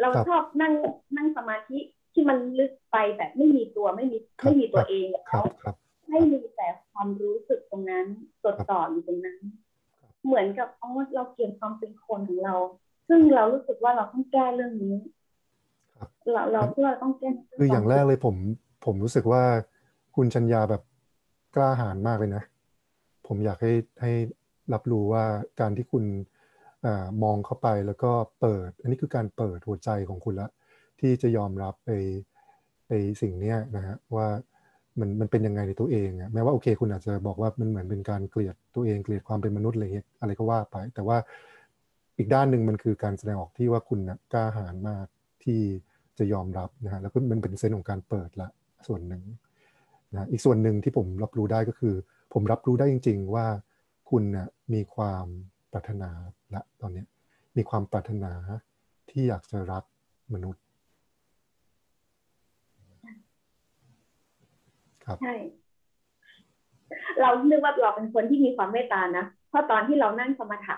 [0.00, 0.72] เราชอบนั่ง
[1.16, 1.78] นั่งสมาธิ
[2.12, 5.76] ที่มันลึกไปแบบไม่มีตัวไม่มีไม่มีตัวเองครัแล้บวครับ
[6.10, 8.06] ให้มีแต่ความรู้สึกตรงนั้น
[8.42, 9.40] จดจ่ออยู่ตรงนั้น
[10.24, 12.56] เหมือนกับอ๋อเราเกลียดความเป็นคนของเรา
[13.08, 14.96] ซึ่งเรารู้สึกว่าเราต้องแก้เรื่องนี้
[15.96, 17.28] ครับเราเราเพื่อต้องแก้
[17.58, 18.36] คืออย่างแรกเลยผม
[18.84, 19.42] ผมรู้สึกว่า
[20.16, 20.82] คุณชัญญาแบบ
[21.54, 22.42] กล้าหาญมากเลยนะ
[23.26, 23.72] ผมอยากให้
[24.02, 24.12] ให้
[24.72, 25.24] รับรู้ว่า
[25.60, 26.04] การที่คุณ
[26.84, 30.48] อามองเข้าไปแล้วก็เปิด อันนี้คือการเปิดหัวใจของคุณละ
[31.00, 31.90] ที่จะยอมรับไป
[32.86, 34.26] ไปสิ่งเนี้ยนะฮะว่า
[35.00, 41.16] มันมันเป็นยังไงในตัวเองอะแม้ว่าโอเค คุณอาจจะบอกว่ามันเหมือนเป็นการเกลียดตัวเองเกลียดความเป็นมนุษย์อะไรเงี้ยอะไรก็ว่าไป แต่ว่า
[42.18, 45.06] อีกด้านหนึ่งมันคือการแสดงออกที่ว่าคุณนะกล้าหาญมาก
[45.44, 45.60] ที่
[46.18, 48.48] จะยอมรับนะฮะแล้วก็มันเป็นเซนส์ของการเปิดละ
[48.86, 49.22] ส่วนหนึ่ง
[50.12, 51.94] นะอีกส่วนหนึ่งที่ผมรับรู้ได้ก็คือ
[52.32, 53.46] ผมรับรู้ได้จริง ๆ ว่า
[54.10, 55.26] คุณนะมีความ
[55.72, 56.10] ปรารถนา
[56.54, 57.06] ละตอนเนี้ย
[57.56, 58.32] มีความปรารถนา
[59.10, 59.84] ที่อยากจะรัก
[60.34, 60.62] มนุษย์
[65.10, 65.34] ครับใช่
[67.20, 70.76] เรานึกว่าเราเป็นคนที่มีความเมตตานะเพราะตอนที่เรานั่งสมาธิ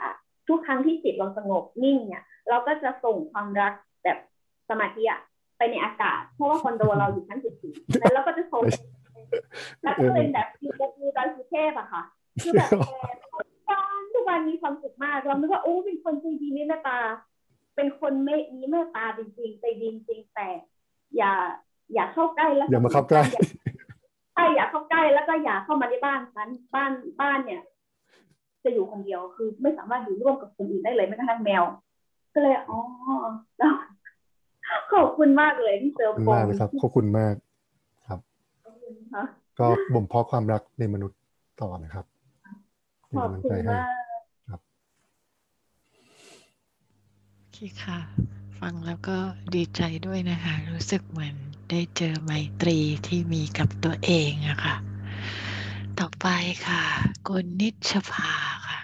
[0.49, 3.73] ทุกครั้งที่จิตเราสงบนิ่งเนี่ย เราก็จะส่งความรัก
[4.05, 4.19] แบบ
[4.71, 5.21] สมาธิอะ
[5.59, 8.63] ไปในอากาศ เพราะว่าคอนโดเราอยู่ชั้นสิบสี่แล้วเราก็จะส่ง
[9.83, 12.03] แล้วก็เป็นแบบฟิวฟิวตอนสุเทพอะค่ะ
[12.43, 13.19] คือแบบแอบ
[13.69, 16.99] บ้านทุกวันมีความสุขมาก เราคิดว่าโอ้เป็นคนใจดีมีเมตตา
[17.77, 20.49] เป็นคนไม่มีเมตตาจริงๆใจดีจริงๆแต่
[21.17, 21.33] อย่า
[21.95, 23.23] อย่าเข้าใกล้แล้วอย่ามาเข้าใกล้
[24.35, 26.91] ใช่อย่าเข้าใกล้แล้วก็อย่าเข้ามาในบ้านฉันบ้าน
[27.21, 27.63] บ้านเนี่ย
[28.65, 31.63] จะอยู่คนเดียวคือไม่สามารถอยู่ร่วมกับคนอื่นได้เลยแม้กระทั่งแมว
[32.35, 32.79] ก็เลยอ๋อ
[33.59, 33.73] แล้ว
[34.93, 37.35] ขอบคุณมากเลยที่เจขออบคุณปมากเลยครับขอบคุณมาก
[38.07, 38.21] ครับ
[38.65, 39.25] ขอบคุณค่ะ
[39.59, 41.19] ก็บ่มเพาะความรักในมนุษย์
[41.63, 42.05] ต่อนะครับ
[43.07, 43.83] เป็นขอบกำลังคุณใจให้มา
[44.57, 44.61] ก
[47.39, 47.99] โอเคค่ะ
[48.61, 49.17] ฟังแล้วก็
[49.55, 51.35] ดีใจด้วยนะคะ รู้สึกเหมือน
[51.71, 52.31] ได้เจอไม
[52.61, 54.75] ตรีที่มีกับตัวเองอะค่ะ
[55.99, 56.27] ต่อไป
[56.67, 56.83] ค่ะ
[57.27, 58.33] กุณนิชภา
[58.69, 58.81] ค่ะ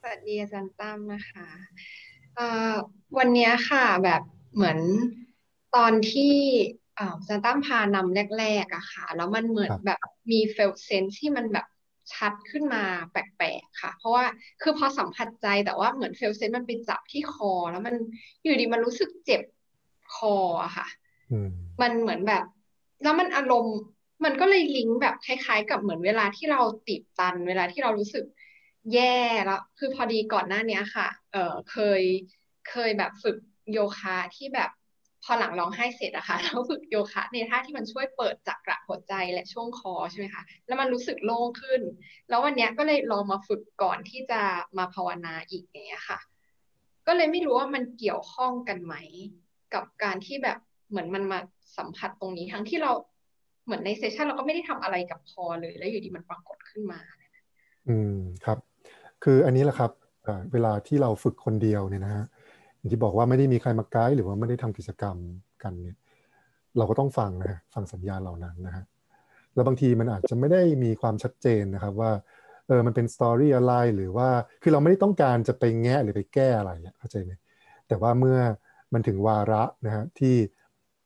[0.00, 1.46] สวัสดีอาจารย์ตั้มนะคะ
[2.34, 2.74] เอ่อ
[3.18, 4.22] วันเนี้ยค่ะแบบ
[4.54, 4.78] เหมือน
[5.76, 6.34] ตอนที่
[6.98, 10.00] อ่าซันตั้มพานำแรกๆอะค่ะ แล้วมันเหมือนครับแบบ
[10.30, 11.66] มีเฟลเซนที่มันแบบ
[12.12, 14.24] ชัดขึ้นมาแปลกๆค่ะ เพราะว่า
[14.62, 17.94] คือพอสัมผัสใจแต่ว่าเหมือนเฟลเซนมันไปจับที่คอ แล้วมัน
[18.42, 19.42] อยู่ดีมันรู้สึกเจ็บ
[20.16, 20.86] คออะค่ะ
[21.32, 21.48] อืม
[21.82, 22.44] มันเหมือนแบบ
[23.02, 23.78] แล้วมันอารมณ์
[24.24, 28.24] มันก็เลยลิงก์แบบคล้ายๆ กับเหมือนเวลาที่เราตีบตัน เวลาที่เรารู้สึก
[28.94, 32.02] แย่แล้ว คือพอดีก่อนหน้าเนี้ยค่ะ เออเคย
[32.70, 33.36] เคยแบบฝึก
[33.72, 34.70] โยคะที่แบบ
[35.24, 41.80] พอหลังร้องไห้เสร็จอะค่ะแล้วฝึกโยคะในท่าที่มันช่วยเปิดจักระหัวใจและช่วงคอใช่ไหมคะแล้วมันรู้สึกโล่งขึ้น
[42.28, 44.40] แล้ววันเนี้ยก็เลยลองมาฝึกก่อนที่จะ
[44.78, 46.18] มาภาวนาอีกอย่างเงี้ยค่ะ
[47.06, 48.94] ก็เลยไม่รู้ว่ามันเกี่ยวข้องกันไหม
[49.74, 50.58] กับการที่แบบ
[50.90, 51.38] เหมือนมันมา
[51.78, 52.92] สัมผัสตรงนี้ทั้งที่เรา
[53.64, 57.00] เหมือนในเซสชันเราก็ไม่ได้ทำอะไรกับคอเลยแล้วอยู่ดีมันปรากฏขึ้นมา
[57.88, 58.58] อืมครับ
[59.24, 59.90] คืออันนี้แหละครับ
[60.52, 62.24] เวลาที่เราฝึกคนเดียวเนี่ยนะฮะ
[62.76, 65.16] อย่างที่บอกว่าไม่ได้มีใครมาไกด์หรือว่าไม่ได้ทำกิจกรรม
[65.62, 65.96] กันเนี่ย
[66.78, 68.84] เราก็ต้องฟังนะฮะฟังสัญญาณเหล่านั้นนะฮะ
[69.54, 72.12] แล้วบางทีมันอาจจะไม่ได้มีความชัดเจนนะครับว่า
[72.66, 74.28] เออมันเป็นสตอรี่อะไรหรือว่า
[74.62, 77.32] คือเราไม่ได้ต้องการจะไปแงะหรือไปแก้อะไรเข้าใจไหม
[77.88, 78.38] แต่ว่าเมื่อ
[78.92, 80.34] มันถึงวาระนะฮะที่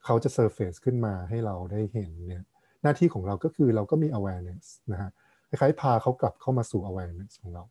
[0.05, 2.43] เขาจะเซอร์เฟซขึ้นมาให้เราได้เห็นเนี่ย
[2.83, 5.11] หน้าที่ของเราก็คือเราก็มี awareness นะฮะ
[5.49, 7.65] คล้ายๆพาเขากลับเข้ามาสู่ awareness ของเรา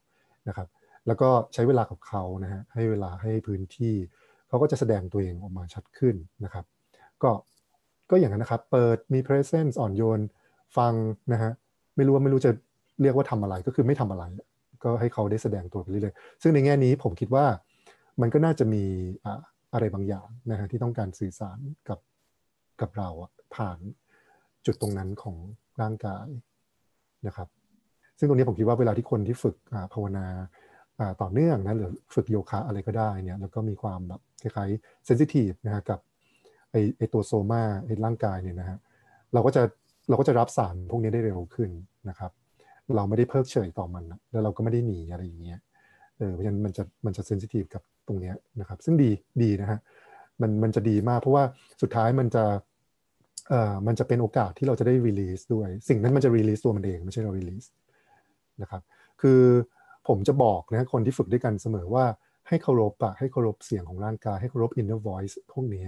[0.47, 0.67] นะครับ
[1.07, 3.95] แล้วก็ใช้เวลากับเขานะฮะให้เวลาให้พื้นที่
[4.47, 6.65] เขาก็จะแสดงตัวเองออกมาชัดขึ้นนะครับ
[7.23, 7.31] ก็
[8.09, 10.19] ก็อย่างนั้นนะครับ เปิดมี presence อ่อนโยน
[10.77, 10.93] ฟัง
[11.33, 11.51] นะฮะ
[11.95, 12.51] ไม่รู้ว่าไม่รู้จะ
[13.01, 14.23] เรียกว่าทำอะไรก็คือไม่ทำอะไร
[14.83, 17.45] ก็ให้เขาได้แสดงตัวไปเรื่อยๆซึ่งในแง่นี้ผมคิดว่า
[18.21, 18.83] มันก็น่าจะมี
[19.73, 21.99] อะไรบางอย่างนะฮะที่ต้องการสื่อสารกับ
[22.81, 23.09] กับเรา
[23.55, 23.79] ผ่าน
[24.65, 25.37] จุดตรงนั้นของ
[25.81, 26.27] ร่างกาย
[27.27, 27.47] นะครับ
[28.17, 29.55] ซึ่งตรงนี้ผมคิดว่าเวลาที่คนที่ฝึก
[29.93, 30.27] ภาวนา
[31.21, 35.99] ต่อเนื่องนะหรือฝึกโยคะอะไรก็ได้เนี่ยแล้วก็มีความแบบคล้ายๆเซนซิทีฟนะฮะกับ
[36.71, 38.77] ไอไอตัว soma ไอร่างกายเนี่ยนะฮะ
[39.33, 39.61] เราก็จะ
[40.09, 41.69] เราก็จะรับสารพวกนี้ได้เร็วขึ้น
[42.09, 42.31] นะครับ
[42.95, 45.59] เราไม่ได้เพิกเฉยต่อมัน แล้วเราก็ไม่ได้หนีอะไรอย่างเงี้ย
[46.17, 49.11] เออเพราะฉะนั้นมันจะมันจะ sensitive กับตรงนี้นะครับ ซึ่งดี
[49.43, 49.79] ดีนะฮะ
[50.41, 51.43] มันมันจะดีมากเพราะว่า
[51.81, 52.43] สุดท้ายมันจะ
[53.49, 57.65] เอ่อมันจะเป็นโอกาสที่เราจะได้ release ด้วย สิ่งนั้นมันจะ release ตัวมันเองไม่ใช่เรา release
[58.61, 58.81] นะครับ
[59.21, 59.41] คือ
[60.07, 62.05] ผมจะบอกนะคนที่ฝึกด้วยกันเสมอว่า
[62.47, 65.85] ให้เคารพอะให้เคารพเสียงของร่างกาย ให้เคารพ inner voice พวกนี้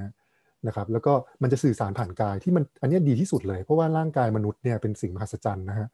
[0.67, 5.87] นะครับแล้วก็มันจะสื่อสารผ่านกายที่มันอันนี้ดีที่สุดเลย เพราะว่าร่างกายมนุษย์เนี่ยเป็นสิ่งมหัศจรรย์นะฮะ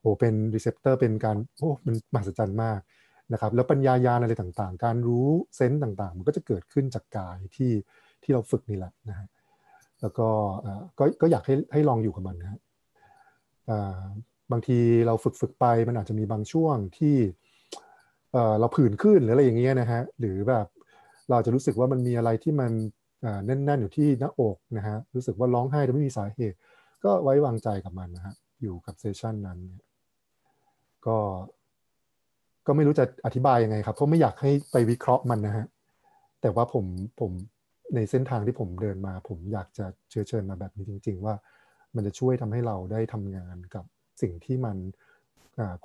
[0.00, 2.78] โอ้เป็น receptor เป็นการโอ้มันมหัศจรรย์มาก
[3.32, 5.26] นะครับแล้วปัญญายาณอะไรต่างๆ การรู้
[5.56, 7.72] sense ต่างๆ มันก็จะเกิดขึ้นจากกายที่
[8.22, 9.26] ที่เราฝึกนี่แหละนะฮะ
[10.00, 10.28] แล้วก็
[10.98, 12.60] ก็ก็อยากให้ให้ลองอยู่กับมันนะฮะ
[14.52, 17.16] บางทีเราฝึกฝึกไปมันอาจจะมีบางช่วงที่
[18.60, 20.66] เราผื่นขึ้นหรืออะไรอย่างเงี้ยนะฮะหรือแบบ
[21.30, 22.72] เราจะรู้สึกว่ามันมีอะไรที่มัน
[23.46, 26.56] แน่นๆอยู่ที่หน้าอกนะฮะรู้สึกว่าร้องไห้โดยไม่มีสาเหตุ
[27.04, 29.82] ก็ไว้วางใจกับมันนะฮะอยู่กับเซสชันนั้นเนี่ย
[31.06, 31.18] ก็
[32.66, 35.66] ก็ไม่รู้จะอธิบายยังไงครับเพราะไม่อยากให้ไปวิเคราะห์มันนะฮะ
[36.40, 36.84] แต่ว่าผม
[37.20, 37.30] ผม
[37.94, 41.34] ในเส้นทางที่ผมเดินมา ผมอยากจะเชื้อเชิญมาแบบนี้จริง ๆ ว่า
[41.94, 43.84] มันจะช่วยทำให้เราได้ทำงานกับ
[44.22, 44.76] สิ่งที่มัน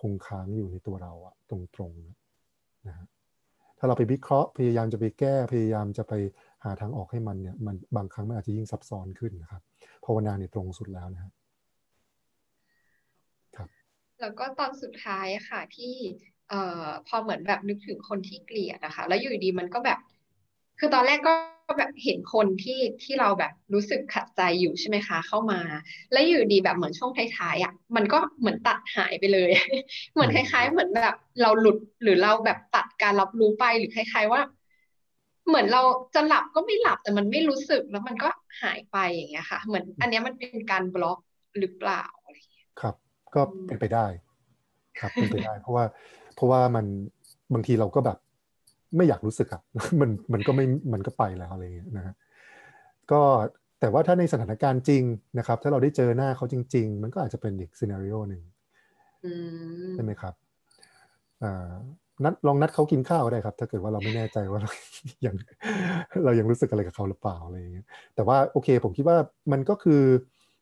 [0.01, 1.57] คงค้างอยู่ในตัวเราอะตร
[1.89, 3.07] งๆนะฮะ
[3.77, 6.13] ถ้าเราไปวิเคราะห์พยายามจะไปแก้พยายามจะไป
[6.63, 9.61] หาทางออกให้มันเนี่ยมันบางครั้งมันอาจจะยิ่งซับซ้อนขึ้นนะครับ
[10.05, 11.31] ภาวนาเนี่ยตรงสุดแล้วนะฮะ
[14.21, 15.95] แล้วก็ตอนสุดท้ายค่ะที่
[16.49, 19.99] เอ่อพอเหมือนแบบนึกถึงคนที่เกลียดนะคะ แล้วอยู่ดีมันก็แบบ
[20.79, 21.33] คือตอนแรกก็
[21.79, 25.59] แบบเห็นคนที่ที่เราแบบรู้สึกขัดใจอยู่ใช่ไหมคะ เข้ามา
[26.11, 29.49] แล้วอยู่ดีแบบเหมือนช่วงท้ายๆอะ มันก็เหมือนตัดหายไปเลย
[30.13, 34.41] เหมือนคล้าย ๆ เหมือนแบบเราหลุดหรือเราแบบตัดการรับรู้ไปหรือคล้าย ๆว่า
[35.47, 35.81] เหมือนเรา
[36.15, 38.29] จะหลับก็ไม่หลับแต่มันไม่รู้สึกแล้วมันก็
[38.61, 41.19] หายไปอย่างเงี้ยค่ะ เหมือนอันเนี้ยมันเป็นการบล็อก
[41.59, 42.95] หรือเปล่าอะไรอย่างเงี้ยครับ
[43.35, 44.05] ก็เป็นไปได้
[44.99, 45.85] ครับเป็นไปได้ เพราะว่า
[46.39, 46.85] เพราะว่ามัน
[47.53, 48.17] บางทีเราก็แบบ
[48.95, 49.61] ไม่อยากรู้สึกอะ
[50.01, 52.15] มันมันก็ไม่มันก็ไปแล้วอะไรอย่างเงี้ยนะฮะ
[53.11, 53.21] ก็
[53.79, 55.03] แต่ว่าถ้าในสถานการณ์จริง
[55.37, 58.41] นะครับ ถ้าเราได้เจอหน้าเขาจริง ๆ มันก็อาจจะเป็นอีกซีนารีโอหนึ่ง
[59.25, 59.33] อื
[59.85, 60.33] มใช่ไหมครับ
[61.43, 61.71] อ่า
[62.23, 64.71] นัดลองนัดเขากินข้าวก็ได้ครับ ถ้าเกิดว่าเราไม่แน่ใจว่าเรา
[65.25, 65.35] ยัง
[66.25, 67.85] เรายังรู้สึกอะไรกับเขาหรือเปล่าอะไรอย่างเงี้ย
[68.15, 69.17] แต่ว่าโอเค ผมคิดว่า
[69.51, 70.01] มันก็คือ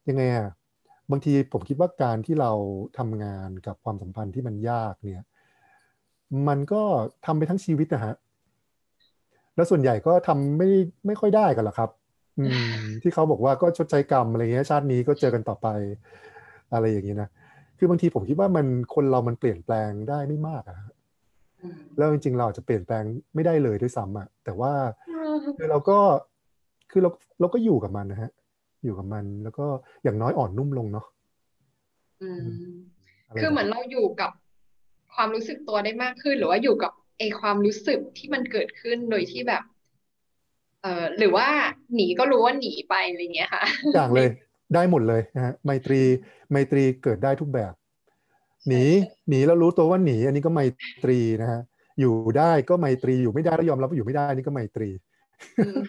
[0.10, 0.50] ยังไงอะ
[1.12, 2.52] บางทีผมคิดว่าการที่เรา
[2.98, 5.24] ทำงานกับความสัมพันธ์ที่มันยากเนี่ย
[6.48, 6.82] มันก็
[7.26, 8.16] ทำไปทั้งชีวิตนะฮะ
[9.56, 10.70] แล้วส่วนใหญ่ก็ทำไม่
[11.06, 11.90] ไม่ค่อยได้กันหรอกครับ
[12.40, 15.68] อืม ที่เขาบอกว่าก็ชดใช้กรรมอะไรเงี้ยชาตินี้ก็เจอกันต่อไป
[16.74, 17.30] อะไรอย่างนี้นะ
[17.78, 20.92] คือบางทีผมคิดว่ามันคนเรามันเปลี่ยนแปลงได้ไม่มากอะฮะ
[21.62, 23.04] อืมแล้วจริงๆเราอาจจะเปลี่ยนแปลง
[23.36, 24.72] ไม่ได้เลยด้วยซ้ำอะแต่ว่า
[25.58, 26.00] คือเราก็
[26.92, 27.10] คือเรา
[27.40, 28.32] เราก็อยู่กับมันนะฮะ
[28.84, 29.66] อยู่กับมันแล้วก็
[30.04, 31.06] อย่างน้อยอ่อนนุ่มลงเนาะ
[32.22, 32.44] อืม
[33.28, 34.32] อะไรคือเหมือนเราอยู่กับ
[35.18, 39.64] ความรู้สึกตัวได้มากขึ้น หรือว่าอยู่กับไอความรู้สึกที่มันเกิดขึ้นโดยที่แบบ
[40.82, 41.48] เออหรือว่า
[41.96, 44.30] หนีก็รู้ว่าหนีไปอะไรเงี้ยค่ะทุกอย่างเลย
[44.74, 46.02] ได้หมดเลยนะฮะไมตรี
[46.52, 47.74] ไมตรีเกิดได้ทุกแบบ
[48.68, 48.84] หนี
[49.30, 50.62] หนีแล้วรู้ตัวว่าหนี อันนี้ก็ไม
[51.04, 51.62] ตรีนะฮะ
[52.00, 54.90] อยู่ได้ก็ไมตรีอยู่ไม่ได้แล้วยอมรับว่าอยู่ไม่ได้นี่ก็ไมตรี
[55.58, 55.80] อืม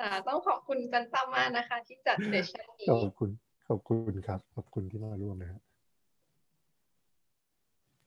[0.00, 3.30] ค่ะต้องขอบคุณจันตั้มมากนะคะ ที่จัดเซสชั่นนี้ขอบคุณ
[3.68, 5.67] ขอบคุณครับ ขอบคุณที่มาร่วมนะฮะโ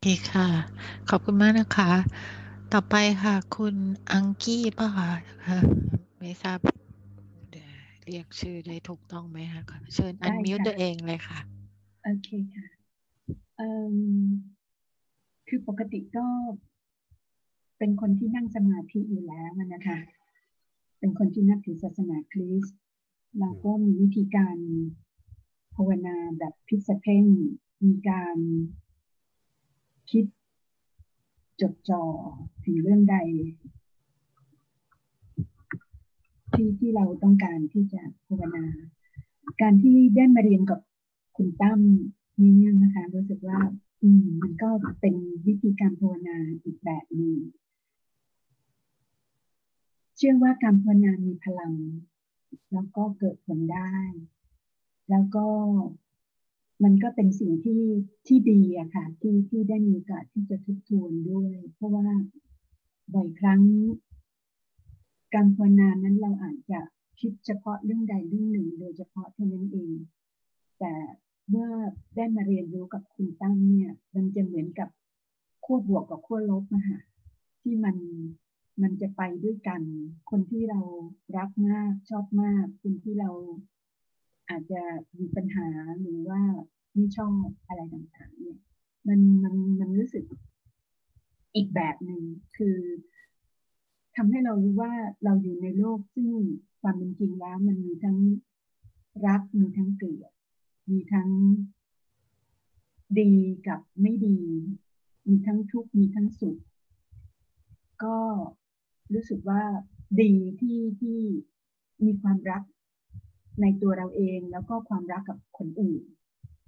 [0.04, 0.50] อเคค่ะ
[1.10, 1.92] ขอบคุณมากนะคะ
[2.74, 3.76] ต่อไปค่ะ คุณ
[4.12, 5.60] อังกี้ป่ะคะนะคะ
[6.20, 6.58] ไม่ทราบ
[7.52, 7.72] เดี๋ยว
[8.06, 11.40] เรียกชื่อได้ถูกต้องไหมคะขอเชิญอันมิวได้ค่ะตัวเองเลยค่ะ
[12.04, 12.68] โอเคค่ะ
[13.56, 13.96] เอิ่ม
[15.48, 16.26] คือปกติก็
[17.78, 20.00] เป็นคนที่นั่งสมาธิอยู่แล้วอะนะคะ
[21.00, 22.78] เป็นคนที่นับถือศาสนาคริสต์
[23.40, 24.58] แล้วก็มีวิธีการ
[25.76, 27.24] ภาวนาแบบพิกษเพ่ง
[27.86, 28.38] มีการ
[30.12, 30.26] คิด
[31.62, 32.04] จดจ่อ
[32.64, 33.18] ถึงเรื่องใด
[36.54, 38.66] ที่ที่เราต้องการที่จะภาวนา
[39.62, 40.80] การที่ได้มาเรียนกับ
[41.36, 41.80] คุณตั้ม
[42.40, 43.60] นี่เนี่ยนะคะรู้สึกว่า
[44.02, 44.70] อืม มันก็
[45.02, 45.16] เป็น
[45.48, 47.36] วิธีการภาวนาอีกแบบหนึ่ง
[50.16, 51.74] เชื่อว่าการภาวนามีพลัง
[52.74, 53.94] แล้วก็เกิดผลได้
[55.10, 55.46] แล้วก็
[56.84, 57.82] มันก็เป็นสิ่งที่
[58.28, 62.08] ที่ดีอะค่ะที่ที่ได้มีโอกาสที่จะทบทวนด้วย เพราะว่า
[63.14, 63.62] บ่อยครั้ง
[65.34, 66.80] การภาวนานั้นเราอาจจะ
[67.20, 69.94] คิดเฉพาะเรื่องใดเรื่องหนึ่ง โดยเฉพาะเท่านั้นเอง
[70.80, 70.94] แต่
[71.50, 71.70] เมื่อ
[72.16, 74.90] ได้มาเรียนรู้กับคุณตั้งเนี่ย มันจะเหมือนกับ
[75.66, 77.00] ขั้วบวกกับขั้วลบนะคะ
[77.62, 77.96] ที่มัน
[78.82, 79.82] มันจะไปด้วยกัน
[80.30, 80.82] คนที่เรา
[81.38, 83.30] รักมากชอบมาก คนที่เรา
[84.52, 84.82] อาจจะ
[85.20, 85.68] มีปัญหา
[86.02, 86.42] หรือว่า
[86.94, 88.60] ไม่ชอบอะไรต่างๆ เนี่ย
[89.08, 90.26] มันมันมันรู้สึก
[91.56, 92.22] อีกแบบหนึ่ง
[92.58, 92.78] คือ
[94.16, 96.30] ทำให้เรารู้ว่าเราอยู่ในโลกซึ่ง
[96.82, 98.18] ความเป็นจริงแล้วมันมีทั้ง
[99.28, 100.32] รักมีทั้งเกลียด
[100.92, 101.30] มีทั้ง
[103.20, 103.34] ดี
[103.68, 104.40] กับไม่ดี
[105.28, 106.58] มีทั้งทุกข์มีทั้งสุข
[108.04, 108.18] ก็
[109.14, 109.64] รู้สึกว่า
[110.22, 111.20] ดีที่ที่
[112.04, 112.64] มีความรัก
[113.62, 116.02] ในตัวเราเองแล้วก็ความรักกับคนอื่น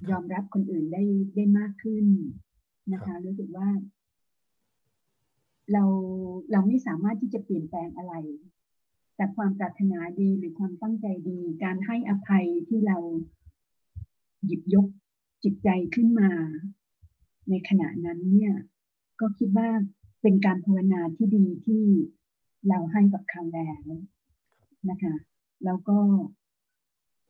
[0.10, 1.04] ยอมรับคนอื่นได้
[1.36, 2.06] ได้มากขึ้น
[2.94, 3.70] นะคะรู้สึกว่า
[5.72, 5.84] เรา
[6.52, 8.14] เราไม่สามารถที่จะเปลี่ยนแปลงอะไร
[9.16, 12.98] แต่ความปรารถนาดีหรือความตั้งใจดี การให้อภัยที่เรา
[14.46, 14.88] หยิบยก
[15.44, 16.32] จิตใจขึ้นมา
[17.50, 18.54] ในขณะนั้นเนี่ย
[19.20, 19.70] ก็คิดว่า
[20.22, 21.84] เป็นการภาวนาที่ดีที่
[22.70, 23.84] เราให้กับเขาแล้ว
[24.90, 25.16] นะคะ
[25.66, 25.98] แล้วก็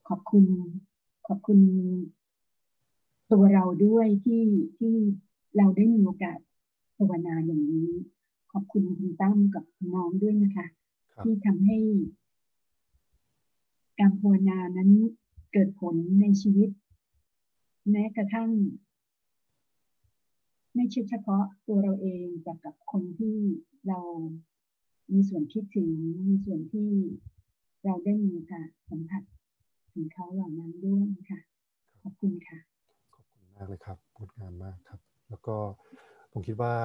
[0.07, 0.45] ขอบคุณ
[1.27, 1.59] ขอบคุณ
[3.31, 4.43] ตัวเราด้วยที่
[4.77, 4.93] ที่
[5.57, 6.39] เราได้มีโอกาส
[6.95, 7.89] ภาวนาอย่างนี้
[8.51, 10.67] ขอบคุณคุณตั้มกับคุณน้องด้วยนะคะ
[11.13, 11.77] ครับที่ทำให้
[13.99, 14.91] การภาวนานั้น
[15.51, 16.69] เกิดผลในชีวิต
[17.89, 18.49] แม้กระทั่ง
[20.75, 23.35] ไม่ใช่เฉพาะตัวเราเองแต่กับคนที่
[23.87, 23.99] เรา
[25.11, 25.89] มีส่วนคิดถึง
[26.27, 26.89] มีส่วนที่
[27.85, 29.23] เราได้มีโอกาสสัมผัส
[29.93, 31.39] ถึงเขาเหล่านั้นด้วยค่ะ
[32.01, 32.59] ขอบคุณค่ะ
[33.13, 34.99] ขอบคุณมากเลยครับงดงามมากครับ
[35.29, 35.57] แล้วก็
[36.31, 36.75] ผมคิดว่า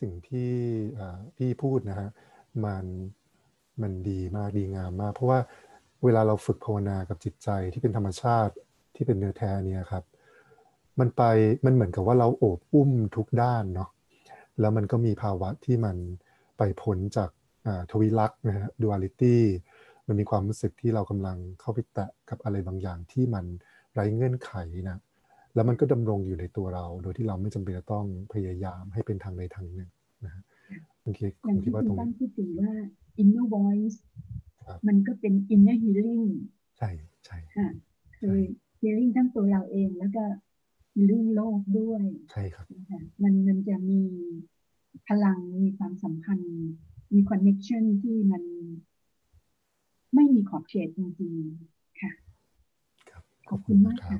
[0.00, 0.50] สิ่งที่
[1.36, 2.08] พี่พูดนะฮะ
[2.64, 2.84] มัน
[3.82, 5.38] มันดีมากดีงามมาก เพราะว่า
[6.04, 8.54] เวลาเราฝึกภาวนากับจิตใจที่เป็นธรรมชาติ
[8.94, 10.04] ที่เป็นเนื้อแท้เนี่ยครับ
[11.00, 11.22] มันไป
[11.64, 13.90] มันเหมือนกับว่าเราโอบอุ้มทุกด้านเนาะ
[14.60, 15.96] แล้วมันก็มีภาวะที่มัน
[16.58, 17.30] ไปพ้นจาก
[17.90, 19.36] ทวิลักษ์นะฮะ duality
[20.10, 23.44] มันมีความรู้สึกที่เรากำลังเข้าไปแตะกับอะไรบางอย่างที่มัน
[23.94, 24.52] ไร้เงื่อนไข
[24.88, 24.98] นะ
[25.54, 29.90] แล้วมันก็ดำรงอยู่ในตัวเรา โดยที่เราไม่จำเป็นจะต้องพยายามให้เป็นทางใดทางหนึ่ง
[30.24, 30.42] นะฮะ
[31.04, 32.72] บางทีอผย่างมคิที่ดว่าคุตรณงตั้นี้งพูดถึงว่า
[33.22, 33.98] inner voice
[34.66, 36.24] ครับมันก็เป็น inner healing
[36.78, 36.90] ใช่
[37.24, 37.68] ใช่ค่ะ
[38.18, 38.36] คือ
[38.80, 40.24] healing ทั้งตัวเราเองแล้วก็
[40.94, 44.02] healing โลกด้วยใช่ครับนะคะมันมันจะมี
[45.08, 46.58] พลังมีความสัมพันธ์
[47.12, 48.42] มี connection ที่มัน
[50.14, 52.10] ไม่มีขอบเขตจริงๆค่ะ
[53.10, 54.18] ครับขอบคุณมากค่ะ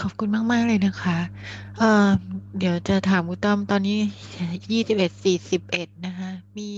[0.00, 1.18] ขอบคุณมากๆเลยนะคะ
[1.78, 2.08] เอ่อ
[2.58, 3.98] เดี๋ยวจะถามคุณต้อมตอนนี้
[4.72, 6.70] ยี่สิบเอ็ดสี่สิบเอ็ดนะคะ มี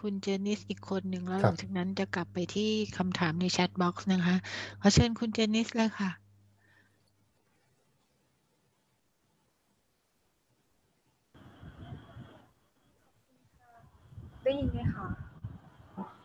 [0.00, 4.34] คุณเจนิสอีกคนหนึ่งแล้วหลังจากนั้นจะกลับไปที่คำถามในแชทบ็อกซ์นะคะ
[4.80, 6.10] ขอเชิญคุณเจนิสเลยค่ะ
[14.42, 15.09] ได้ยินไหมคะ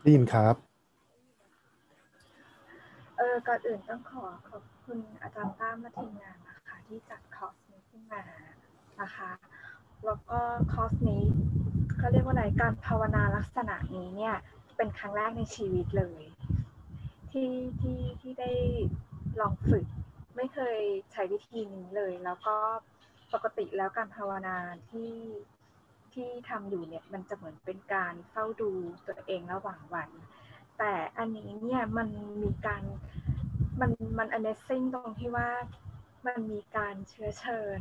[0.06, 0.56] ได้ยินครับ
[3.19, 8.23] อก่อนอื่นต้องขอขอบคุณอาจารย์ตั้มและทีมงานนะคะที่จัดคอร์สนี้ขึ้นมา
[9.02, 9.32] นะคะ
[10.06, 10.40] แล้วก็
[10.73, 11.23] คอร์สนี้
[11.98, 14.36] เขาเรียกว่าอะไรการภาวนาลักษณะนี้เนี่ย
[14.77, 16.23] เป็นครั้งแรกในชีวิตเลย
[17.32, 17.52] ที่
[17.82, 18.52] ที่ที่ได้
[19.40, 19.86] ลองฝึก
[20.36, 20.80] ไม่เคย
[21.11, 22.56] ใช้วิธีนี้เลย แล้วก็
[23.34, 24.57] ปกติแล้วการภาวนา
[24.90, 25.11] ที่
[26.16, 28.72] ที่ทำอยู่เนี่ยมันจะเหมือนเป็นการเฝ้าดู
[29.08, 30.10] ตัวเองระหว่างวัน
[30.78, 32.10] แต่อันนี้เนี่ยมัน
[32.44, 32.84] มีการ
[33.80, 35.50] มันมัน Amazing ตรงที่ว่า
[36.28, 37.80] มันมีการเชื้อเชิญ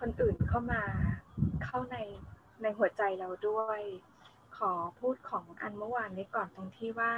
[0.00, 0.82] คนอื่นเข้ามา
[1.64, 1.96] เข้าใน
[2.62, 3.80] ในหัวใจเราด้วย
[4.56, 7.12] ขอพูดของอันเมื่อวานนี้ก่อนตรงที่ว่า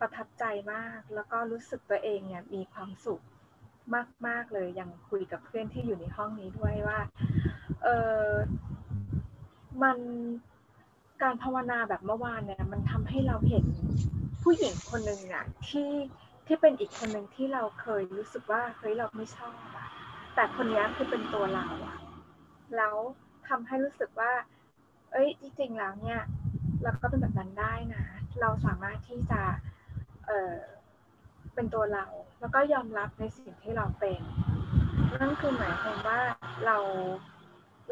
[0.00, 3.22] ประทับใจมากแล้วก็รู้สึกตัวเองเนี่ยมีความสุข
[4.26, 7.00] มาก ๆ เลยยังคุยกับเพื่อนที่อยู่ในห้องนี้ด้วยว่า
[7.82, 7.88] เอ
[8.26, 8.28] อ
[9.82, 9.98] มัน
[11.22, 13.66] การภาวนาแบบเมื่อวานเนี่ยมันทำให้เราเห็น
[14.42, 15.90] ผู้หญิงคนหนึ่งอะที่
[16.46, 19.88] ที่เป็นอีกคนหนึ่งที่เราเคยรู้สึกว่าเฮ้ยเราไม่ชอบอะ
[20.34, 21.98] แต่คนนี้คือเป็นตัวเราอะ
[22.76, 22.94] แล้ว
[23.48, 24.32] ทำให้รู้สึกว่า
[25.12, 26.20] เอ้ยจริงๆแล้วเนี่ย
[26.82, 28.04] เราก็เป็นแบบนั้นได้นะ
[28.40, 29.40] เราสามารถที่จะ
[30.26, 30.54] เออ
[31.54, 32.06] เป็นตัวเรา
[32.40, 34.20] แล้วก็ยอมรับในสิ่งที่เราเป็น
[35.20, 36.20] นั่นคือหมายความว่า
[36.66, 36.78] เรา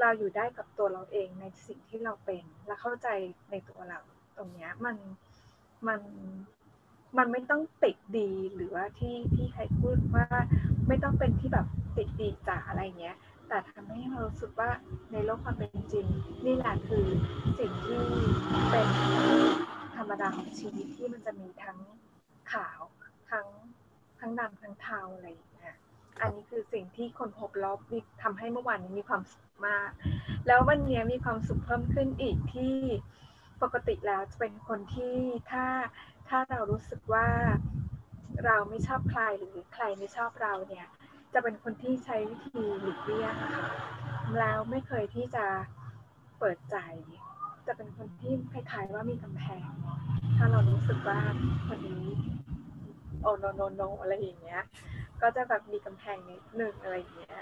[0.01, 3.09] เราอยู่ได้กับตัวเราเองในสิ่งที่เราเป็นและเข้าใจ
[3.51, 4.01] ในตัวเรา
[4.37, 4.97] ตรงเนี้ยมัน
[5.89, 6.01] มัน
[7.19, 10.27] มันไม่ต้องติดดีหรือว่าที่ที่ใครพูดว่า
[10.89, 11.67] ไม่ต้องเป็นที่แบบ
[11.97, 13.17] ติดดีจ๋าอะไรเงี้ย
[13.49, 14.71] แต่ทำให้เรารู้สึกว่า
[15.13, 16.07] ในโลกความเป็นจริง
[16.47, 17.07] นี่แหละคือ
[17.59, 18.03] สิ่งที่
[18.71, 18.89] เป็น
[19.97, 21.79] ธรรมดาของชีวิตที่มันจะมีทั้ง
[22.53, 22.81] ขาว
[23.31, 23.47] ทั้ง
[24.21, 25.52] ทั้งดำทั้งเทาอะไรอย่างเงี้ย
[26.23, 29.91] อันนี้คือสิ่งที่คนพบลบมีทำให้เมื่อวานนี้มีความสุขมาก
[30.47, 32.77] แล้ววันนี้มีความสุขเพิ่มขึ้นอีกที่
[33.63, 35.17] ปกติแล้วจะเป็นคนที่
[35.51, 35.67] ถ้า
[36.29, 37.29] ถ้าเรารู้สึกว่า
[38.45, 40.87] เราไม่ชอบใครหรือใครไม่ชอบเราเนี่ย
[41.33, 43.69] จะเป็นคนที่ใช้วิธีหลีกเลี่ยงค่ะ
[44.39, 45.47] แล้วไม่เคยที่จะ
[46.39, 46.77] เปิดใจ
[47.67, 49.67] จะเป็นคนที่คล้ายๆว่ามีกำแพง
[50.37, 51.21] ถ้าเรารู้สึกว่า
[51.67, 52.07] คนนี้
[53.23, 54.63] โอ้โนโนโนอะไรอย่างเงี้ย
[55.23, 57.41] ก็จะแบบมีกำแพงนิดนึงอะไรอย่างเงี้ย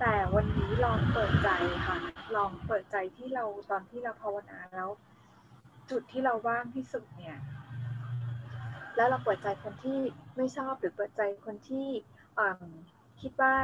[0.00, 1.48] แต่วันนี้ลองเปิดใจ
[1.86, 1.96] ค่ะ
[2.36, 4.88] ลองเปิดใจที่เราตอนที่เราภาวนาแล้ว
[5.90, 7.36] จุดที่เราว่างที่สุดเนี่ย
[8.96, 9.98] แล้วเราเปิดใจคนที่
[10.36, 11.86] ไม่ชอบหรือเปิดใจคนที่
[13.20, 13.54] คิดว่า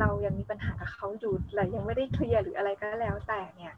[0.00, 3.74] เรายังมีปัญหากับเขาอยู่หรือยังไม่ได้เคลียร์หรืออะไรก็แล้วแต่เนี่ย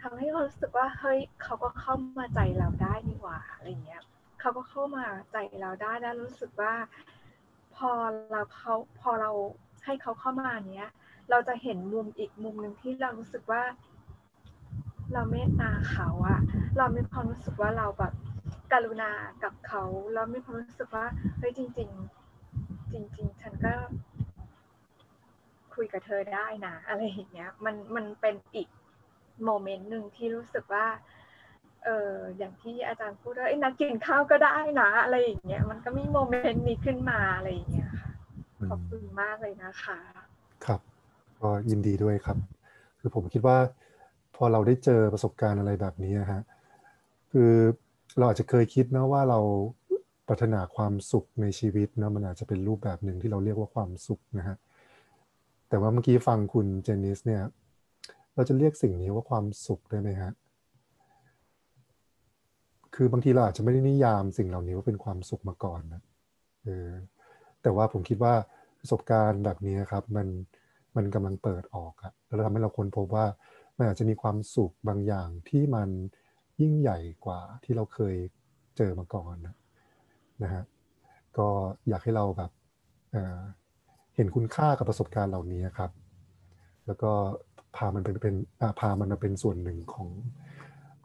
[0.00, 4.02] ทำให้เรารู้สึกว่าเฮ้ยเขาก็เข้ามาใจเราได้นี่หว่าอะไรเงี้ย
[4.40, 6.74] เขาก็เข้ามาใจเราได้แล้วรู้สึกว่า
[7.76, 7.90] พอ
[8.30, 9.30] เราเขาพอเรา
[9.84, 10.90] ให้เขาเข้ามาเนี้ย
[11.30, 13.62] เราจะเห็นมุมอีกมุมหนึ่งที่เรารู้สึกว่า
[15.12, 16.40] เราเมตตาเขาอะ
[16.76, 18.12] เรามีความรู้สึกว่าเราแบบ
[18.72, 19.10] กรุณา
[19.42, 19.82] กับเขา
[20.12, 21.06] แล้วมีความรู้สึกว่า
[21.38, 21.90] เฮ้ยจริง
[22.42, 23.74] ๆ จริง ๆ ฉันก็
[25.74, 28.68] คุยกับเธอได้นะ อะไรอย่างเงี้ย มันมันเป็นอีก
[29.44, 30.86] โมเมนต์หนึ่งที่รู้สึกว่า
[31.86, 38.10] เอออย่างที่อาจารย์พูดว่าไอ้นักกินข้าวก็ได้นะอะไรอย่างเงี้ยมันก็มีโมเมนต์นี้ขึ้นมาอะไรอย่างเงี้ยค่ะ
[38.70, 39.98] ขอบคุณมากเลยนะคะ
[40.64, 40.80] ครับ
[41.40, 42.38] ก็ยินดีด้วยครับ
[43.00, 43.58] คือผมคิดว่า
[44.36, 46.40] พอเราได้เจอประสบการณ์อะไรแบบนี้นะฮะ
[47.32, 47.52] คือ
[48.18, 49.40] เราอาจจะเคยคิดนะว่าเรา
[50.28, 54.56] ปรารถนาความสุขในชีวิตนะมันอาจจะเป็นรูปแบบหนึ่งที่เราเรียกว่าความสุขนะฮะ
[55.68, 57.42] แต่ว่าเมื่อกี้ฟังคุณเจนนิสเนี่ย
[58.34, 60.32] เราจะเรียกสิ่งนี้ว่าความสุขได้ไหมฮะ
[62.96, 66.02] คือบางทีเราอาจจะไม่ได้นิยามสิ่งเหล่านี้ว่าเป็นความสุขมาก่อนนะ
[66.64, 66.90] เออ
[67.62, 68.34] แต่ว่าผมคิดว่า
[68.80, 70.28] ประสบการณ์แบบนี้ครับ มัน
[70.96, 73.26] มันกำลังเปิดออกครับแล้วทำให้เราค้นพบว่า
[73.76, 75.88] มันอาจจะมีความสุขบางอย่างที่มัน
[76.60, 78.16] ยิ่งใหญ่กว่าที่เราเคย
[78.76, 79.54] เจอมาก่อนนะ
[80.42, 80.62] นะฮะ
[81.38, 81.48] ก็
[81.88, 82.50] อยากให้เราแบบ
[83.12, 85.90] เเห็นคุณค่ากับประสบการณ์เหล่านี้ครับ
[86.86, 87.10] แล้วก็
[87.76, 88.34] พามันเป็นเป็น
[88.80, 90.08] พามันมาเป็นส่วนหนึ่งของ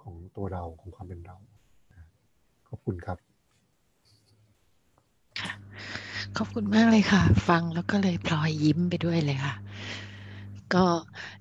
[0.02, 1.36] ของตัวเราของความเป็นเรา
[2.86, 3.18] คุณครับ
[6.38, 9.56] ขอบคุณมากเลยค่ะ ฟังแล้วก็เลยพลอยยิ้มไปด้วยเลยค่ะ
[10.74, 10.86] ก็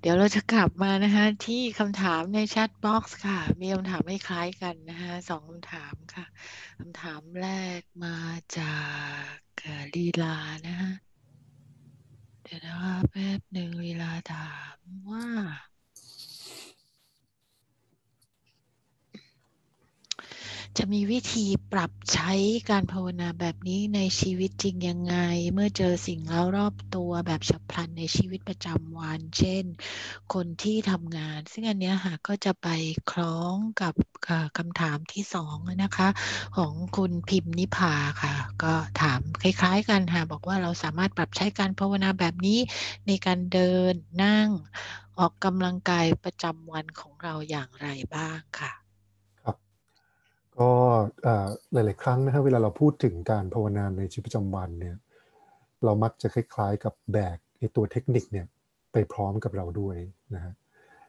[0.01, 6.25] เดี๋ยวเราจะกลับมานะคะ ที่คำถามใน chat box ค่ะ มีคำถามไม่คล้ายกันนะคะสองคำถามค่ะ
[6.79, 7.49] คำถามแร
[7.79, 8.17] กมา
[8.59, 8.77] จา
[9.61, 9.63] ก
[9.95, 10.37] ลีลา
[10.67, 10.91] นะคะ
[12.43, 14.77] เดี๋ยวนะคะแป๊บหนึ่งลีลาถาม
[15.11, 15.27] ว่า
[20.79, 22.33] จะมีวิธีปรับใช้
[22.71, 25.17] การภาวนาแบบนี้ในชีวิตจริงยังไง
[25.53, 29.65] เมื่อเจอสิ่งเล้ารอบตัวแบบฉับพลันในชีวิตประจำวัน เช่น
[30.35, 32.69] คนที่ทำงาน ซึ่งอันนี้ค่ะก็จะไป
[33.11, 33.95] คล้องกับ
[34.59, 36.09] คำถามที่สองนะคะ
[36.57, 42.59] ของคุณพิมพ์นิพาค่ะ ก็ถามคล้าย ๆ กันค่ะบอกว่าเราสามารถปรับใช้การภาวนาแบบนี้
[43.07, 44.49] ในการเดินนั่ง
[45.19, 48.80] ออกกำลังกายประจำวันของเราอย่างไรบ้างค่ะ
[50.61, 50.73] ก็
[51.73, 54.97] หลาย ๆ ครั้งนะครับเวลาเราพูดถึงการภาวนาในชีวิตประจำวันเนี่ย
[55.85, 58.47] เรามักจะคล้าย ๆ กับแบกไอตัวเทคนิคเนี่ย
[58.93, 59.97] ไปพร้อมกับเราด้วย
[60.35, 60.53] นะฮะ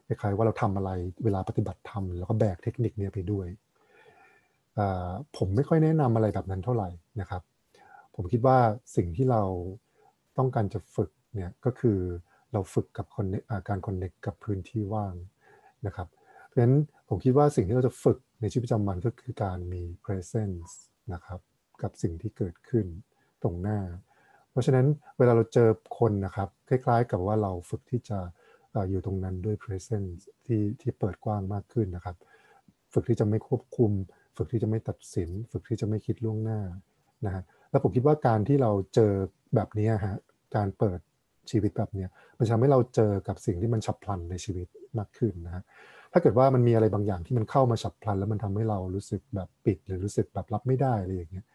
[0.08, 0.92] คล้ายๆว่าเราทำอะไร
[1.24, 3.48] เวลาปฏิบัติธรรมแล้วก็แบกเทคนิคเนี่ยไปด้วย
[5.38, 6.90] ผมไม่ค่อยแนะนำอะไรแบบนั้นเท่าไหร่
[7.22, 7.42] นะครับ
[8.16, 8.58] ผมคิดว่า
[8.96, 9.44] สิ่งที่เรา
[10.38, 11.98] ต้องการจะฝึกเนี่ยก็คือ
[12.54, 15.14] เราฝึกกับ connect อ่าการคอนเน c t กับพื้นที่ว่าง
[15.86, 16.08] นะครับ
[16.52, 16.76] เพราะฉะนั้น
[17.10, 20.72] ผมคิดว่าสิ่งที่เราจะฝึกในชีวิตประจำวันก็คือการมี presence
[21.14, 21.40] นะครับ
[21.82, 22.86] กับสิ่งที่เกิดขึ้น
[23.44, 23.80] ตรงหน้า
[24.52, 24.86] เพราะฉะนั้น
[25.18, 25.70] เวลาเราเจอ
[26.00, 28.20] คนนะครับ คล้ายๆ กับว่าเราฝึกที่จะ
[28.90, 30.12] อยู่ตรงนั้นด้วย presence
[30.46, 32.16] ที่ที่เปิดกว้างมากขึ้นนะครับ
[32.94, 33.92] ฝึกที่จะไม่ควบคุม
[34.38, 36.60] ฝึกที่จะไม่ตัดสิน ฝึกที่จะไม่คิดล่วงหน้า
[37.26, 39.12] นะฮะแล้วผมคิดว่าการที่เราเจอ
[39.56, 40.16] แบบนี้ฮะ
[40.56, 41.00] การเปิด
[41.52, 44.68] ชีวิตแบบเนี้ยมันทำให้เราเจอกับสิ่งที่มันฉับพลันในชีวิต
[44.98, 45.64] มากขึ้นนะฮะ
[46.14, 51.46] ถ้าเกิดว่ามันมีอะไรบางอย่างที่มันเข้ามาฉับพลัน แล้วมันทำให้เรารู้สึกแบบปิดหรือรู้สึกแบบรับไม่ได้อะไรอย่างเงี้ย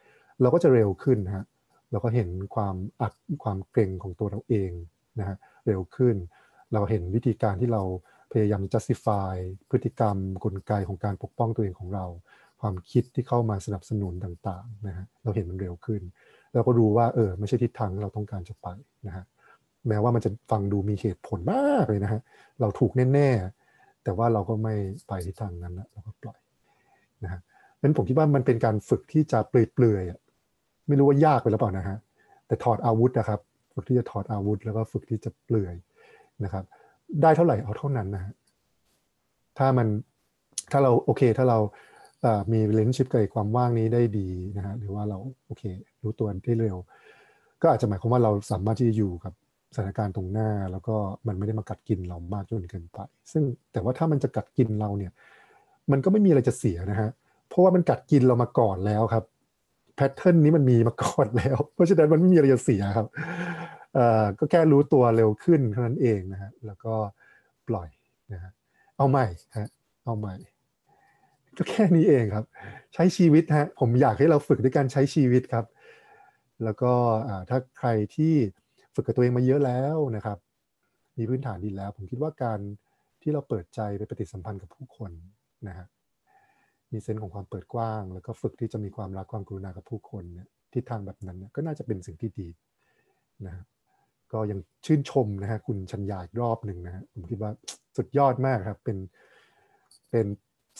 [0.40, 1.44] เราก็จะเร็วขึ้นนะฮะ
[1.90, 3.12] เราก็เห็นความอัด
[3.42, 4.70] ความเกรงของตัวเราเอง
[5.18, 6.16] นะฮะเร็วขึ้น
[6.72, 7.82] เราเห็นวิธีการที่เรา
[8.32, 9.34] พยายาม justify
[9.70, 12.04] พฤติกรรมกลไกของการปกป้องตัวเองของเรา
[12.60, 16.02] ความคิดที่เข้ามาสนับสนุนต่างๆนะฮะเราเห็นมันเร็วขึ้น
[16.54, 18.68] เราก็รู้ว่าเออไม่ใช่ทิศทางที่เราต้องการจะไป
[19.06, 19.24] นะฮะ
[19.88, 22.20] แม้ว่ามันจะฟังดูมีเหตุผลมากเลยนะฮะ
[22.60, 23.55] เราถูกแน่ๆ
[24.06, 24.74] แต่ว่าเราก็ไม่
[25.08, 26.38] ไปทิศทางนั้นนะเราก็ปล่อย
[27.24, 27.40] นะฮะ
[27.82, 30.20] นั้นผมคิดว่ามันเป็นการฝึกที่จะเปลือยๆอะ
[30.88, 31.98] ไม่รู้ว่ายากไปหรือเปล่านะฮะ
[32.46, 33.40] แต่ถอดอาวุธนะครับ
[33.74, 35.74] ฝึกที่จะถอดอาวุธ แล้วก็ฝึกที่จะเปลือย
[36.44, 36.64] นะครับ
[37.22, 38.32] ได้เท่าไหร่เอาเท่านั้นนะฮะ
[39.58, 39.86] ถ้ามัน
[40.72, 41.58] ถ้าเราโอเค ถ้าเรา
[42.52, 45.62] มี relationship กับความว่างนี้ได้ดีนะฮะหรือว่าเราโอเค
[46.02, 46.76] รู้ตัวได้เร็ว
[47.62, 49.32] ก็อาจจะหมายความว่าเราสามารถที่จะอยู่กับ
[49.76, 50.96] สถานการณ์ตรงหน้าแล้วก็
[51.26, 52.98] มันไม่ได้มากัดกินเรามากจนเกินไป
[53.32, 53.42] ซึ่ง
[53.72, 55.12] แต่ว่าถ้ามันจะกัดกินเราเนี่ย
[55.90, 57.10] มันก็ไม่มีอะไรจะเสียนะฮะ
[57.48, 59.24] เพราะว่ามันกัดกินเรามาก่อนแล้วครับ
[59.96, 63.06] แพทเทิร์นนี้มันมีมาก่อนแล้ว เพราะฉะนั้นมันไม่มีอะไรจะเสียครับ
[63.94, 66.94] เอ่อก็แค่รู้ตัวเร็วขึ้นเท่านั้นเองนะฮะแล้วก็
[67.68, 67.88] ปล่อย
[68.32, 68.52] นะฮะ
[68.96, 69.26] เอาใหม่
[69.56, 69.68] ฮะ
[70.04, 70.34] เอาใหม่
[71.56, 72.44] ก็แค่นี้เองครับ
[72.94, 75.64] ใช้ชีวิตฮะผมอยากให้เราฝึกด้วยการใช้ชีวิตครับ
[76.64, 76.92] แล้วก็
[77.28, 78.34] อ่าถ้าใครที่
[78.96, 80.38] ฝึกกับตัวเองมาเยอะแล้วนะครับ
[81.18, 82.60] มีพื้นฐานดีแล้ว ผมคิดว่าการ
[83.22, 85.10] ที่เราเปิดใจไปปฏิสัมพันธ์กับผู้คน
[85.68, 85.86] นะฮะ
[86.92, 92.48] มีเซนส์ของความเปิดกว้าง แล้วก็ฝึกที่จะมีความรักความกรุณากับผู้คนเนี่ยทิศทางแบบนั้นเนี่ยก็น่าจะเป็นสิ่งที่ดี
[93.46, 93.64] นะฮะ
[94.32, 97.50] ก็ยังชื่นชมนะฮะคุณชัญญาอีกรอบหนึ่งนะฮะผมคิดว่า
[97.96, 98.98] สุดยอดมากครับ เป็น
[100.10, 100.26] เป็น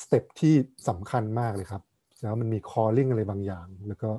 [0.02, 0.55] step ที่
[0.88, 1.82] สำคัญมากเลยครับ
[2.22, 4.10] แล้วมันมี calling อะไรบางอย่าง แล้วก็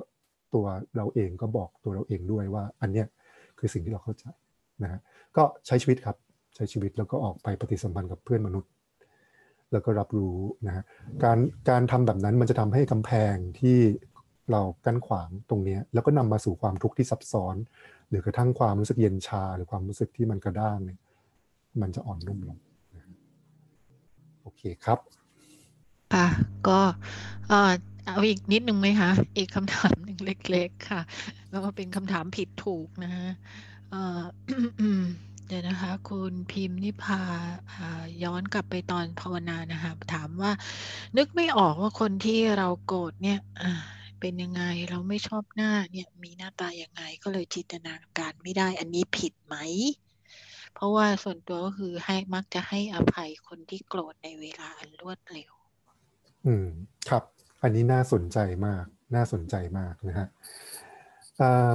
[0.54, 0.66] ตัว
[0.96, 3.06] เราเองก็บอกตัวเราเองด้วยว่าอันเนี้ย
[3.58, 4.24] คือสิ่งที่เราเข้าใจ
[4.82, 5.00] นะฮะ
[5.36, 6.16] ก็ใช้ชีวิตครับ
[6.54, 8.70] ใช้ชีวิตแล้วก็ออกไปปฏิสัมพันธ์กับเพื่อนมนุษย์
[9.72, 10.84] แล้วก็รับรู้นะฮะ
[11.24, 13.78] การการทำแบบนั้นมันจะทำให้กำแพงที่
[14.50, 17.56] เรากั้นขวางตรงนี้แล้วก็นำมาสู่ความทุกข์ที่ซับซ้อน
[18.08, 20.98] หรือกระทั่งความรู้สึกเย็นชา หรือความรู้สึกที่มันกระด้างเนี่ย
[21.80, 22.58] มันจะอ่อนนุ่มลง
[24.42, 24.98] โอเคครับ
[26.14, 26.26] ค่ะ
[26.68, 26.80] ก็
[28.08, 31.00] เอาอีกนิดนึงไหมคะ อีกคำถามหนึ่งเล็ก ๆ ค่ะ
[31.50, 33.28] แล้วก็เป็นคำถามผิดถูกนะฮะ
[35.46, 37.20] เดี๋ยวนะคะ คุณพิมพ์นิพา
[38.24, 40.52] ย้อนกลับไปตอนภาวนานะคะถามว่า
[41.16, 43.38] นึกไม่ออกว่าคนที่เราโกรธเนี่ย
[44.20, 49.56] เป็นยังไงเราไม่ชอบหน้าเนี่ยมีหน้าตายังไงก็เลยจินตนาการไม่ได้ อันนี้ผิดไหม
[50.74, 55.52] เพราะว่าส่วนตัวก็คือให้มักจะให้อภัยคนที่โกรธในเวลาอันรวดเร็ว
[56.46, 56.68] อืม
[57.08, 57.24] ครับ
[57.62, 60.26] อันนี้น่าสนใจมาก น่าสนใจมากนะฮะ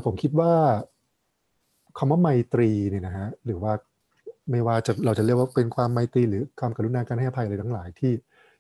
[0.06, 0.54] ผมคิดว่า
[1.98, 3.74] คำว่าไมตรีเนี่ยนะฮะหรือว่า
[4.52, 8.12] ไม่ว่าจะเราจะเรียกว่าเป็นความไมตรีหรือความกรุณาการให้อภัยอะไรทั้งหลายที่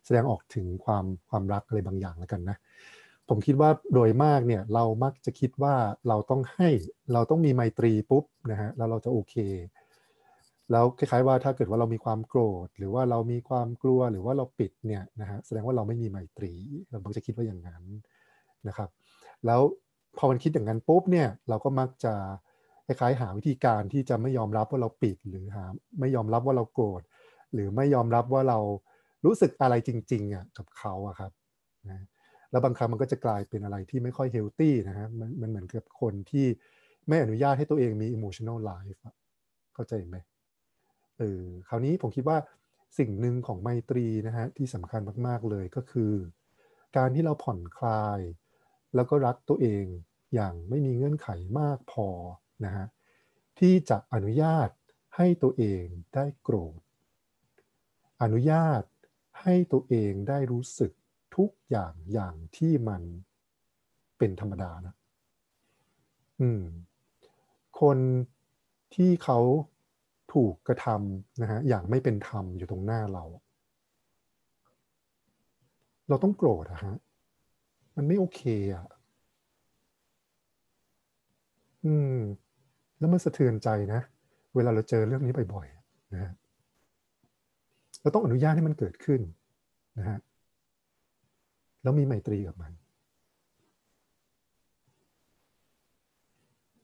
[0.05, 2.57] แสดงออกถึงความความรักอะไรบางอย่างแล้วกันนะ
[3.29, 5.75] ผมคิดว่าโดยมากเนี่ยเรามักจะคิดว่า
[6.07, 6.69] เราต้องให้
[7.13, 9.35] เราต้องมีไมตรีปุ๊บนะฮะแล้วเราจะโอเค
[10.71, 16.53] แล้วคล้ายๆว่าถ้าเกิดว่าเรามีความโกรธ หรือว่าเรามีความกลัวหรือว่าเราปิดเนี่ยนะฮะแสดงว่าเราไม่มีไมตรี
[16.91, 17.83] เรามักจะคิดว่าอย่างนั้น
[18.67, 18.89] นะครับ
[19.45, 19.61] แล้ว
[20.17, 22.13] พอมันคิดอย่างนั้นปุ๊บเนี่ยเราก็มักจะ
[22.85, 25.65] คล้ายๆหาวิธีการที่จะไม่ยอมรับว่าเราปิดหรือหา
[25.99, 27.01] ไม่ยอมรับว่าเราโกรธ
[27.53, 28.59] หรือไม่ยอมรับว่าเรา
[29.25, 31.31] รู้สึกอะไรจริงๆอะกับเขาอะครับ
[31.89, 32.03] นะ
[32.51, 36.45] แล้วบางครั้งมันก็จะกลายเป็นอะไรที่ไม่ค่อยเฮลตี้นะฮะมันมันเหมือนกับคนที่
[37.07, 38.99] ไม่อนุญาตให้ตัวเองมี emotional life
[39.73, 40.17] เข้าใจไหม
[41.17, 42.37] เออคราวนี้ผมคิดว่า
[42.97, 46.13] สิ่งหนึ่งของไมตรีนะฮะที่สำคัญมาก ๆ เลยก็คือ
[46.97, 48.19] การที่เราผ่อนคลาย
[48.95, 49.85] แล้วก็รักตัวเอง
[50.33, 51.27] อย่างไม่มีเงื่อนไข
[51.59, 52.07] มากพอ
[52.65, 52.85] นะฮะ
[53.59, 54.69] ที่จะอนุญาต
[55.15, 55.83] ให้ตัวเอง
[56.15, 56.79] ได้โกรธ
[58.21, 58.83] อนุญาต
[59.41, 60.91] ให้ตัวเองได้รู้สึก
[61.35, 63.01] ทุกอย่างอย่างที่มัน
[64.17, 64.95] เป็นธรรมดานะ
[66.41, 66.63] อืม
[67.81, 67.97] คน
[68.95, 69.39] ที่เขา
[70.33, 73.23] ถูกกระทำนะฮะอย่างไม่เป็นธรรมอยู่ตรงหน้าเรา
[76.09, 76.95] เราต้องโกรธอะฮะ
[77.95, 78.41] มันไม่โอเค
[78.73, 78.85] อะ
[81.85, 82.17] อืม
[82.99, 84.01] แล้วมันสะเทือนใจนะ
[84.55, 86.31] เวลาเราเจอเรื่องนี้บ่อยๆนะฮะ
[88.01, 89.21] เราต้องอนุญาตให้มันเกิดขึ้น
[89.97, 90.17] นะฮะ
[91.83, 92.71] แล้วมีไมตรีกับมัน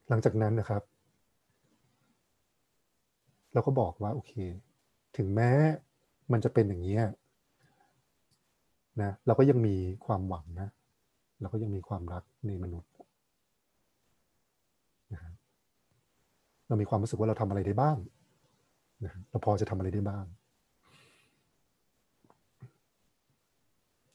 [0.10, 0.84] หลังจากนั้นนะครับ
[3.54, 4.34] เราก็บอกว่าโอเค
[5.18, 5.50] ถึงแม้
[6.32, 6.98] มันจะเป็นอย่างนี้
[9.02, 10.70] นะเราก็ยังมีความหวังนะ
[11.42, 12.92] เราก็ยังมีความรักในมนุษย์
[15.14, 15.22] นะ
[16.68, 17.98] เรามีความรู้สึกว่าเราทำอะไรได้บ้าง
[19.06, 20.26] นะเราพอจะทำอะไรได้บ้าง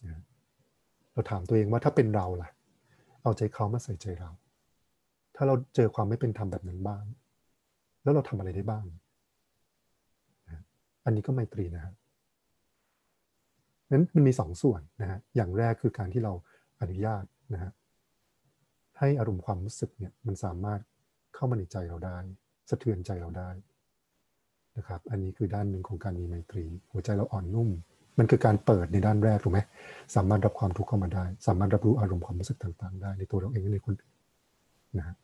[0.06, 0.20] นะ
[1.12, 2.50] เราถามตัวเองว่าถ้าเป็นเราล่ะ
[3.22, 4.30] เอาใจเขามาใส่ใจเรา
[5.36, 7.04] ถ้าเราเจอความไม่เป็นธรรมแบบนั้นบ้าง
[8.02, 8.84] แล้วเราทำอะไรได้บ้าง
[11.04, 11.94] อันนี้ก็ไมตรีนะครับ
[13.90, 16.32] นั้นมันมีสองส่วนนะฮะ อย่างแรกคือการที่เรา
[16.80, 17.24] อนุญาต
[17.54, 17.70] นะฮะ
[18.98, 20.80] ให้อารมณ์ความรู้สึกเนี่ยมันสามารถ
[21.34, 22.18] เข้ามาในใจเราได้
[22.70, 23.50] สะเทือนใจเราได้
[24.76, 27.68] นะครับ อันนี้คือด้านหนึ่งของการมีไมตรี หัวใจเราอ่อนนุ่ม
[28.18, 29.60] มันคือการเปิดในด้านแรกถูกไหม
[30.16, 34.14] สามารถรับความทุกข์เข้ามาได้ สามารถรับรู้อารมณ์ความรู้สึกต่างๆ ได้ในตัวเราเองและในคนอื่น
[34.98, 35.16] นะฮะ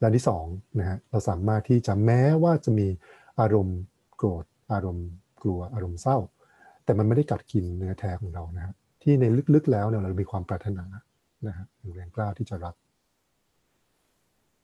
[0.00, 0.44] ด้านที่สอง
[0.78, 2.86] นะฮะเราสามารถที่จะแม้ว่าจะมี
[3.40, 3.78] อารมณ์
[4.20, 5.08] โกรธอารมณ์
[5.42, 6.16] กลัวอารมณ์เศร้า
[6.84, 9.24] แต่มันไม่ได้กัดกินเนื้อแท้ของเรานะฮะที่ใน
[9.54, 10.84] ลึกๆแล้วเนี่ยเรามีความปรารถนา
[11.46, 12.74] นะฮะแรงกล้าที่จะรัก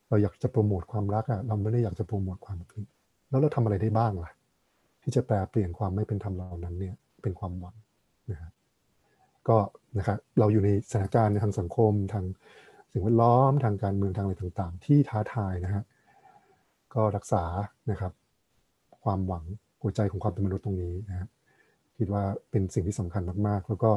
[0.08, 2.90] เราอยากจะโปรโมทความรักอะเราไม่ได้อยากจะโปรโมทความทุกข์
[3.30, 4.32] แล้วเราทำอะไรได้บ้างล่ะ
[5.02, 7.74] ที่จะแปลเปลี่ยนความไม่เป็นธรรมเหล่านั้นเนี่ยเป็นความหวัง
[8.30, 8.50] นะฮะ
[9.48, 9.56] ก็
[9.98, 12.24] นะครับเราอยู่ในสถานการณ์ในทางสังคมทาง
[12.92, 15.84] สิ่งแวดล้อมทางการเมืองทางอะไรต่าง ๆ ที่ท้าทายนะฮะ
[16.94, 17.44] ก็รักษา
[17.90, 18.12] นะครับ
[19.06, 19.44] ความหวัง
[19.82, 21.28] หัวใจของความเป็นมนุษย์ตรงนี้นะฮะ
[21.98, 23.90] คิดว่าเป็นสิ่งที่สำคัญมากๆ แล้วก็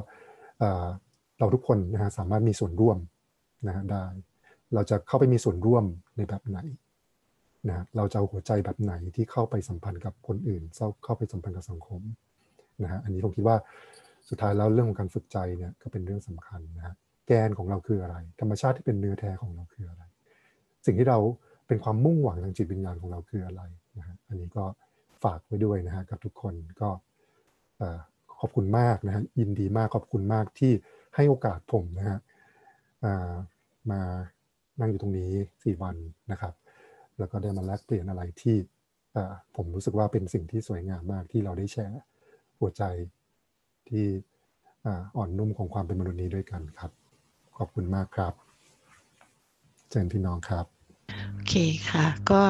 [1.39, 2.97] เราทุกคนนะฮะสามารถมีส่วนร่วม
[3.67, 4.05] นะฮะได้
[4.73, 5.83] เราจะเข้าไปมีส่วนร่วม
[6.17, 6.59] ในแบบไหน
[7.67, 10.63] นะเราจะเอาหัวใจแบบไหนที่เข้าไปสัมพันธ์กับคนอื่น
[11.03, 12.01] เข้าไปสัมพันธ์กับสังคม
[12.83, 13.57] นะฮะอันนี้ผมคิดว่า
[14.29, 16.95] สุดท้ายแล้วเรื่องของการฝึกใจเนี่ยก็เป็นเรื่องสำคัญนะฮะ
[17.27, 20.03] แกนของเราคืออะไร ธรรมชาติที่เป็นเนื้อแท้ของเราคืออะไร
[20.85, 21.19] สิ่งที่เรา
[21.67, 23.61] เป็นความมุ่งหวังทางจิตวิญญาณของเราคืออะไร
[23.97, 24.63] นะฮะอันนี้ก็
[25.23, 26.89] ฝากไว้ด้วยนะฮะกับทุกคนก็
[28.39, 30.71] ขอบคุณมากนะฮะยินดีมากขอบคุณมากที่
[31.15, 32.19] ให้โอกาสผมนะฮะ
[33.91, 34.01] มา
[34.79, 35.31] นั่งอยู่ตรงนี้
[35.63, 35.95] สี่วัน
[36.31, 36.53] นะครับ
[37.17, 38.57] แล้วก็ได้มาแลกเปลี่ยนอะไรที่
[39.55, 41.99] ผมรู้สึกว่าเป็นสิ่งที่สวยงามมากที่เราได้แชร์
[42.59, 42.83] หัวใจ
[43.89, 44.05] ที่
[45.15, 46.91] อ่อนนุ่มของความเป็นมนุษย์นี้ด้วยกันครับ
[47.57, 48.33] ขอบคุณมากครับ
[49.89, 50.65] เชิญพี่น้องครับ
[51.33, 51.53] โอเค
[51.89, 52.41] ค่ะ ก็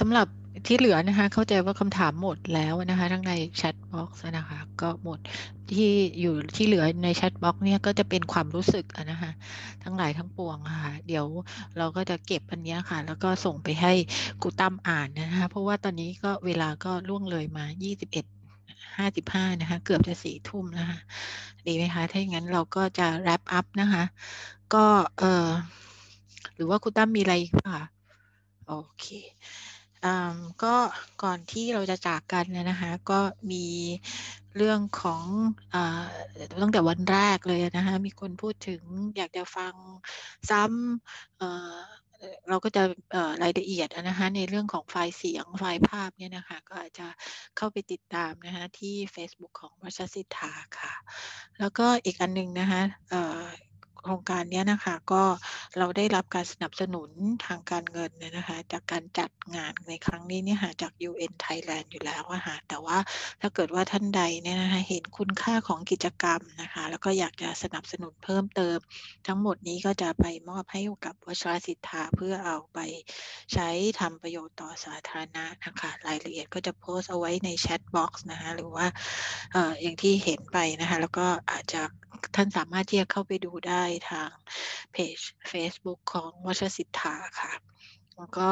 [0.00, 0.28] สำหรับ
[0.66, 5.18] ที่เหลือนะคะ เข้าใจว่าคำถามหมดแล้วนะคะ ทั้งใน chat box นะคะ ก็หมด
[5.70, 5.90] ที่
[6.20, 9.30] อยู่ที่เหลือใน chat box เนี่ยก็จะเป็นความรู้สึกนะคะ
[9.82, 11.26] ทั้งหลายทั้งปวงค่ะ เดี๋ยว
[11.78, 13.92] เราก็จะเก็บอันนี้ค่ะ แล้วก็ส่งไปให้
[14.42, 18.26] กูตั้มอ่านนะคะ เพราะว่าตอนนี้ก็เวลาก็ล่วงเลยมา 21
[18.96, 20.98] 55นะคะ เกือบจะสี่ทุ่มนะคะ
[21.66, 24.04] ดีไหมคะ ถ้าอย่างนั้นเราก็จะ wrap up นะคะ
[24.74, 24.84] ก็
[25.18, 25.48] เออ
[26.54, 27.80] หรือว่าคุณตั้มมีอะไรอีกป่ะ
[28.68, 29.06] โอเค
[30.62, 30.74] ก็
[31.22, 33.20] ก่อนที่เราจะจากกันนะคะก็
[33.52, 33.66] มี
[34.56, 35.22] เรื่องของ
[35.74, 35.76] อ
[36.62, 38.82] ตั้งแต่วันแรกเลยนะคะมีคนพูดถึง
[39.16, 39.74] อยากจะฟัง
[40.50, 42.82] ซ้ำเราก็จะ
[43.42, 47.06] รายละเอียดนะคะในเรื่องของไฟล์เสียงไฟล์ภาพเนี่ยนะคะก็อาจจะ
[47.56, 50.94] เข้าไปติดตามนะคะที่ Facebook ของวัชสิทธาค่ะ
[51.58, 52.82] แล้วก็อีกอันหนึ่งนะคะ
[54.02, 55.22] โครงการนี้นะคะก็
[55.78, 57.10] เราได้รับการสนับสนุน
[57.46, 62.98] ทางการเงินเนี่ยนะคะจากการจัดงานในครั้งนี้เนี่ยค่ะจาก UN Thailand อยู่แล้วอะค่ะแต่ว่า
[63.40, 68.78] ถ้าเกิดว่าท่านใดเนี่ยนะคะเห็นคุณค่าของกิจกรรมนะคะแล้วก็อยากจะสนับสนุนเพิ่มเติม
[69.26, 72.78] ทั้งหมดนี้ก็จะไปมอบให้กับวชรสิทธาเพื่อเอาไป
[73.52, 73.68] ใช้
[74.00, 78.86] ทำประโยชน์ต่อสาธารณะนะคะรายละเอียดก็จะโพสต์เอาไว้ใน chat box นะคะหรือว่า
[79.52, 81.82] เอ่ออย่างที่เห็นไปนะคะแล้วก็อาจจะ
[82.36, 84.30] ท่านสามารถที่จะเข้าไปดูได้ทาง
[84.92, 85.18] เพจ
[85.50, 87.52] Facebook ของวชรสิทธาค่ะ
[88.16, 88.48] แล้วก็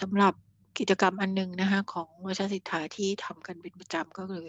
[0.00, 0.34] สำหรับ
[0.78, 4.44] กิจกรรมอันหนึงนะคะของวชสิทธาที่ทำกันเป็นประจำก็คือ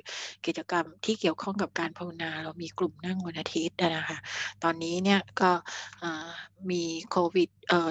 [0.46, 4.18] กิจกรรมที่เกี่ยวข้องกับการภาวนา เรามีกลุ่มนั่งวันอาทิตย์นะคะ
[4.64, 5.52] ตอนนี้เนี่ยก็
[6.70, 7.90] มีโควิดเอ่อ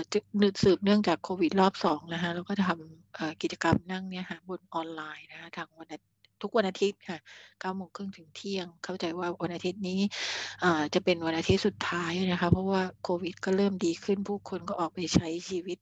[0.63, 6.14] สืบเนื่องจากโควิดรอบสองนะคะแล้วก็ทำกิจกรรมนั่งเนี่ยค่ะบนออนไลน์นะคะทางวันอา
[6.45, 7.19] ทุกวันอาทิตย์ค่ะ
[7.63, 10.01] 9โมงครึ่งถึงเที่ยง เข้าใจว่าวันอาทิตย์นี้
[10.95, 15.79] จะเป็นวันอาทิตย์สุดท้ายนะคะ เพราะว่าโควิด ก็เริ่มดีขึ้น ผู้คนก็ออกไปใช้ชีวิต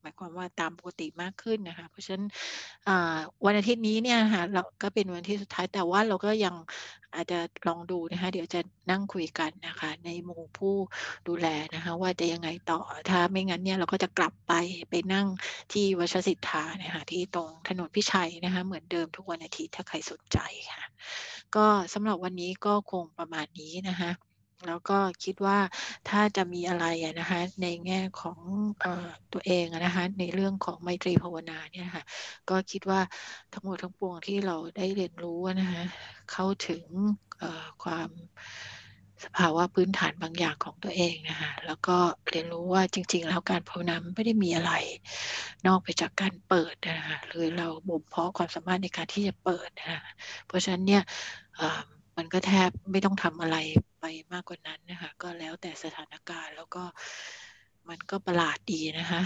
[0.00, 2.24] หมายความว่าตามปกติมากขึ้นนะคะ เพราะฉะนั้น
[3.46, 6.54] วันอาทิตย์นี้เนี่ยค่ะเราก็เป็นวันที่สุดท้ายแต่ว่าเราก็ยัง
[7.14, 8.60] อาจจะลองดูนะคะ เดี๋ยวจะ
[8.90, 10.76] นั่งคุยกันนะคะ ในหมู่ผู้
[11.28, 14.52] ดูแลนะคะ ว่าจะยังไงต่อถ้าไม่งั้นเนี่ยเราก็จะกลับไป
[14.90, 15.26] ไปนั่ง
[15.72, 20.38] ที่วชสิทธานะคะที่ตรงถนนพิชัยนะคะ เหมือนเดิมทุกวันอาทิตย์ถ้าใครสนใจ
[20.72, 20.82] ค่ะ
[21.56, 24.10] ก็สำหรับวันนี้ก็คงประมาณนี้นะคะ
[24.66, 25.58] แล้วก็คิดว่า
[26.08, 26.84] ถ้าจะมีอะไร
[27.20, 28.38] นะคะในแง่ของ
[28.82, 28.86] อ
[29.32, 32.04] ตัวเองนะคะในเรื่องของไมตรีภาวนาเนี่ยค่ะ
[32.50, 33.00] ก็คิดว่า
[33.52, 35.82] ทั้งหมดทั้งปวงที่เราได้เรียนรู้นะคะ
[36.32, 36.84] เข้าถึง
[37.82, 38.08] ความ
[39.24, 41.96] สภาวะพื้นฐานบางอย่างของตัวเองนะคะแล้วก็
[42.30, 44.72] เรียนรู้ว่าจริง ๆ แล้วการภาวนาไม่ได้มีอะไร
[45.66, 50.00] นอกไปจากการเปิดนะคะหรือเราบ่มเพาะความสามารถในการที่จะเปิดนะคะ
[50.46, 51.02] เพราะฉะนั้นเนี่ย
[51.58, 51.80] อ่อ
[52.16, 53.56] มันก็แทบไม่ต้องทำอะไร
[54.00, 56.82] ไปมากกว่านั้นนะคะก็แล้วแต่สถานการณ์แล้วก็
[57.88, 59.22] มันก็ประหลาดดีนะคะ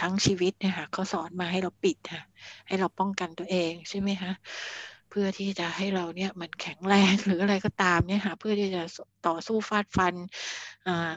[0.00, 2.22] ทั้งชีวิตเนี่ยค่ะเขาสอนมาให้เราปิดค่ะ
[2.66, 4.32] ให้เราป้องกันตัวเองใช่ไหมคะ
[5.18, 8.82] พื่อที่จะให้เราเนี่ยมันแข็งแรงหรืออะไรก็ตามเนี่ยค่ะเพื่อที่จะ
[9.26, 10.14] ต่อสู้ฟาดฟัน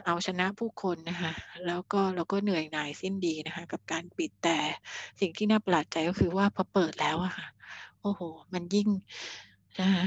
[0.06, 1.32] เอาชนะผู้คนนะคะ
[1.66, 4.58] แล้วก็เราก็เหนื่อยหน่ายสิ้นดีนะคะกับการปิดแต่
[5.20, 7.46] สิ่งที่น่าประหลาดใจก็คือว่าพอเปิดแล้วอะค่ะ
[8.02, 8.20] โอ้โห
[8.54, 8.88] มันยิ่ง
[9.80, 10.04] นะคะ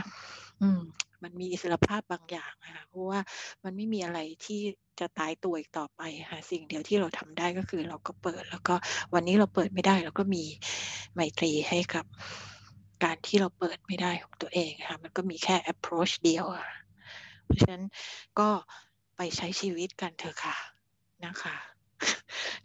[0.62, 0.82] อืม
[1.24, 3.20] มันมีอิสรภาพบางอย่างค่ะเพราะว่า
[3.64, 4.62] มันไม่มีอะไรที่
[5.00, 6.02] จะตายตัวอีกต่อไป
[6.32, 8.76] ค่ะสิ่งเดียวที่เราทำได้ก็คือเราก็เปิด แล้วก็
[9.14, 10.44] วันนี้เราเปิดไม่ได้เราก็มี
[11.14, 12.06] ไมตรีให้กับ
[13.04, 16.68] การที่เราเปิดไม่ได้ของตัวเองค่ะมันก็มีแค่ approach เดียวอะ
[17.46, 17.84] เพราะฉะนั้น
[18.40, 18.50] ก็
[19.16, 20.58] ไปใช้ชีวิตกันเถอะค่ะ
[21.26, 21.56] นะคะ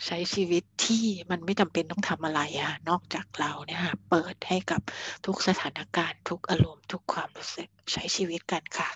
[0.06, 4.80] ใช้ชีวิตที่มันไม่จำเป็นต้องทำอะไรอะนอกจากเราเนี่ยค่ะเปิดให้กับ
[5.26, 8.88] ทุกสถานการณ์ทุกอารมณ์ทุกความรู้สึกใช้ชีวิตกันค่ะ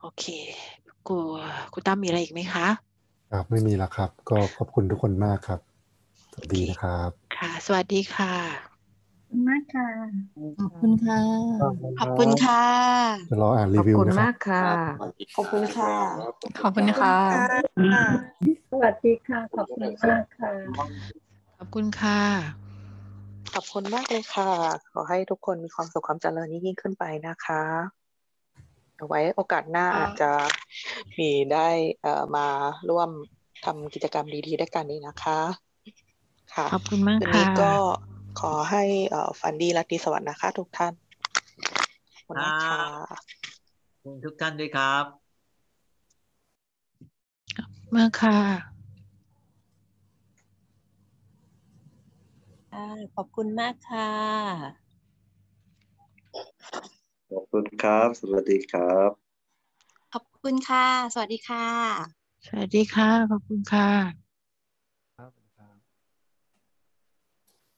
[0.00, 0.24] โอเค
[1.08, 1.18] กู
[1.72, 2.66] คุณตั้มมีอะไรอีกไหมคะ
[3.32, 5.60] ครับไม่มีแล้วครับ ก็ขอบคุณทุกคนมากครับ
[6.32, 8.32] สวัสดีนะครับ ค่ะ สวัสดีค่ะ
[8.64, 8.67] ขอบ
[9.28, 9.88] คุณมากค่ะ
[10.58, 11.20] ขอบคุณค่ะ
[11.98, 12.64] ขอบคุณค่ะ
[13.30, 14.76] จะรออ่านรีวิวนะครับ
[15.36, 15.92] ขอบคุณค่ะ
[16.62, 17.16] ขอบคุณค่ะ
[18.70, 20.52] สวัสดีค่ะ ขอบคุณมากค่ะ
[21.58, 22.20] ขอบคุณค่ะ
[23.54, 24.50] ขอบคุณมากเลยค่ะ
[24.92, 27.62] ขอให้ทุกคนมีความสุขความเจริญยิ่งขึ้นไปนะคะ
[28.96, 30.30] เอาไว้โอกาสหน้าอาจจะ
[31.18, 31.68] มีได้
[32.02, 32.46] เอ่อมา
[32.90, 33.10] ร่วม
[33.64, 35.40] ทำกิจกรรมดีๆด้วยกันนี้นะคะ
[36.54, 37.70] ค่ะ ขอบคุณมากวันค่ะนี้ก็
[38.40, 40.92] ขอให้เอ่อฝันดีราตรีสวัสดิ์นะคะ ทุกท่าน
[42.12, 42.82] ขอบคุณมากค่ะ
[43.90, 45.04] ขอบคุณทุกท่านด้วยครับ
[47.96, 48.38] มากค่ะ
[52.72, 54.10] ค่ะ ขอบคุณมากค่ะ
[57.30, 59.10] ขอบคุณครับ สวัสดีครับ
[60.12, 61.66] ขอบคุณค่ะ สวัสดีค่ะ
[62.46, 64.27] สวัสดีค่ะ ขอบคุณค่ะ